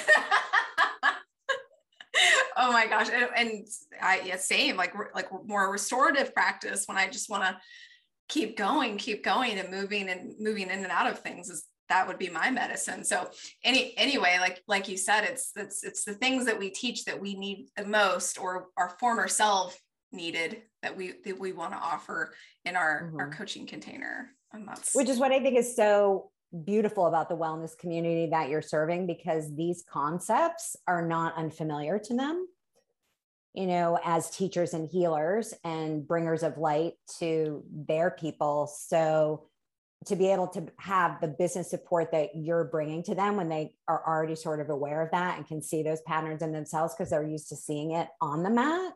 oh 2.57 2.71
my 2.71 2.87
gosh, 2.87 3.09
and, 3.09 3.29
and 3.35 3.67
I 4.01 4.21
yeah, 4.25 4.37
same 4.37 4.75
like 4.75 4.93
like 5.15 5.29
more 5.45 5.71
restorative 5.71 6.33
practice 6.33 6.83
when 6.85 6.97
I 6.97 7.07
just 7.07 7.29
want 7.29 7.43
to 7.43 7.57
keep 8.27 8.57
going, 8.57 8.97
keep 8.97 9.23
going, 9.23 9.57
and 9.57 9.69
moving 9.71 10.09
and 10.09 10.35
moving 10.39 10.69
in 10.69 10.83
and 10.83 10.91
out 10.91 11.09
of 11.09 11.19
things 11.19 11.49
is 11.49 11.65
that 11.89 12.07
would 12.07 12.17
be 12.17 12.29
my 12.29 12.49
medicine. 12.49 13.03
So 13.03 13.29
any 13.63 13.97
anyway 13.97 14.37
like 14.39 14.63
like 14.67 14.87
you 14.87 14.97
said 14.97 15.23
it's 15.23 15.51
it's 15.55 15.83
it's 15.83 16.05
the 16.05 16.13
things 16.13 16.45
that 16.45 16.57
we 16.57 16.69
teach 16.69 17.05
that 17.05 17.19
we 17.19 17.35
need 17.35 17.67
the 17.75 17.85
most 17.85 18.39
or 18.39 18.67
our 18.77 18.89
former 18.99 19.27
self 19.27 19.79
needed 20.11 20.61
that 20.81 20.95
we 20.95 21.13
that 21.25 21.39
we 21.39 21.51
want 21.51 21.73
to 21.73 21.77
offer 21.77 22.33
in 22.65 22.75
our 22.75 23.03
mm-hmm. 23.03 23.19
our 23.19 23.29
coaching 23.29 23.65
container. 23.65 24.29
And 24.53 24.67
that's 24.67 24.95
which 24.95 25.09
is 25.09 25.19
what 25.19 25.31
i 25.31 25.39
think 25.39 25.57
is 25.57 25.75
so 25.75 26.31
beautiful 26.65 27.05
about 27.05 27.29
the 27.29 27.37
wellness 27.37 27.77
community 27.77 28.29
that 28.31 28.49
you're 28.49 28.63
serving 28.63 29.05
because 29.05 29.55
these 29.55 29.83
concepts 29.87 30.75
are 30.87 31.07
not 31.07 31.37
unfamiliar 31.37 31.99
to 31.99 32.15
them 32.15 32.47
you 33.53 33.67
know 33.67 33.99
as 34.03 34.29
teachers 34.29 34.73
and 34.73 34.89
healers 34.89 35.53
and 35.63 36.07
bringers 36.07 36.43
of 36.43 36.57
light 36.57 36.93
to 37.19 37.63
their 37.71 38.11
people. 38.11 38.67
So 38.67 39.47
to 40.05 40.15
be 40.15 40.31
able 40.31 40.47
to 40.47 40.65
have 40.79 41.19
the 41.19 41.27
business 41.27 41.69
support 41.69 42.11
that 42.11 42.29
you're 42.33 42.63
bringing 42.63 43.03
to 43.03 43.15
them 43.15 43.35
when 43.35 43.49
they 43.49 43.73
are 43.87 44.01
already 44.07 44.35
sort 44.35 44.61
of 44.61 44.69
aware 44.69 45.01
of 45.01 45.11
that 45.11 45.37
and 45.37 45.45
can 45.45 45.61
see 45.61 45.83
those 45.83 46.01
patterns 46.01 46.41
in 46.41 46.51
themselves 46.51 46.95
because 46.95 47.09
they're 47.09 47.27
used 47.27 47.49
to 47.49 47.55
seeing 47.55 47.91
it 47.91 48.07
on 48.21 48.43
the 48.43 48.49
mat 48.49 48.93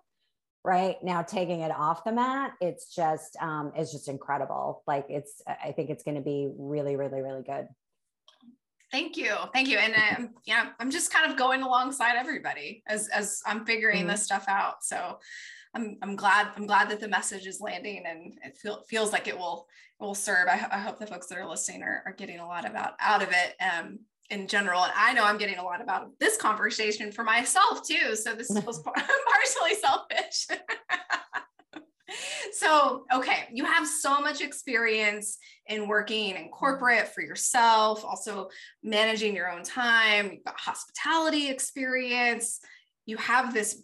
right? 0.65 0.95
Now 1.03 1.21
taking 1.21 1.59
it 1.59 1.71
off 1.71 2.03
the 2.03 2.11
mat 2.11 2.53
it's 2.61 2.93
just 2.93 3.35
um 3.41 3.73
it's 3.75 3.91
just 3.91 4.07
incredible. 4.07 4.83
Like 4.87 5.05
it's 5.09 5.41
i 5.47 5.71
think 5.71 5.89
it's 5.89 6.03
going 6.03 6.15
to 6.15 6.21
be 6.21 6.49
really 6.57 6.95
really 6.95 7.21
really 7.21 7.43
good. 7.43 7.67
Thank 8.91 9.17
you. 9.17 9.35
Thank 9.53 9.67
you. 9.67 9.77
And 9.77 9.93
um, 10.17 10.29
yeah 10.45 10.69
i'm 10.79 10.89
just 10.89 11.11
kind 11.11 11.29
of 11.29 11.37
going 11.37 11.63
alongside 11.63 12.15
everybody 12.15 12.83
as 12.87 13.09
as 13.09 13.41
i'm 13.45 13.65
figuring 13.65 13.99
mm-hmm. 14.01 14.09
this 14.09 14.23
stuff 14.23 14.45
out. 14.47 14.83
So 14.83 15.19
I'm, 15.75 15.97
I'm 16.01 16.15
glad 16.15 16.49
I'm 16.55 16.67
glad 16.67 16.89
that 16.89 16.99
the 16.99 17.07
message 17.07 17.47
is 17.47 17.59
landing 17.59 18.03
and 18.05 18.33
it 18.43 18.57
feel, 18.57 18.83
feels 18.87 19.11
like 19.11 19.27
it 19.27 19.37
will 19.37 19.67
it 19.99 20.03
will 20.03 20.15
serve. 20.15 20.47
I, 20.47 20.67
I 20.71 20.79
hope 20.79 20.99
the 20.99 21.07
folks 21.07 21.27
that 21.27 21.37
are 21.37 21.47
listening 21.47 21.83
are, 21.83 22.03
are 22.05 22.13
getting 22.13 22.39
a 22.39 22.47
lot 22.47 22.69
about 22.69 22.93
out 22.99 23.23
of 23.23 23.29
it 23.29 23.55
um, 23.61 23.99
in 24.29 24.47
general. 24.47 24.83
And 24.83 24.93
I 24.95 25.13
know 25.13 25.23
I'm 25.23 25.37
getting 25.37 25.57
a 25.57 25.63
lot 25.63 25.81
about 25.81 26.11
this 26.19 26.37
conversation 26.37 27.11
for 27.11 27.23
myself 27.23 27.85
too. 27.87 28.15
So 28.15 28.33
this 28.33 28.49
was 28.65 28.81
partially 28.83 29.75
selfish. 29.79 30.47
so 32.51 33.05
okay 33.11 33.47
you 33.51 33.65
have 33.65 33.87
so 33.87 34.21
much 34.21 34.41
experience 34.41 35.37
in 35.67 35.87
working 35.87 36.35
in 36.35 36.49
corporate 36.49 37.07
for 37.07 37.21
yourself 37.21 38.05
also 38.05 38.49
managing 38.83 39.35
your 39.35 39.49
own 39.49 39.63
time 39.63 40.31
you've 40.31 40.43
got 40.43 40.59
hospitality 40.59 41.49
experience 41.49 42.59
you 43.05 43.17
have 43.17 43.53
this 43.53 43.81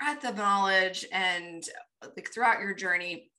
breadth 0.00 0.24
of 0.24 0.36
knowledge 0.36 1.04
and 1.12 1.64
like 2.16 2.30
throughout 2.32 2.60
your 2.60 2.74
journey 2.74 3.30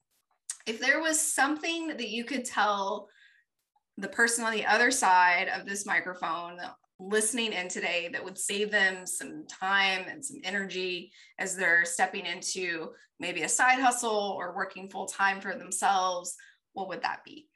if 0.67 0.79
there 0.79 1.01
was 1.01 1.19
something 1.19 1.87
that 1.87 2.09
you 2.09 2.23
could 2.23 2.45
tell 2.45 3.07
the 3.97 4.07
person 4.07 4.45
on 4.45 4.51
the 4.51 4.65
other 4.65 4.91
side 4.91 5.49
of 5.49 5.65
this 5.65 5.85
microphone 5.85 6.57
listening 6.99 7.53
in 7.53 7.67
today 7.69 8.09
that 8.11 8.23
would 8.23 8.37
save 8.37 8.71
them 8.71 9.05
some 9.05 9.45
time 9.47 10.05
and 10.09 10.23
some 10.23 10.37
energy 10.43 11.11
as 11.37 11.55
they're 11.55 11.85
stepping 11.85 12.25
into 12.25 12.89
maybe 13.19 13.43
a 13.43 13.49
side 13.49 13.79
hustle 13.79 14.35
or 14.37 14.55
working 14.55 14.89
full 14.89 15.05
time 15.05 15.39
for 15.39 15.55
themselves 15.55 16.35
what 16.73 16.87
would 16.89 17.01
that 17.01 17.23
be? 17.25 17.47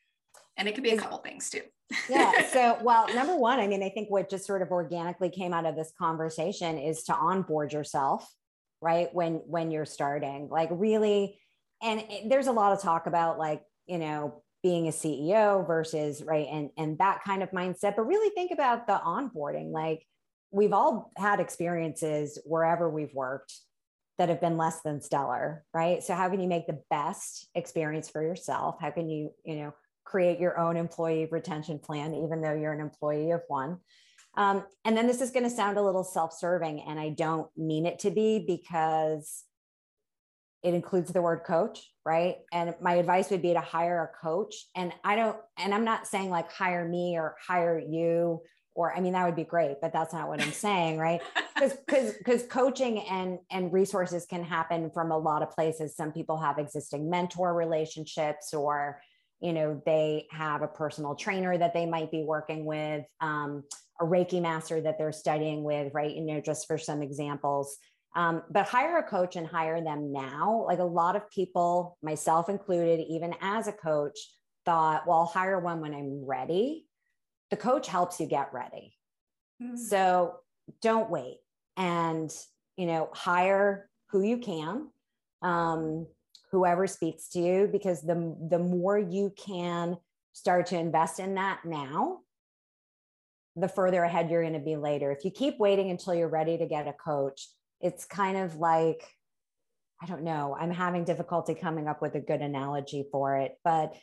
And 0.58 0.68
it 0.68 0.76
could 0.76 0.84
be 0.84 0.92
a 0.92 0.98
couple 0.98 1.18
things 1.20 1.50
too. 1.50 1.62
Yeah 2.10 2.46
so 2.52 2.78
well 2.82 3.14
number 3.14 3.36
one 3.36 3.60
i 3.60 3.68
mean 3.68 3.84
i 3.84 3.90
think 3.90 4.10
what 4.10 4.30
just 4.30 4.48
sort 4.48 4.64
of 4.64 4.72
organically 4.72 5.30
came 5.30 5.54
out 5.54 5.66
of 5.66 5.76
this 5.76 5.92
conversation 6.00 6.80
is 6.80 7.04
to 7.04 7.14
onboard 7.14 7.72
yourself 7.72 8.34
right 8.84 9.14
when 9.14 9.36
when 9.46 9.72
you're 9.72 9.86
starting 9.86 10.50
like 10.50 10.70
really 10.72 11.40
and 11.82 12.02
it, 12.02 12.30
there's 12.30 12.48
a 12.48 12.52
lot 12.52 12.74
of 12.74 12.82
talk 12.82 13.08
about 13.08 13.40
like 13.40 13.64
you 13.88 13.98
know 13.98 14.44
being 14.62 14.88
a 14.88 14.92
ceo 14.92 15.66
versus 15.66 16.22
right 16.24 16.48
and 16.52 16.70
and 16.78 16.98
that 16.98 17.24
kind 17.24 17.42
of 17.42 17.52
mindset 17.52 17.96
but 17.96 18.04
really 18.04 18.30
think 18.36 18.52
about 18.52 18.86
the 18.88 19.00
onboarding 19.06 19.72
like 19.72 20.06
we've 20.52 20.74
all 20.74 21.12
had 21.18 21.40
experiences 21.40 22.38
wherever 22.46 22.90
we've 22.90 23.14
worked 23.14 23.54
that 24.20 24.30
have 24.30 24.40
been 24.40 24.58
less 24.58 24.82
than 24.82 25.02
stellar 25.02 25.66
right? 25.74 26.04
So 26.04 26.14
how 26.14 26.30
can 26.30 26.40
you 26.40 26.48
make 26.48 26.68
the 26.68 26.80
best 26.90 27.50
experience 27.56 28.10
for 28.10 28.22
yourself? 28.22 28.76
How 28.80 28.92
can 28.92 29.10
you 29.10 29.32
you 29.44 29.56
know 29.56 29.74
create 30.06 30.40
your 30.40 30.60
own 30.60 30.78
employee 30.78 31.28
retention 31.32 31.80
plan 31.80 32.14
even 32.14 32.42
though 32.42 32.54
you're 32.54 32.74
an 32.74 32.82
employee 32.82 33.32
of 33.32 33.42
one 33.48 33.80
um, 34.36 34.64
and 34.84 34.98
then 34.98 35.08
this 35.08 35.22
is 35.22 35.32
going 35.32 35.44
to 35.44 35.50
sound 35.50 35.78
a 35.78 35.84
little 35.84 36.04
self 36.04 36.34
serving, 36.34 36.82
and 36.82 37.00
I 37.00 37.10
don't 37.10 37.48
mean 37.58 37.86
it 37.86 38.00
to 38.00 38.12
be 38.12 38.44
because 38.46 39.44
it 40.64 40.74
includes 40.74 41.12
the 41.12 41.22
word 41.22 41.42
coach, 41.46 41.92
right? 42.06 42.38
And 42.52 42.74
my 42.82 42.96
advice 42.96 43.30
would 43.30 43.42
be 43.42 43.54
to 43.54 43.60
hire 43.60 44.02
a 44.04 44.26
coach. 44.26 44.56
And 44.76 44.94
I 45.04 45.18
don't, 45.18 45.38
and 45.58 45.74
I'm 45.74 45.84
not 45.84 46.08
saying 46.08 46.30
like 46.30 46.52
hire 46.52 46.88
me 46.88 47.18
or 47.18 47.36
hire 47.46 47.78
you, 47.78 48.42
or 48.74 48.96
I 48.96 49.02
mean, 49.02 49.14
that 49.14 49.26
would 49.26 49.36
be 49.36 49.44
great, 49.44 49.78
but 49.82 49.94
that's 49.94 50.14
not 50.14 50.30
what 50.30 50.42
I'm 50.42 50.52
saying, 50.52 50.98
right? 50.98 51.22
Because 51.56 51.78
because 51.86 52.14
because 52.18 52.44
coaching 52.48 53.00
and 53.04 53.38
and 53.52 53.72
resources 53.72 54.26
can 54.26 54.44
happen 54.44 54.90
from 54.90 55.12
a 55.12 55.18
lot 55.18 55.44
of 55.44 55.52
places. 55.52 55.96
Some 55.96 56.12
people 56.12 56.36
have 56.36 56.58
existing 56.58 57.12
mentor 57.12 57.54
relationships 57.54 58.56
or 58.56 59.00
you 59.40 59.54
know 59.54 59.80
they 59.86 60.26
have 60.32 60.64
a 60.64 60.68
personal 60.68 61.14
trainer 61.14 61.56
that 61.56 61.76
they 61.76 61.86
might 61.86 62.10
be 62.10 62.24
working 62.24 62.66
with 62.66 63.06
um, 63.22 63.64
a 64.04 64.08
reiki 64.08 64.42
master 64.42 64.82
that 64.82 64.98
they're 64.98 65.12
studying 65.12 65.64
with 65.64 65.94
right? 65.94 66.16
You 66.16 66.22
know 66.22 66.42
just 66.42 66.68
for 66.68 66.78
some 66.78 67.02
examples. 67.02 67.78
Um, 68.16 68.44
but 68.52 68.68
hire 68.68 68.98
a 68.98 69.04
coach 69.04 69.36
and 69.36 69.48
hire 69.48 69.84
them 69.84 70.14
now. 70.14 70.66
Like 70.68 70.80
a 70.80 70.84
lot 70.84 71.16
of 71.16 71.30
people 71.32 71.98
myself 72.04 72.50
included 72.50 73.00
even 73.10 73.34
as 73.42 73.68
a 73.68 73.74
coach 73.74 74.18
thought 74.66 75.06
well 75.06 75.20
i'll 75.20 75.26
hire 75.26 75.60
one 75.60 75.82
when 75.82 75.94
i'm 75.94 76.26
ready. 76.26 76.86
The 77.50 77.58
coach 77.58 77.88
helps 77.88 78.20
you 78.20 78.28
get 78.28 78.54
ready. 78.54 78.96
Mm-hmm. 79.62 79.78
so 79.78 80.36
don't 80.82 81.10
wait 81.10 81.38
and 81.78 82.34
you 82.76 82.86
know 82.86 83.10
hire 83.14 83.90
who 84.10 84.22
you 84.22 84.38
can 84.38 84.88
um, 85.42 86.08
whoever 86.52 86.88
speaks 86.88 87.30
to 87.30 87.40
you 87.40 87.70
because 87.72 88.02
the 88.02 88.36
the 88.50 88.60
more 88.60 88.98
you 88.98 89.32
can 89.38 89.98
start 90.34 90.66
to 90.68 90.78
invest 90.78 91.20
in 91.20 91.36
that 91.36 91.60
now 91.66 92.20
the 93.56 93.68
further 93.68 94.04
ahead 94.04 94.30
you're 94.30 94.42
going 94.42 94.54
to 94.54 94.60
be 94.60 94.76
later. 94.76 95.12
If 95.12 95.26
you 95.26 95.32
keep 95.32 95.60
waiting 95.60 95.92
until 95.92 96.16
you're 96.16 96.28
ready 96.28 96.58
to 96.58 96.66
get 96.66 96.88
a 96.88 96.94
coach 96.94 97.48
it's 97.82 98.06
kind 98.06 98.38
of 98.38 98.56
like 98.56 99.04
i 100.02 100.06
don't 100.06 100.24
know 100.24 100.56
i'm 100.58 100.72
having 100.72 101.04
difficulty 101.04 101.54
coming 101.54 101.86
up 101.86 102.02
with 102.02 102.16
a 102.16 102.20
good 102.22 102.42
analogy 102.42 103.06
for 103.12 103.36
it. 103.38 103.58
But 103.64 103.94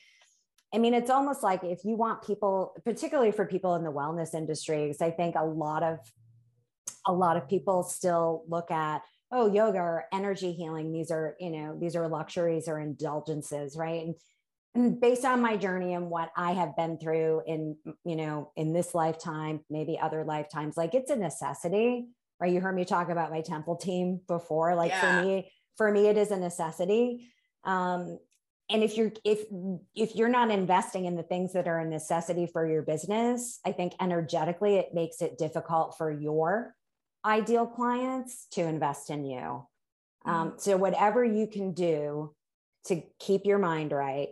I 0.72 0.78
mean, 0.78 0.94
it's 0.94 1.10
almost 1.10 1.42
like 1.42 1.64
if 1.64 1.84
you 1.84 1.96
want 1.96 2.22
people, 2.22 2.74
particularly 2.84 3.32
for 3.32 3.44
people 3.44 3.74
in 3.74 3.82
the 3.82 3.90
wellness 3.90 4.34
industry, 4.34 4.86
because 4.86 5.02
I 5.02 5.10
think 5.10 5.34
a 5.34 5.44
lot 5.44 5.82
of 5.82 5.98
a 7.06 7.12
lot 7.12 7.36
of 7.36 7.48
people 7.48 7.82
still 7.82 8.44
look 8.46 8.70
at 8.70 9.02
oh 9.32 9.52
yoga 9.52 9.78
or 9.78 10.04
energy 10.12 10.52
healing 10.52 10.92
these 10.92 11.10
are 11.10 11.34
you 11.40 11.50
know 11.50 11.78
these 11.80 11.96
are 11.96 12.08
luxuries 12.08 12.68
or 12.68 12.78
indulgences 12.78 13.76
right? 13.76 14.06
And, 14.06 14.14
based 15.00 15.24
on 15.24 15.40
my 15.40 15.56
journey 15.56 15.94
and 15.94 16.08
what 16.08 16.30
i 16.36 16.52
have 16.52 16.76
been 16.76 16.98
through 16.98 17.42
in 17.46 17.76
you 18.04 18.16
know 18.16 18.52
in 18.56 18.72
this 18.72 18.94
lifetime 18.94 19.60
maybe 19.68 19.98
other 19.98 20.24
lifetimes 20.24 20.76
like 20.76 20.94
it's 20.94 21.10
a 21.10 21.16
necessity 21.16 22.06
right 22.40 22.52
you 22.52 22.60
heard 22.60 22.74
me 22.74 22.84
talk 22.84 23.08
about 23.08 23.30
my 23.30 23.40
temple 23.40 23.76
team 23.76 24.20
before 24.28 24.74
like 24.74 24.90
yeah. 24.90 25.20
for 25.20 25.26
me 25.26 25.50
for 25.76 25.90
me 25.90 26.06
it 26.06 26.16
is 26.16 26.30
a 26.30 26.36
necessity 26.36 27.28
um 27.64 28.18
and 28.70 28.84
if 28.84 28.96
you're 28.96 29.12
if 29.24 29.44
if 29.96 30.14
you're 30.14 30.28
not 30.28 30.50
investing 30.50 31.04
in 31.04 31.16
the 31.16 31.22
things 31.24 31.52
that 31.52 31.66
are 31.66 31.80
a 31.80 31.84
necessity 31.84 32.46
for 32.46 32.64
your 32.64 32.82
business 32.82 33.58
i 33.66 33.72
think 33.72 33.92
energetically 34.00 34.76
it 34.76 34.94
makes 34.94 35.20
it 35.20 35.36
difficult 35.36 35.96
for 35.98 36.10
your 36.12 36.74
ideal 37.24 37.66
clients 37.66 38.46
to 38.52 38.62
invest 38.62 39.10
in 39.10 39.24
you. 39.24 39.66
Um, 40.24 40.52
mm. 40.52 40.60
so, 40.60 40.76
whatever 40.76 41.24
you 41.24 41.46
can 41.46 41.72
do 41.72 42.34
to 42.86 43.02
keep 43.18 43.44
your 43.44 43.58
mind 43.58 43.92
right, 43.92 44.28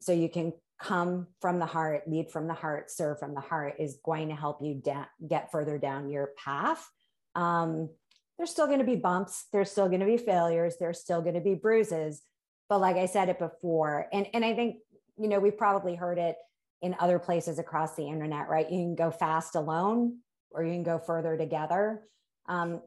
so 0.00 0.12
you 0.12 0.28
can 0.28 0.52
come 0.80 1.26
from 1.40 1.58
the 1.58 1.66
heart, 1.66 2.02
lead 2.06 2.30
from 2.30 2.46
the 2.46 2.54
heart, 2.54 2.90
serve 2.90 3.18
from 3.18 3.34
the 3.34 3.40
heart, 3.40 3.74
is 3.78 3.98
going 4.04 4.28
to 4.28 4.34
help 4.34 4.62
you 4.62 4.74
da- 4.74 5.06
get 5.26 5.50
further 5.50 5.78
down 5.78 6.08
your 6.08 6.30
path. 6.42 6.88
Um, 7.34 7.88
there's 8.36 8.50
still 8.50 8.66
going 8.66 8.78
to 8.78 8.84
be 8.84 8.96
bumps, 8.96 9.46
there's 9.52 9.70
still 9.70 9.88
going 9.88 10.00
to 10.00 10.06
be 10.06 10.16
failures, 10.16 10.76
there's 10.78 11.00
still 11.00 11.20
going 11.20 11.34
to 11.34 11.40
be 11.40 11.54
bruises. 11.54 12.22
But 12.68 12.80
like 12.80 12.96
I 12.96 13.06
said 13.06 13.28
it 13.28 13.38
before, 13.38 14.06
and, 14.12 14.28
and 14.32 14.44
I 14.44 14.54
think, 14.54 14.76
you 15.18 15.28
know, 15.28 15.40
we've 15.40 15.58
probably 15.58 15.96
heard 15.96 16.18
it 16.18 16.36
in 16.80 16.94
other 17.00 17.18
places 17.18 17.58
across 17.58 17.96
the 17.96 18.08
internet, 18.08 18.48
right? 18.48 18.70
You 18.70 18.78
can 18.78 18.94
go 18.94 19.10
fast 19.10 19.56
alone, 19.56 20.18
or 20.50 20.62
you 20.62 20.72
can 20.72 20.84
go 20.84 20.98
further 20.98 21.36
together. 21.36 22.02
Um, 22.48 22.80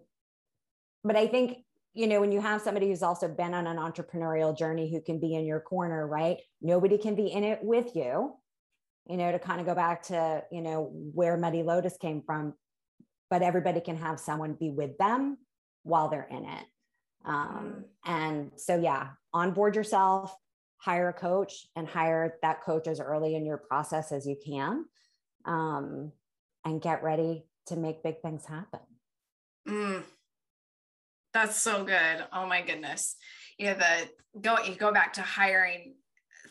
but 1.04 1.18
I 1.18 1.28
think, 1.28 1.58
you 1.94 2.08
know, 2.08 2.22
when 2.22 2.32
you 2.32 2.40
have 2.40 2.62
somebody 2.62 2.88
who's 2.88 3.04
also 3.04 3.28
been 3.28 3.54
on 3.54 3.68
an 3.68 3.78
entrepreneurial 3.78 4.58
journey 4.58 4.90
who 4.90 5.02
can 5.02 5.20
be 5.20 5.36
in 5.36 5.46
your 5.46 5.60
corner, 5.60 6.08
right? 6.08 6.38
Nobody 6.62 6.98
can 6.98 7.16
be 7.16 7.28
in 7.28 7.44
it 7.44 7.60
with 7.62 7.96
you, 7.96 8.34
you 9.08 9.18
know, 9.18 9.32
to 9.32 9.40
kind 9.40 9.60
of 9.60 9.66
go 9.66 9.76
back 9.76 10.04
to, 10.04 10.44
you 10.52 10.62
know, 10.62 10.90
where 11.14 11.38
Muddy 11.38 11.64
Lotus 11.64 11.98
came 11.98 12.22
from, 12.26 12.54
but 13.30 13.42
everybody 13.42 13.82
can 13.82 13.98
have 13.98 14.20
someone 14.20 14.54
be 14.54 14.70
with 14.70 14.98
them 14.98 15.38
while 15.84 16.08
they're 16.08 16.28
in 16.30 16.46
it. 16.46 16.66
Um, 17.26 17.36
mm. 17.46 17.84
and 18.06 18.52
so, 18.56 18.80
yeah, 18.80 19.10
onboard 19.34 19.76
yourself, 19.76 20.34
hire 20.78 21.10
a 21.10 21.14
coach 21.14 21.68
and 21.76 21.88
hire 21.88 22.38
that 22.42 22.64
coach 22.64 22.88
as 22.88 23.00
early 23.00 23.36
in 23.36 23.46
your 23.46 23.58
process 23.58 24.12
as 24.12 24.26
you 24.26 24.38
can 24.44 24.86
um, 25.46 26.12
and 26.66 26.82
get 26.82 27.04
ready 27.04 27.46
to 27.68 27.76
make 27.76 28.02
big 28.02 28.22
things 28.22 28.46
happen. 28.46 28.80
Mm, 29.68 30.04
that's 31.34 31.58
so 31.58 31.84
good. 31.84 32.26
Oh 32.34 32.46
my 32.46 32.62
goodness. 32.62 33.16
Know, 33.60 33.76
the 33.76 34.40
go 34.40 34.58
you 34.64 34.76
go 34.76 34.92
back 34.92 35.14
to 35.14 35.22
hiring, 35.22 35.96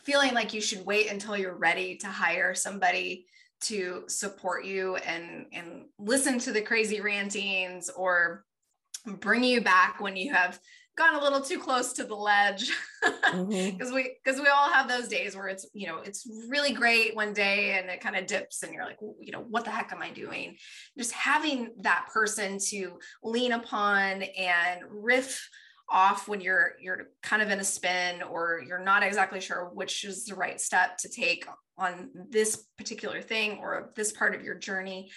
feeling 0.03 0.33
like 0.33 0.53
you 0.53 0.61
should 0.61 0.85
wait 0.85 1.11
until 1.11 1.37
you're 1.37 1.55
ready 1.55 1.97
to 1.97 2.07
hire 2.07 2.53
somebody 2.53 3.25
to 3.61 4.03
support 4.07 4.65
you 4.65 4.95
and 4.97 5.45
and 5.53 5.85
listen 5.99 6.39
to 6.39 6.51
the 6.51 6.61
crazy 6.61 7.01
rantings 7.01 7.89
or 7.89 8.45
bring 9.05 9.43
you 9.43 9.61
back 9.61 9.99
when 9.99 10.15
you 10.15 10.33
have 10.33 10.59
gone 10.97 11.15
a 11.15 11.21
little 11.21 11.41
too 11.41 11.59
close 11.59 11.93
to 11.93 12.03
the 12.03 12.15
ledge. 12.15 12.71
Because 13.01 13.33
mm-hmm. 13.33 13.93
we 13.95 14.15
because 14.23 14.39
we 14.39 14.47
all 14.47 14.69
have 14.69 14.87
those 14.87 15.07
days 15.07 15.35
where 15.35 15.47
it's 15.47 15.67
you 15.73 15.87
know 15.87 15.99
it's 15.99 16.27
really 16.49 16.73
great 16.73 17.15
one 17.15 17.33
day 17.33 17.77
and 17.79 17.89
it 17.89 18.01
kind 18.01 18.15
of 18.15 18.27
dips 18.27 18.63
and 18.63 18.73
you're 18.73 18.85
like 18.85 18.97
you 19.19 19.31
know 19.31 19.45
what 19.49 19.65
the 19.65 19.71
heck 19.71 19.91
am 19.91 20.01
i 20.01 20.09
doing? 20.09 20.55
Just 20.97 21.11
having 21.11 21.71
that 21.81 22.07
person 22.13 22.57
to 22.69 22.99
lean 23.23 23.53
upon 23.53 24.23
and 24.23 24.81
riff 24.89 25.49
off 25.89 26.27
when 26.27 26.39
you're 26.39 26.73
you're 26.79 27.09
kind 27.21 27.41
of 27.41 27.49
in 27.49 27.59
a 27.59 27.63
spin 27.63 28.21
or 28.23 28.61
you're 28.65 28.83
not 28.83 29.03
exactly 29.03 29.41
sure 29.41 29.69
which 29.73 30.05
is 30.05 30.25
the 30.25 30.35
right 30.35 30.61
step 30.61 30.97
to 30.97 31.09
take 31.09 31.45
on 31.77 32.09
this 32.29 32.65
particular 32.77 33.21
thing 33.21 33.57
or 33.59 33.91
this 33.95 34.11
part 34.11 34.35
of 34.35 34.43
your 34.43 34.55
journey. 34.55 35.09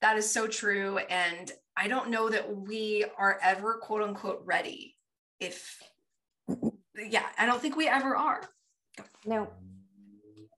That 0.00 0.16
is 0.18 0.30
so 0.30 0.46
true 0.46 0.98
and 0.98 1.50
i 1.76 1.88
don't 1.88 2.10
know 2.10 2.28
that 2.28 2.54
we 2.54 3.06
are 3.16 3.38
ever 3.42 3.78
quote 3.82 4.02
unquote 4.02 4.42
ready 4.44 4.93
if 5.44 5.82
yeah 6.96 7.26
i 7.38 7.46
don't 7.46 7.60
think 7.60 7.76
we 7.76 7.88
ever 7.88 8.16
are. 8.16 8.42
No. 9.26 9.48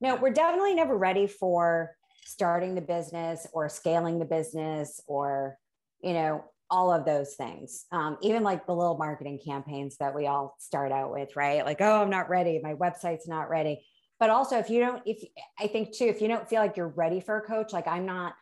No 0.00 0.16
we're 0.16 0.30
definitely 0.30 0.74
never 0.74 0.96
ready 0.96 1.26
for 1.26 1.96
starting 2.24 2.74
the 2.74 2.80
business 2.80 3.46
or 3.52 3.68
scaling 3.68 4.18
the 4.18 4.24
business 4.24 5.00
or 5.06 5.58
you 6.00 6.12
know 6.12 6.44
all 6.68 6.92
of 6.92 7.04
those 7.04 7.34
things. 7.34 7.84
Um, 7.92 8.18
even 8.22 8.42
like 8.42 8.66
the 8.66 8.74
little 8.74 8.98
marketing 8.98 9.38
campaigns 9.44 9.98
that 9.98 10.16
we 10.16 10.26
all 10.26 10.56
start 10.58 10.90
out 10.90 11.12
with 11.12 11.36
right? 11.36 11.64
Like 11.64 11.80
oh 11.80 12.02
i'm 12.02 12.10
not 12.10 12.28
ready. 12.28 12.60
My 12.62 12.74
website's 12.74 13.28
not 13.28 13.48
ready. 13.48 13.84
But 14.18 14.30
also 14.30 14.58
if 14.58 14.70
you 14.70 14.80
don't 14.80 15.02
if 15.06 15.22
i 15.58 15.66
think 15.66 15.94
too 15.94 16.06
if 16.06 16.20
you 16.20 16.28
don't 16.28 16.48
feel 16.48 16.60
like 16.60 16.76
you're 16.76 16.88
ready 16.88 17.20
for 17.20 17.36
a 17.36 17.46
coach 17.46 17.72
like 17.72 17.86
i'm 17.86 18.06
not 18.06 18.32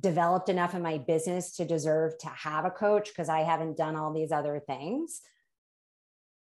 developed 0.00 0.48
enough 0.48 0.74
in 0.74 0.82
my 0.82 0.98
business 0.98 1.56
to 1.56 1.64
deserve 1.64 2.18
to 2.18 2.28
have 2.28 2.64
a 2.64 2.70
coach 2.70 3.08
because 3.08 3.28
i 3.28 3.40
haven't 3.40 3.76
done 3.76 3.96
all 3.96 4.12
these 4.12 4.32
other 4.32 4.60
things 4.66 5.20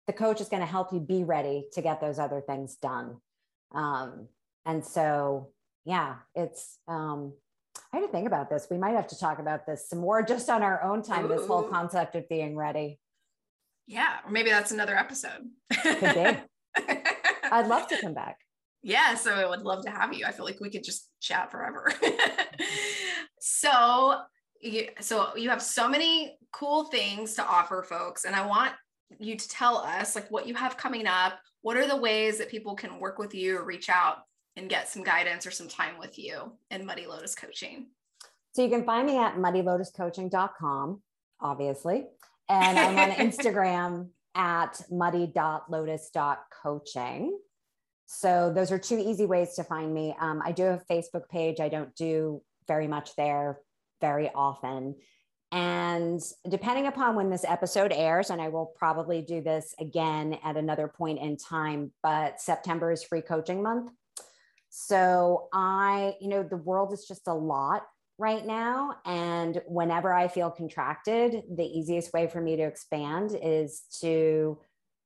the 0.08 0.14
coach 0.14 0.41
is 0.41 0.49
going 0.49 0.62
to 0.62 0.68
help 0.68 0.91
you 0.91 0.99
be 0.99 1.24
ready 1.24 1.68
to 1.74 1.82
get 1.82 2.01
those 2.01 2.20
other 2.20 2.41
things 2.41 2.76
done. 2.76 3.18
Um, 3.74 4.28
and 4.66 4.86
so, 4.86 5.49
yeah, 5.86 6.16
it's, 6.36 6.78
um, 6.88 7.34
I 7.91 7.97
had 7.97 8.06
to 8.06 8.12
think 8.12 8.28
about 8.28 8.49
this. 8.49 8.68
We 8.70 8.78
might 8.78 8.95
have 8.95 9.08
to 9.08 9.20
talk 9.20 9.39
about 9.39 9.66
this 9.66 9.88
some 9.89 9.99
more 9.99 10.22
just 10.28 10.49
on 10.49 10.62
our 10.62 10.84
own 10.84 11.04
time, 11.04 11.26
Ooh. 11.26 11.30
this 11.30 11.47
whole 11.47 11.64
concept 11.64 12.16
of 12.16 12.28
being 12.28 12.56
ready. 12.56 12.99
Yeah. 13.88 14.18
Or 14.26 14.32
maybe 14.32 14.49
that's 14.49 14.72
another 14.72 14.97
episode. 14.97 15.49
I'd 15.72 17.68
love 17.68 17.88
to 17.89 18.01
come 18.01 18.14
back. 18.14 18.38
Yeah. 18.82 19.16
So 19.16 19.34
I 19.34 19.47
would 19.47 19.62
love 19.62 19.84
to 19.86 19.91
have 19.91 20.14
you. 20.14 20.26
I 20.26 20.32
feel 20.32 20.45
like 20.45 20.60
we 20.60 20.70
could 20.70 20.84
just 20.84 21.10
chat 21.22 21.51
forever. 21.51 21.91
so, 23.39 24.22
you, 24.62 24.88
so 25.01 25.36
you 25.36 25.49
have 25.49 25.62
so 25.62 25.88
many 25.88 26.38
cool 26.51 26.86
things 26.86 27.36
to 27.36 27.45
offer 27.45 27.84
folks 27.84 28.24
and 28.24 28.36
I 28.36 28.45
want 28.45 28.74
you 29.20 29.36
to 29.36 29.49
tell 29.49 29.78
us 29.78 30.16
like 30.16 30.30
what 30.30 30.47
you 30.47 30.53
have 30.55 30.78
coming 30.78 31.07
up. 31.07 31.39
What 31.61 31.78
are 31.78 31.88
the 31.88 31.97
ways 31.97 32.38
that 32.39 32.49
people 32.49 32.76
can 32.76 32.99
work 32.99 33.18
with 33.18 33.34
you 33.34 33.57
or 33.57 33.64
reach 33.64 33.89
out 33.89 34.26
and 34.55 34.70
get 34.70 34.89
some 34.89 35.03
guidance 35.03 35.47
or 35.47 35.51
some 35.51 35.68
time 35.68 35.97
with 35.97 36.20
you 36.20 36.53
in 36.72 36.86
Muddy 36.86 37.07
Lotus 37.07 37.36
Coaching? 37.36 37.88
So 38.53 38.64
you 38.64 38.70
can 38.70 38.86
find 38.86 39.07
me 39.07 39.18
at 39.18 39.36
muddylotuscoaching.com, 39.36 41.01
obviously. 41.39 42.05
And 42.49 42.78
I'm 42.78 42.99
on 42.99 43.11
Instagram 43.18 44.09
at 44.36 44.82
muddy.lotus.coaching. 44.91 47.39
So 48.05 48.51
those 48.53 48.72
are 48.72 48.78
two 48.78 48.99
easy 48.99 49.26
ways 49.26 49.55
to 49.55 49.64
find 49.64 49.91
me. 49.93 50.16
Um, 50.20 50.41
I 50.45 50.51
do 50.51 50.64
have 50.64 50.84
a 50.88 50.93
Facebook 50.93 51.30
page. 51.30 51.59
I 51.59 51.70
don't 51.70 51.95
do 51.95 52.43
very 52.68 52.88
much 52.88 53.16
there 53.16 53.59
very 54.01 54.30
often. 54.36 54.95
And 55.54 56.20
depending 56.49 56.88
upon 56.88 57.16
when 57.16 57.30
this 57.30 57.45
episode 57.47 57.93
airs, 57.93 58.32
and 58.32 58.41
I 58.41 58.49
will 58.49 58.74
probably 58.76 59.22
do 59.22 59.39
this 59.39 59.76
again 59.80 60.39
at 60.43 60.58
another 60.58 60.88
point 60.88 61.20
in 61.20 61.38
time, 61.38 61.91
but 62.01 62.41
September 62.41 62.91
is 62.91 63.04
free 63.04 63.22
coaching 63.22 63.62
month. 63.62 63.91
So 64.70 65.49
I, 65.54 66.16
you 66.20 66.28
know, 66.28 66.41
the 66.41 66.58
world 66.58 66.91
is 66.91 67.06
just 67.06 67.28
a 67.28 67.34
lot 67.34 67.84
right 68.18 68.43
now. 68.43 68.95
And 69.06 69.62
whenever 69.68 70.12
I 70.12 70.28
feel 70.28 70.49
contracted, 70.49 71.43
the 71.56 71.66
easiest 71.66 72.12
way 72.14 72.28
for 72.28 72.41
me 72.41 72.56
to 72.56 72.64
expand 72.64 73.38
is 73.39 73.84
to 74.01 74.58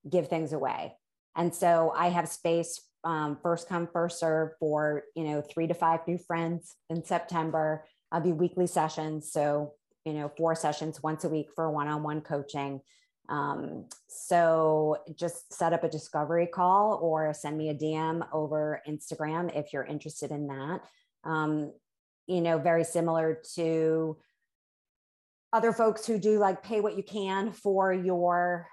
give 0.10 0.30
things 0.30 0.54
away. 0.54 0.96
And 1.36 1.54
so 1.54 1.94
I 1.94 2.08
have 2.08 2.30
space 2.30 2.82
um, 3.04 3.38
first 3.44 3.68
come, 3.68 3.88
first 3.92 4.20
serve 4.20 4.52
for, 4.60 5.04
you 5.14 5.26
know, 5.26 5.42
three 5.42 5.68
to 5.68 5.74
five 5.74 6.00
new 6.08 6.18
friends 6.18 6.76
in 6.90 7.04
September. 7.04 7.84
I'll 8.14 8.22
be 8.22 8.32
weekly 8.32 8.68
sessions. 8.68 9.30
So 9.32 9.74
you 10.08 10.14
know, 10.14 10.32
four 10.38 10.56
sessions 10.56 11.04
once 11.04 11.26
a 11.26 11.30
week 11.30 11.50
for 11.54 11.70
one 11.70 11.90
on 11.90 12.02
one 12.02 12.22
coaching. 12.22 12.80
Um, 13.28 13.88
so 14.08 15.00
just 15.18 15.52
set 15.52 15.74
up 15.74 15.84
a 15.84 15.90
discovery 15.90 16.48
call 16.48 16.98
or 17.02 17.34
send 17.34 17.58
me 17.58 17.68
a 17.68 17.76
DM 17.76 18.26
over 18.32 18.82
Instagram 18.88 19.54
if 19.54 19.74
you're 19.74 19.84
interested 19.84 20.32
in 20.32 20.48
that. 20.48 20.80
Um, 21.26 21.74
you 22.26 22.40
know, 22.40 22.58
very 22.58 22.86
similar 22.86 23.42
to 23.56 24.16
other 25.52 25.74
folks 25.74 26.08
who 26.08 26.18
do 26.18 26.40
like 26.40 26.64
pay 26.64 26.80
what 26.80 26.96
you 26.96 27.04
can 27.04 27.52
for 27.52 27.92
your 27.92 28.66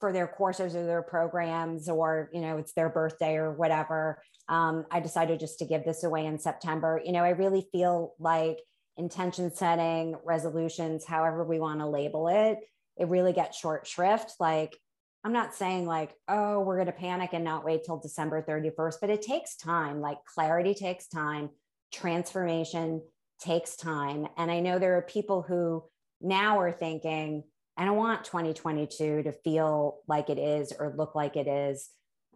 for 0.00 0.12
their 0.12 0.26
courses 0.26 0.74
or 0.74 0.84
their 0.84 1.02
programs 1.02 1.88
or 1.88 2.28
you 2.32 2.40
know 2.40 2.56
it's 2.56 2.72
their 2.72 2.88
birthday 2.88 3.34
or 3.34 3.52
whatever 3.52 4.22
um, 4.48 4.86
i 4.90 5.00
decided 5.00 5.38
just 5.38 5.58
to 5.58 5.66
give 5.66 5.84
this 5.84 6.04
away 6.04 6.24
in 6.24 6.38
september 6.38 7.02
you 7.04 7.12
know 7.12 7.22
i 7.22 7.30
really 7.30 7.66
feel 7.72 8.14
like 8.18 8.60
intention 8.96 9.54
setting, 9.54 10.16
resolutions, 10.24 11.04
however 11.04 11.44
we 11.44 11.58
want 11.58 11.80
to 11.80 11.86
label 11.86 12.28
it, 12.28 12.58
it 12.96 13.08
really 13.08 13.32
gets 13.32 13.58
short 13.58 13.86
shrift. 13.86 14.34
Like, 14.38 14.76
I'm 15.24 15.32
not 15.32 15.54
saying 15.54 15.86
like, 15.86 16.14
oh, 16.28 16.60
we're 16.60 16.76
going 16.76 16.86
to 16.86 16.92
panic 16.92 17.30
and 17.32 17.44
not 17.44 17.64
wait 17.64 17.84
till 17.84 17.98
December 17.98 18.42
31st, 18.42 18.96
but 19.00 19.10
it 19.10 19.22
takes 19.22 19.56
time. 19.56 20.00
Like, 20.00 20.18
clarity 20.24 20.74
takes 20.74 21.08
time, 21.08 21.50
transformation 21.92 23.02
takes 23.40 23.76
time. 23.76 24.26
And 24.36 24.50
I 24.50 24.60
know 24.60 24.78
there 24.78 24.96
are 24.96 25.02
people 25.02 25.42
who 25.42 25.84
now 26.20 26.60
are 26.60 26.72
thinking, 26.72 27.44
I 27.76 27.84
don't 27.84 27.96
want 27.96 28.24
2022 28.24 29.22
to 29.22 29.32
feel 29.32 29.98
like 30.06 30.28
it 30.28 30.38
is 30.38 30.72
or 30.78 30.94
look 30.96 31.14
like 31.14 31.36
it 31.36 31.46
is. 31.48 31.88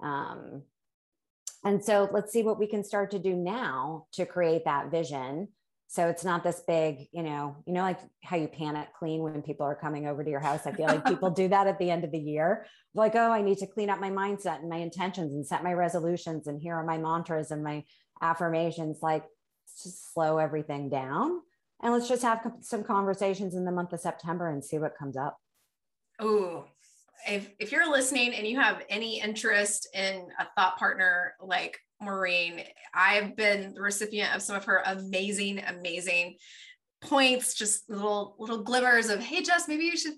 Um, 0.03 0.63
and 1.65 1.83
so 1.83 2.09
let's 2.13 2.33
see 2.33 2.43
what 2.43 2.59
we 2.59 2.67
can 2.67 2.85
start 2.85 3.11
to 3.13 3.19
do 3.19 3.35
now 3.35 4.07
to 4.13 4.27
create 4.27 4.65
that 4.67 4.91
vision 4.91 5.49
so 5.95 6.09
it's 6.09 6.25
not 6.25 6.43
this 6.43 6.61
big, 6.67 7.07
you 7.13 7.23
know, 7.23 7.55
you 7.69 7.73
know, 7.73 7.83
like 7.83 8.01
how 8.25 8.37
you 8.37 8.49
panic 8.49 8.89
clean 8.99 9.23
when 9.23 9.43
people 9.43 9.65
are 9.65 9.77
coming 9.77 10.09
over 10.09 10.25
to 10.25 10.31
your 10.31 10.41
house. 10.41 10.67
I 10.67 10.73
feel 10.73 10.87
like 10.87 11.05
people 11.07 11.31
do 11.31 11.47
that 11.47 11.69
at 11.69 11.79
the 11.79 11.89
end 11.89 12.03
of 12.03 12.11
the 12.11 12.19
year. 12.19 12.67
Like, 12.95 13.15
oh, 13.15 13.31
I 13.31 13.43
need 13.43 13.59
to 13.59 13.69
clean 13.69 13.89
up 13.89 14.01
my 14.01 14.11
mindset 14.11 14.59
and 14.59 14.69
my 14.69 14.79
intentions 14.79 15.35
and 15.35 15.47
set 15.47 15.63
my 15.63 15.73
resolutions. 15.73 16.49
And 16.49 16.61
here 16.61 16.75
are 16.75 16.85
my 16.85 16.99
mantras 16.99 17.53
and 17.53 17.63
my 17.63 17.85
affirmations. 18.21 18.99
Like, 19.03 19.23
just 19.85 20.13
slow 20.13 20.39
everything 20.39 20.91
down. 20.91 21.41
And 21.81 21.93
let's 21.93 22.09
just 22.09 22.23
have 22.23 22.41
some 22.61 22.83
conversations 22.83 23.55
in 23.55 23.65
the 23.65 23.71
month 23.71 23.93
of 23.93 24.01
September 24.01 24.51
and 24.51 24.65
see 24.65 24.79
what 24.79 24.99
comes 24.99 25.17
up. 25.17 25.39
Oh, 26.19 26.65
if, 27.29 27.51
if 27.61 27.71
you're 27.71 27.89
listening 27.89 28.35
and 28.35 28.49
you 28.49 28.59
have 28.59 28.83
any 28.89 29.21
interest 29.21 29.87
in 29.95 30.27
a 30.41 30.47
thought 30.57 30.77
partner 30.77 31.35
like 31.41 31.79
Maureen. 32.01 32.63
I've 32.93 33.37
been 33.37 33.75
the 33.75 33.81
recipient 33.81 34.35
of 34.35 34.43
some 34.43 34.57
of 34.57 34.65
her 34.65 34.83
amazing, 34.85 35.61
amazing 35.61 36.37
points, 37.01 37.55
just 37.55 37.89
little 37.89 38.37
little 38.39 38.63
glimmers 38.63 39.09
of, 39.09 39.21
hey, 39.21 39.43
Jess, 39.43 39.69
maybe 39.69 39.85
you 39.85 39.97
should 39.97 40.15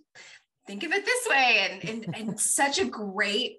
think 0.67 0.83
of 0.83 0.93
it 0.93 1.05
this 1.05 1.27
way. 1.29 1.69
And 1.71 1.89
and, 1.89 2.17
and 2.17 2.41
such 2.41 2.79
a 2.79 2.85
great 2.85 3.59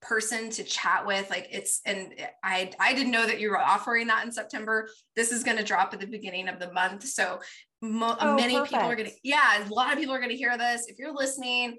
person 0.00 0.50
to 0.50 0.62
chat 0.62 1.06
with 1.06 1.30
like 1.30 1.48
it's 1.50 1.80
and 1.86 2.12
i 2.42 2.70
i 2.78 2.92
didn't 2.92 3.10
know 3.10 3.26
that 3.26 3.40
you 3.40 3.48
were 3.48 3.58
offering 3.58 4.06
that 4.06 4.22
in 4.22 4.30
september 4.30 4.86
this 5.16 5.32
is 5.32 5.42
going 5.42 5.56
to 5.56 5.64
drop 5.64 5.94
at 5.94 6.00
the 6.00 6.06
beginning 6.06 6.46
of 6.46 6.58
the 6.58 6.70
month 6.74 7.02
so 7.02 7.40
mo- 7.84 8.16
oh, 8.20 8.34
many 8.34 8.54
perfect. 8.54 8.72
people 8.72 8.86
are 8.86 8.96
going 8.96 9.08
to, 9.08 9.16
yeah, 9.22 9.64
a 9.64 9.72
lot 9.72 9.92
of 9.92 9.98
people 9.98 10.14
are 10.14 10.18
going 10.18 10.30
to 10.30 10.36
hear 10.36 10.56
this. 10.56 10.86
If 10.88 10.98
you're 10.98 11.14
listening, 11.14 11.76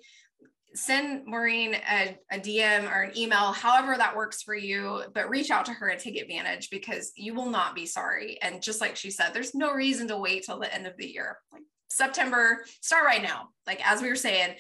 send 0.76 1.26
Maureen 1.26 1.76
a, 1.76 2.18
a, 2.32 2.40
DM 2.40 2.92
or 2.92 3.04
an 3.04 3.18
email, 3.18 3.54
however 3.54 3.96
that 3.98 4.16
works 4.16 4.44
for 4.44 4.56
you, 4.56 5.04
but 5.14 5.30
reach 5.30 5.50
out 5.50 5.66
to 5.66 5.72
her 5.72 5.88
and 5.88 6.00
take 6.00 6.22
advantage 6.22 6.70
because 6.70 7.12
you 7.16 7.34
will 7.34 7.50
not 7.50 7.76
be 7.76 7.86
sorry. 7.86 8.38
And 8.42 8.62
just 8.62 8.82
like 8.82 8.96
she 8.96 9.10
said, 9.10 9.32
there's 9.34 9.56
no 9.56 9.72
reason 9.72 10.08
to 10.10 10.18
wait 10.18 10.44
till 10.44 10.60
the 10.60 10.74
end 10.74 10.86
of 10.86 10.98
the 10.98 11.08
year. 11.08 11.38
Like 11.52 11.64
September, 11.90 12.66
start 12.82 13.06
right 13.06 13.24
now. 13.24 13.50
Like 13.66 13.82
as 13.90 14.02
we 14.02 14.10
were 14.10 14.16
saying, 14.16 14.56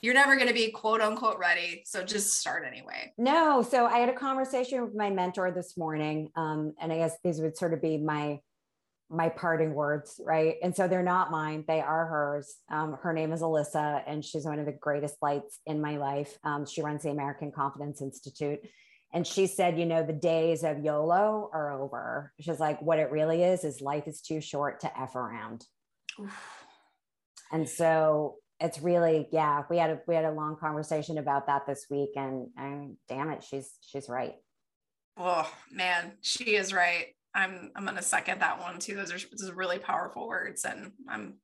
you're 0.00 0.14
never 0.14 0.36
going 0.36 0.48
to 0.48 0.54
be 0.54 0.70
quote 0.70 1.00
unquote 1.00 1.38
ready. 1.38 1.82
So 1.84 2.04
just 2.04 2.38
start 2.38 2.64
anyway. 2.66 3.12
No. 3.18 3.62
So 3.62 3.86
I 3.86 3.98
had 3.98 4.08
a 4.08 4.14
conversation 4.14 4.82
with 4.82 4.94
my 4.94 5.10
mentor 5.10 5.50
this 5.50 5.76
morning. 5.76 6.30
Um, 6.36 6.74
and 6.80 6.92
I 6.92 6.98
guess 6.98 7.16
these 7.24 7.40
would 7.40 7.56
sort 7.56 7.74
of 7.74 7.82
be 7.82 7.98
my 7.98 8.40
my 9.10 9.28
parting 9.28 9.72
words, 9.74 10.20
right? 10.24 10.56
And 10.62 10.74
so 10.74 10.86
they're 10.86 11.02
not 11.02 11.30
mine, 11.30 11.64
they 11.66 11.80
are 11.80 12.06
hers. 12.06 12.56
Um, 12.70 12.98
her 13.02 13.12
name 13.12 13.32
is 13.32 13.40
Alyssa, 13.40 14.02
and 14.06 14.24
she's 14.24 14.44
one 14.44 14.58
of 14.58 14.66
the 14.66 14.72
greatest 14.72 15.16
lights 15.22 15.60
in 15.66 15.80
my 15.80 15.96
life. 15.96 16.36
Um, 16.44 16.66
she 16.66 16.82
runs 16.82 17.02
the 17.02 17.10
American 17.10 17.50
Confidence 17.50 18.02
Institute. 18.02 18.60
And 19.12 19.26
she 19.26 19.46
said, 19.46 19.78
you 19.78 19.86
know, 19.86 20.02
the 20.02 20.12
days 20.12 20.62
of 20.64 20.84
YOLO 20.84 21.48
are 21.52 21.72
over. 21.72 22.32
She's 22.40 22.60
like, 22.60 22.82
what 22.82 22.98
it 22.98 23.10
really 23.10 23.42
is, 23.42 23.64
is 23.64 23.80
life 23.80 24.06
is 24.06 24.20
too 24.20 24.42
short 24.42 24.80
to 24.80 25.00
F 25.00 25.16
around. 25.16 25.64
and 27.52 27.66
so 27.66 28.36
it's 28.60 28.80
really, 28.80 29.28
yeah, 29.32 29.62
we 29.70 29.78
had 29.78 29.90
a 29.90 30.00
we 30.06 30.14
had 30.14 30.24
a 30.24 30.32
long 30.32 30.56
conversation 30.56 31.16
about 31.16 31.46
that 31.46 31.66
this 31.66 31.86
week, 31.88 32.10
and, 32.16 32.48
and 32.56 32.96
damn 33.08 33.30
it, 33.30 33.44
she's 33.44 33.72
she's 33.80 34.08
right. 34.08 34.34
Oh 35.16 35.50
man, 35.70 36.12
she 36.20 36.56
is 36.56 36.72
right. 36.72 37.14
I'm 37.34 37.70
I'm 37.76 37.84
gonna 37.84 38.02
second 38.02 38.40
that 38.40 38.60
one 38.60 38.78
too. 38.78 38.94
Those 38.94 39.12
are, 39.12 39.18
those 39.18 39.50
are 39.50 39.54
really 39.54 39.78
powerful 39.78 40.28
words, 40.28 40.64
and 40.64 40.92
I'm 41.08 41.34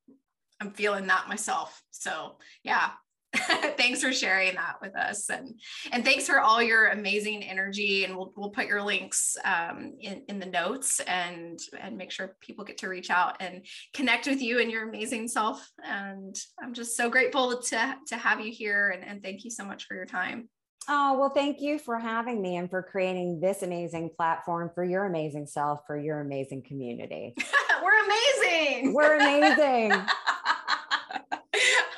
I'm 0.60 0.72
feeling 0.72 1.06
that 1.08 1.28
myself. 1.28 1.82
So 1.90 2.36
yeah, 2.62 2.90
thanks 3.76 4.02
for 4.02 4.12
sharing 4.12 4.54
that 4.54 4.76
with 4.80 4.96
us, 4.96 5.28
and 5.28 5.58
and 5.92 6.04
thanks 6.04 6.26
for 6.26 6.40
all 6.40 6.62
your 6.62 6.88
amazing 6.88 7.42
energy. 7.42 8.04
And 8.04 8.16
we'll 8.16 8.32
we'll 8.36 8.50
put 8.50 8.66
your 8.66 8.82
links 8.82 9.36
um, 9.44 9.94
in 10.00 10.22
in 10.28 10.38
the 10.38 10.46
notes 10.46 11.00
and 11.00 11.58
and 11.78 11.96
make 11.96 12.10
sure 12.10 12.36
people 12.40 12.64
get 12.64 12.78
to 12.78 12.88
reach 12.88 13.10
out 13.10 13.36
and 13.40 13.66
connect 13.92 14.26
with 14.26 14.40
you 14.40 14.60
and 14.60 14.70
your 14.70 14.88
amazing 14.88 15.28
self. 15.28 15.68
And 15.84 16.36
I'm 16.62 16.74
just 16.74 16.96
so 16.96 17.10
grateful 17.10 17.60
to 17.60 17.96
to 18.08 18.16
have 18.16 18.40
you 18.40 18.52
here, 18.52 18.90
and 18.90 19.04
and 19.04 19.22
thank 19.22 19.44
you 19.44 19.50
so 19.50 19.64
much 19.64 19.84
for 19.86 19.94
your 19.94 20.06
time. 20.06 20.48
Oh, 20.88 21.18
well, 21.18 21.30
thank 21.30 21.60
you 21.60 21.78
for 21.78 21.98
having 21.98 22.42
me 22.42 22.56
and 22.56 22.68
for 22.68 22.82
creating 22.82 23.40
this 23.40 23.62
amazing 23.62 24.10
platform 24.16 24.70
for 24.74 24.84
your 24.84 25.06
amazing 25.06 25.46
self, 25.46 25.80
for 25.86 25.98
your 25.98 26.20
amazing 26.20 26.62
community. 26.62 27.34
We're 27.82 28.04
amazing. 28.04 28.92
We're 28.92 29.16
amazing. 29.16 29.92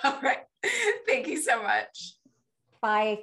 All 0.04 0.20
right. 0.22 0.44
Thank 1.06 1.26
you 1.28 1.40
so 1.40 1.62
much. 1.62 2.14
Bye. 2.80 3.20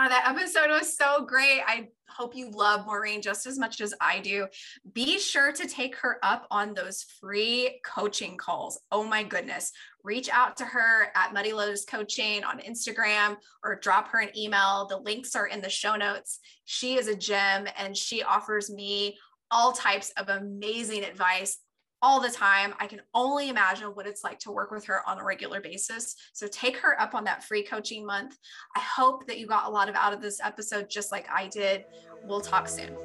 Oh, 0.00 0.08
that 0.08 0.28
episode 0.28 0.70
was 0.70 0.96
so 0.96 1.24
great. 1.24 1.60
I 1.66 1.88
hope 2.08 2.36
you 2.36 2.52
love 2.52 2.86
Maureen 2.86 3.20
just 3.20 3.46
as 3.46 3.58
much 3.58 3.80
as 3.80 3.92
I 4.00 4.20
do. 4.20 4.46
Be 4.92 5.18
sure 5.18 5.50
to 5.50 5.66
take 5.66 5.96
her 5.96 6.20
up 6.22 6.46
on 6.52 6.72
those 6.72 7.02
free 7.20 7.80
coaching 7.84 8.36
calls. 8.36 8.78
Oh 8.92 9.02
my 9.02 9.24
goodness. 9.24 9.72
Reach 10.04 10.28
out 10.28 10.56
to 10.58 10.64
her 10.64 11.08
at 11.16 11.34
Muddy 11.34 11.52
Lotus 11.52 11.84
Coaching 11.84 12.44
on 12.44 12.60
Instagram 12.60 13.38
or 13.64 13.74
drop 13.74 14.06
her 14.10 14.20
an 14.20 14.38
email. 14.38 14.86
The 14.86 14.98
links 14.98 15.34
are 15.34 15.48
in 15.48 15.60
the 15.60 15.68
show 15.68 15.96
notes. 15.96 16.38
She 16.64 16.96
is 16.96 17.08
a 17.08 17.16
gem 17.16 17.66
and 17.76 17.96
she 17.96 18.22
offers 18.22 18.70
me 18.70 19.18
all 19.50 19.72
types 19.72 20.12
of 20.16 20.28
amazing 20.28 21.02
advice 21.02 21.58
all 22.02 22.20
the 22.20 22.30
time. 22.30 22.74
I 22.78 22.86
can 22.86 23.00
only 23.14 23.48
imagine 23.48 23.88
what 23.88 24.06
it's 24.06 24.24
like 24.24 24.38
to 24.40 24.50
work 24.50 24.70
with 24.70 24.84
her 24.86 25.08
on 25.08 25.18
a 25.18 25.24
regular 25.24 25.60
basis. 25.60 26.16
So 26.32 26.46
take 26.46 26.76
her 26.78 27.00
up 27.00 27.14
on 27.14 27.24
that 27.24 27.44
free 27.44 27.62
coaching 27.62 28.06
month. 28.06 28.38
I 28.76 28.80
hope 28.80 29.26
that 29.26 29.38
you 29.38 29.46
got 29.46 29.66
a 29.66 29.70
lot 29.70 29.88
of 29.88 29.94
out 29.94 30.12
of 30.12 30.20
this 30.20 30.40
episode, 30.42 30.88
just 30.88 31.12
like 31.12 31.26
I 31.32 31.48
did. 31.48 31.84
We'll 32.24 32.40
talk 32.40 32.68
soon. 32.68 32.96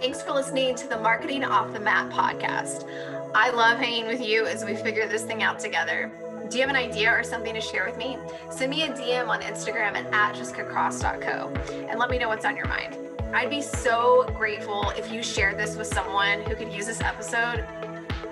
Thanks 0.00 0.22
for 0.22 0.32
listening 0.32 0.74
to 0.76 0.88
the 0.88 0.98
Marketing 0.98 1.44
Off 1.44 1.72
the 1.72 1.80
Mat 1.80 2.10
podcast. 2.10 2.88
I 3.34 3.50
love 3.50 3.78
hanging 3.78 4.06
with 4.06 4.24
you 4.24 4.46
as 4.46 4.64
we 4.64 4.74
figure 4.74 5.06
this 5.06 5.22
thing 5.22 5.42
out 5.42 5.58
together. 5.58 6.10
Do 6.48 6.56
you 6.56 6.62
have 6.62 6.70
an 6.70 6.76
idea 6.76 7.10
or 7.10 7.22
something 7.22 7.54
to 7.54 7.60
share 7.60 7.86
with 7.86 7.96
me? 7.96 8.16
Send 8.50 8.70
me 8.70 8.82
a 8.82 8.88
DM 8.88 9.28
on 9.28 9.40
Instagram 9.42 9.94
at, 9.94 10.06
at 10.12 10.36
and 11.90 11.98
let 11.98 12.10
me 12.10 12.18
know 12.18 12.28
what's 12.28 12.44
on 12.44 12.56
your 12.56 12.66
mind. 12.66 13.09
I'd 13.32 13.50
be 13.50 13.62
so 13.62 14.24
grateful 14.34 14.90
if 14.96 15.12
you 15.12 15.22
shared 15.22 15.56
this 15.56 15.76
with 15.76 15.86
someone 15.86 16.42
who 16.42 16.56
could 16.56 16.72
use 16.72 16.86
this 16.86 17.00
episode. 17.00 17.64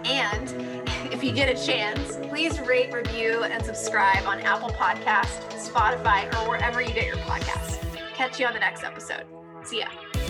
And 0.04 0.52
if 1.12 1.22
you 1.22 1.32
get 1.32 1.48
a 1.48 1.66
chance, 1.66 2.16
please 2.28 2.58
rate, 2.60 2.92
review, 2.92 3.44
and 3.44 3.64
subscribe 3.64 4.26
on 4.26 4.40
Apple 4.40 4.70
Podcast, 4.70 5.50
Spotify, 5.52 6.26
or 6.34 6.48
wherever 6.48 6.82
you 6.82 6.92
get 6.92 7.06
your 7.06 7.16
podcasts. 7.18 7.78
Catch 8.14 8.40
you 8.40 8.46
on 8.46 8.54
the 8.54 8.60
next 8.60 8.82
episode. 8.82 9.24
See 9.64 9.80
ya. 9.80 10.27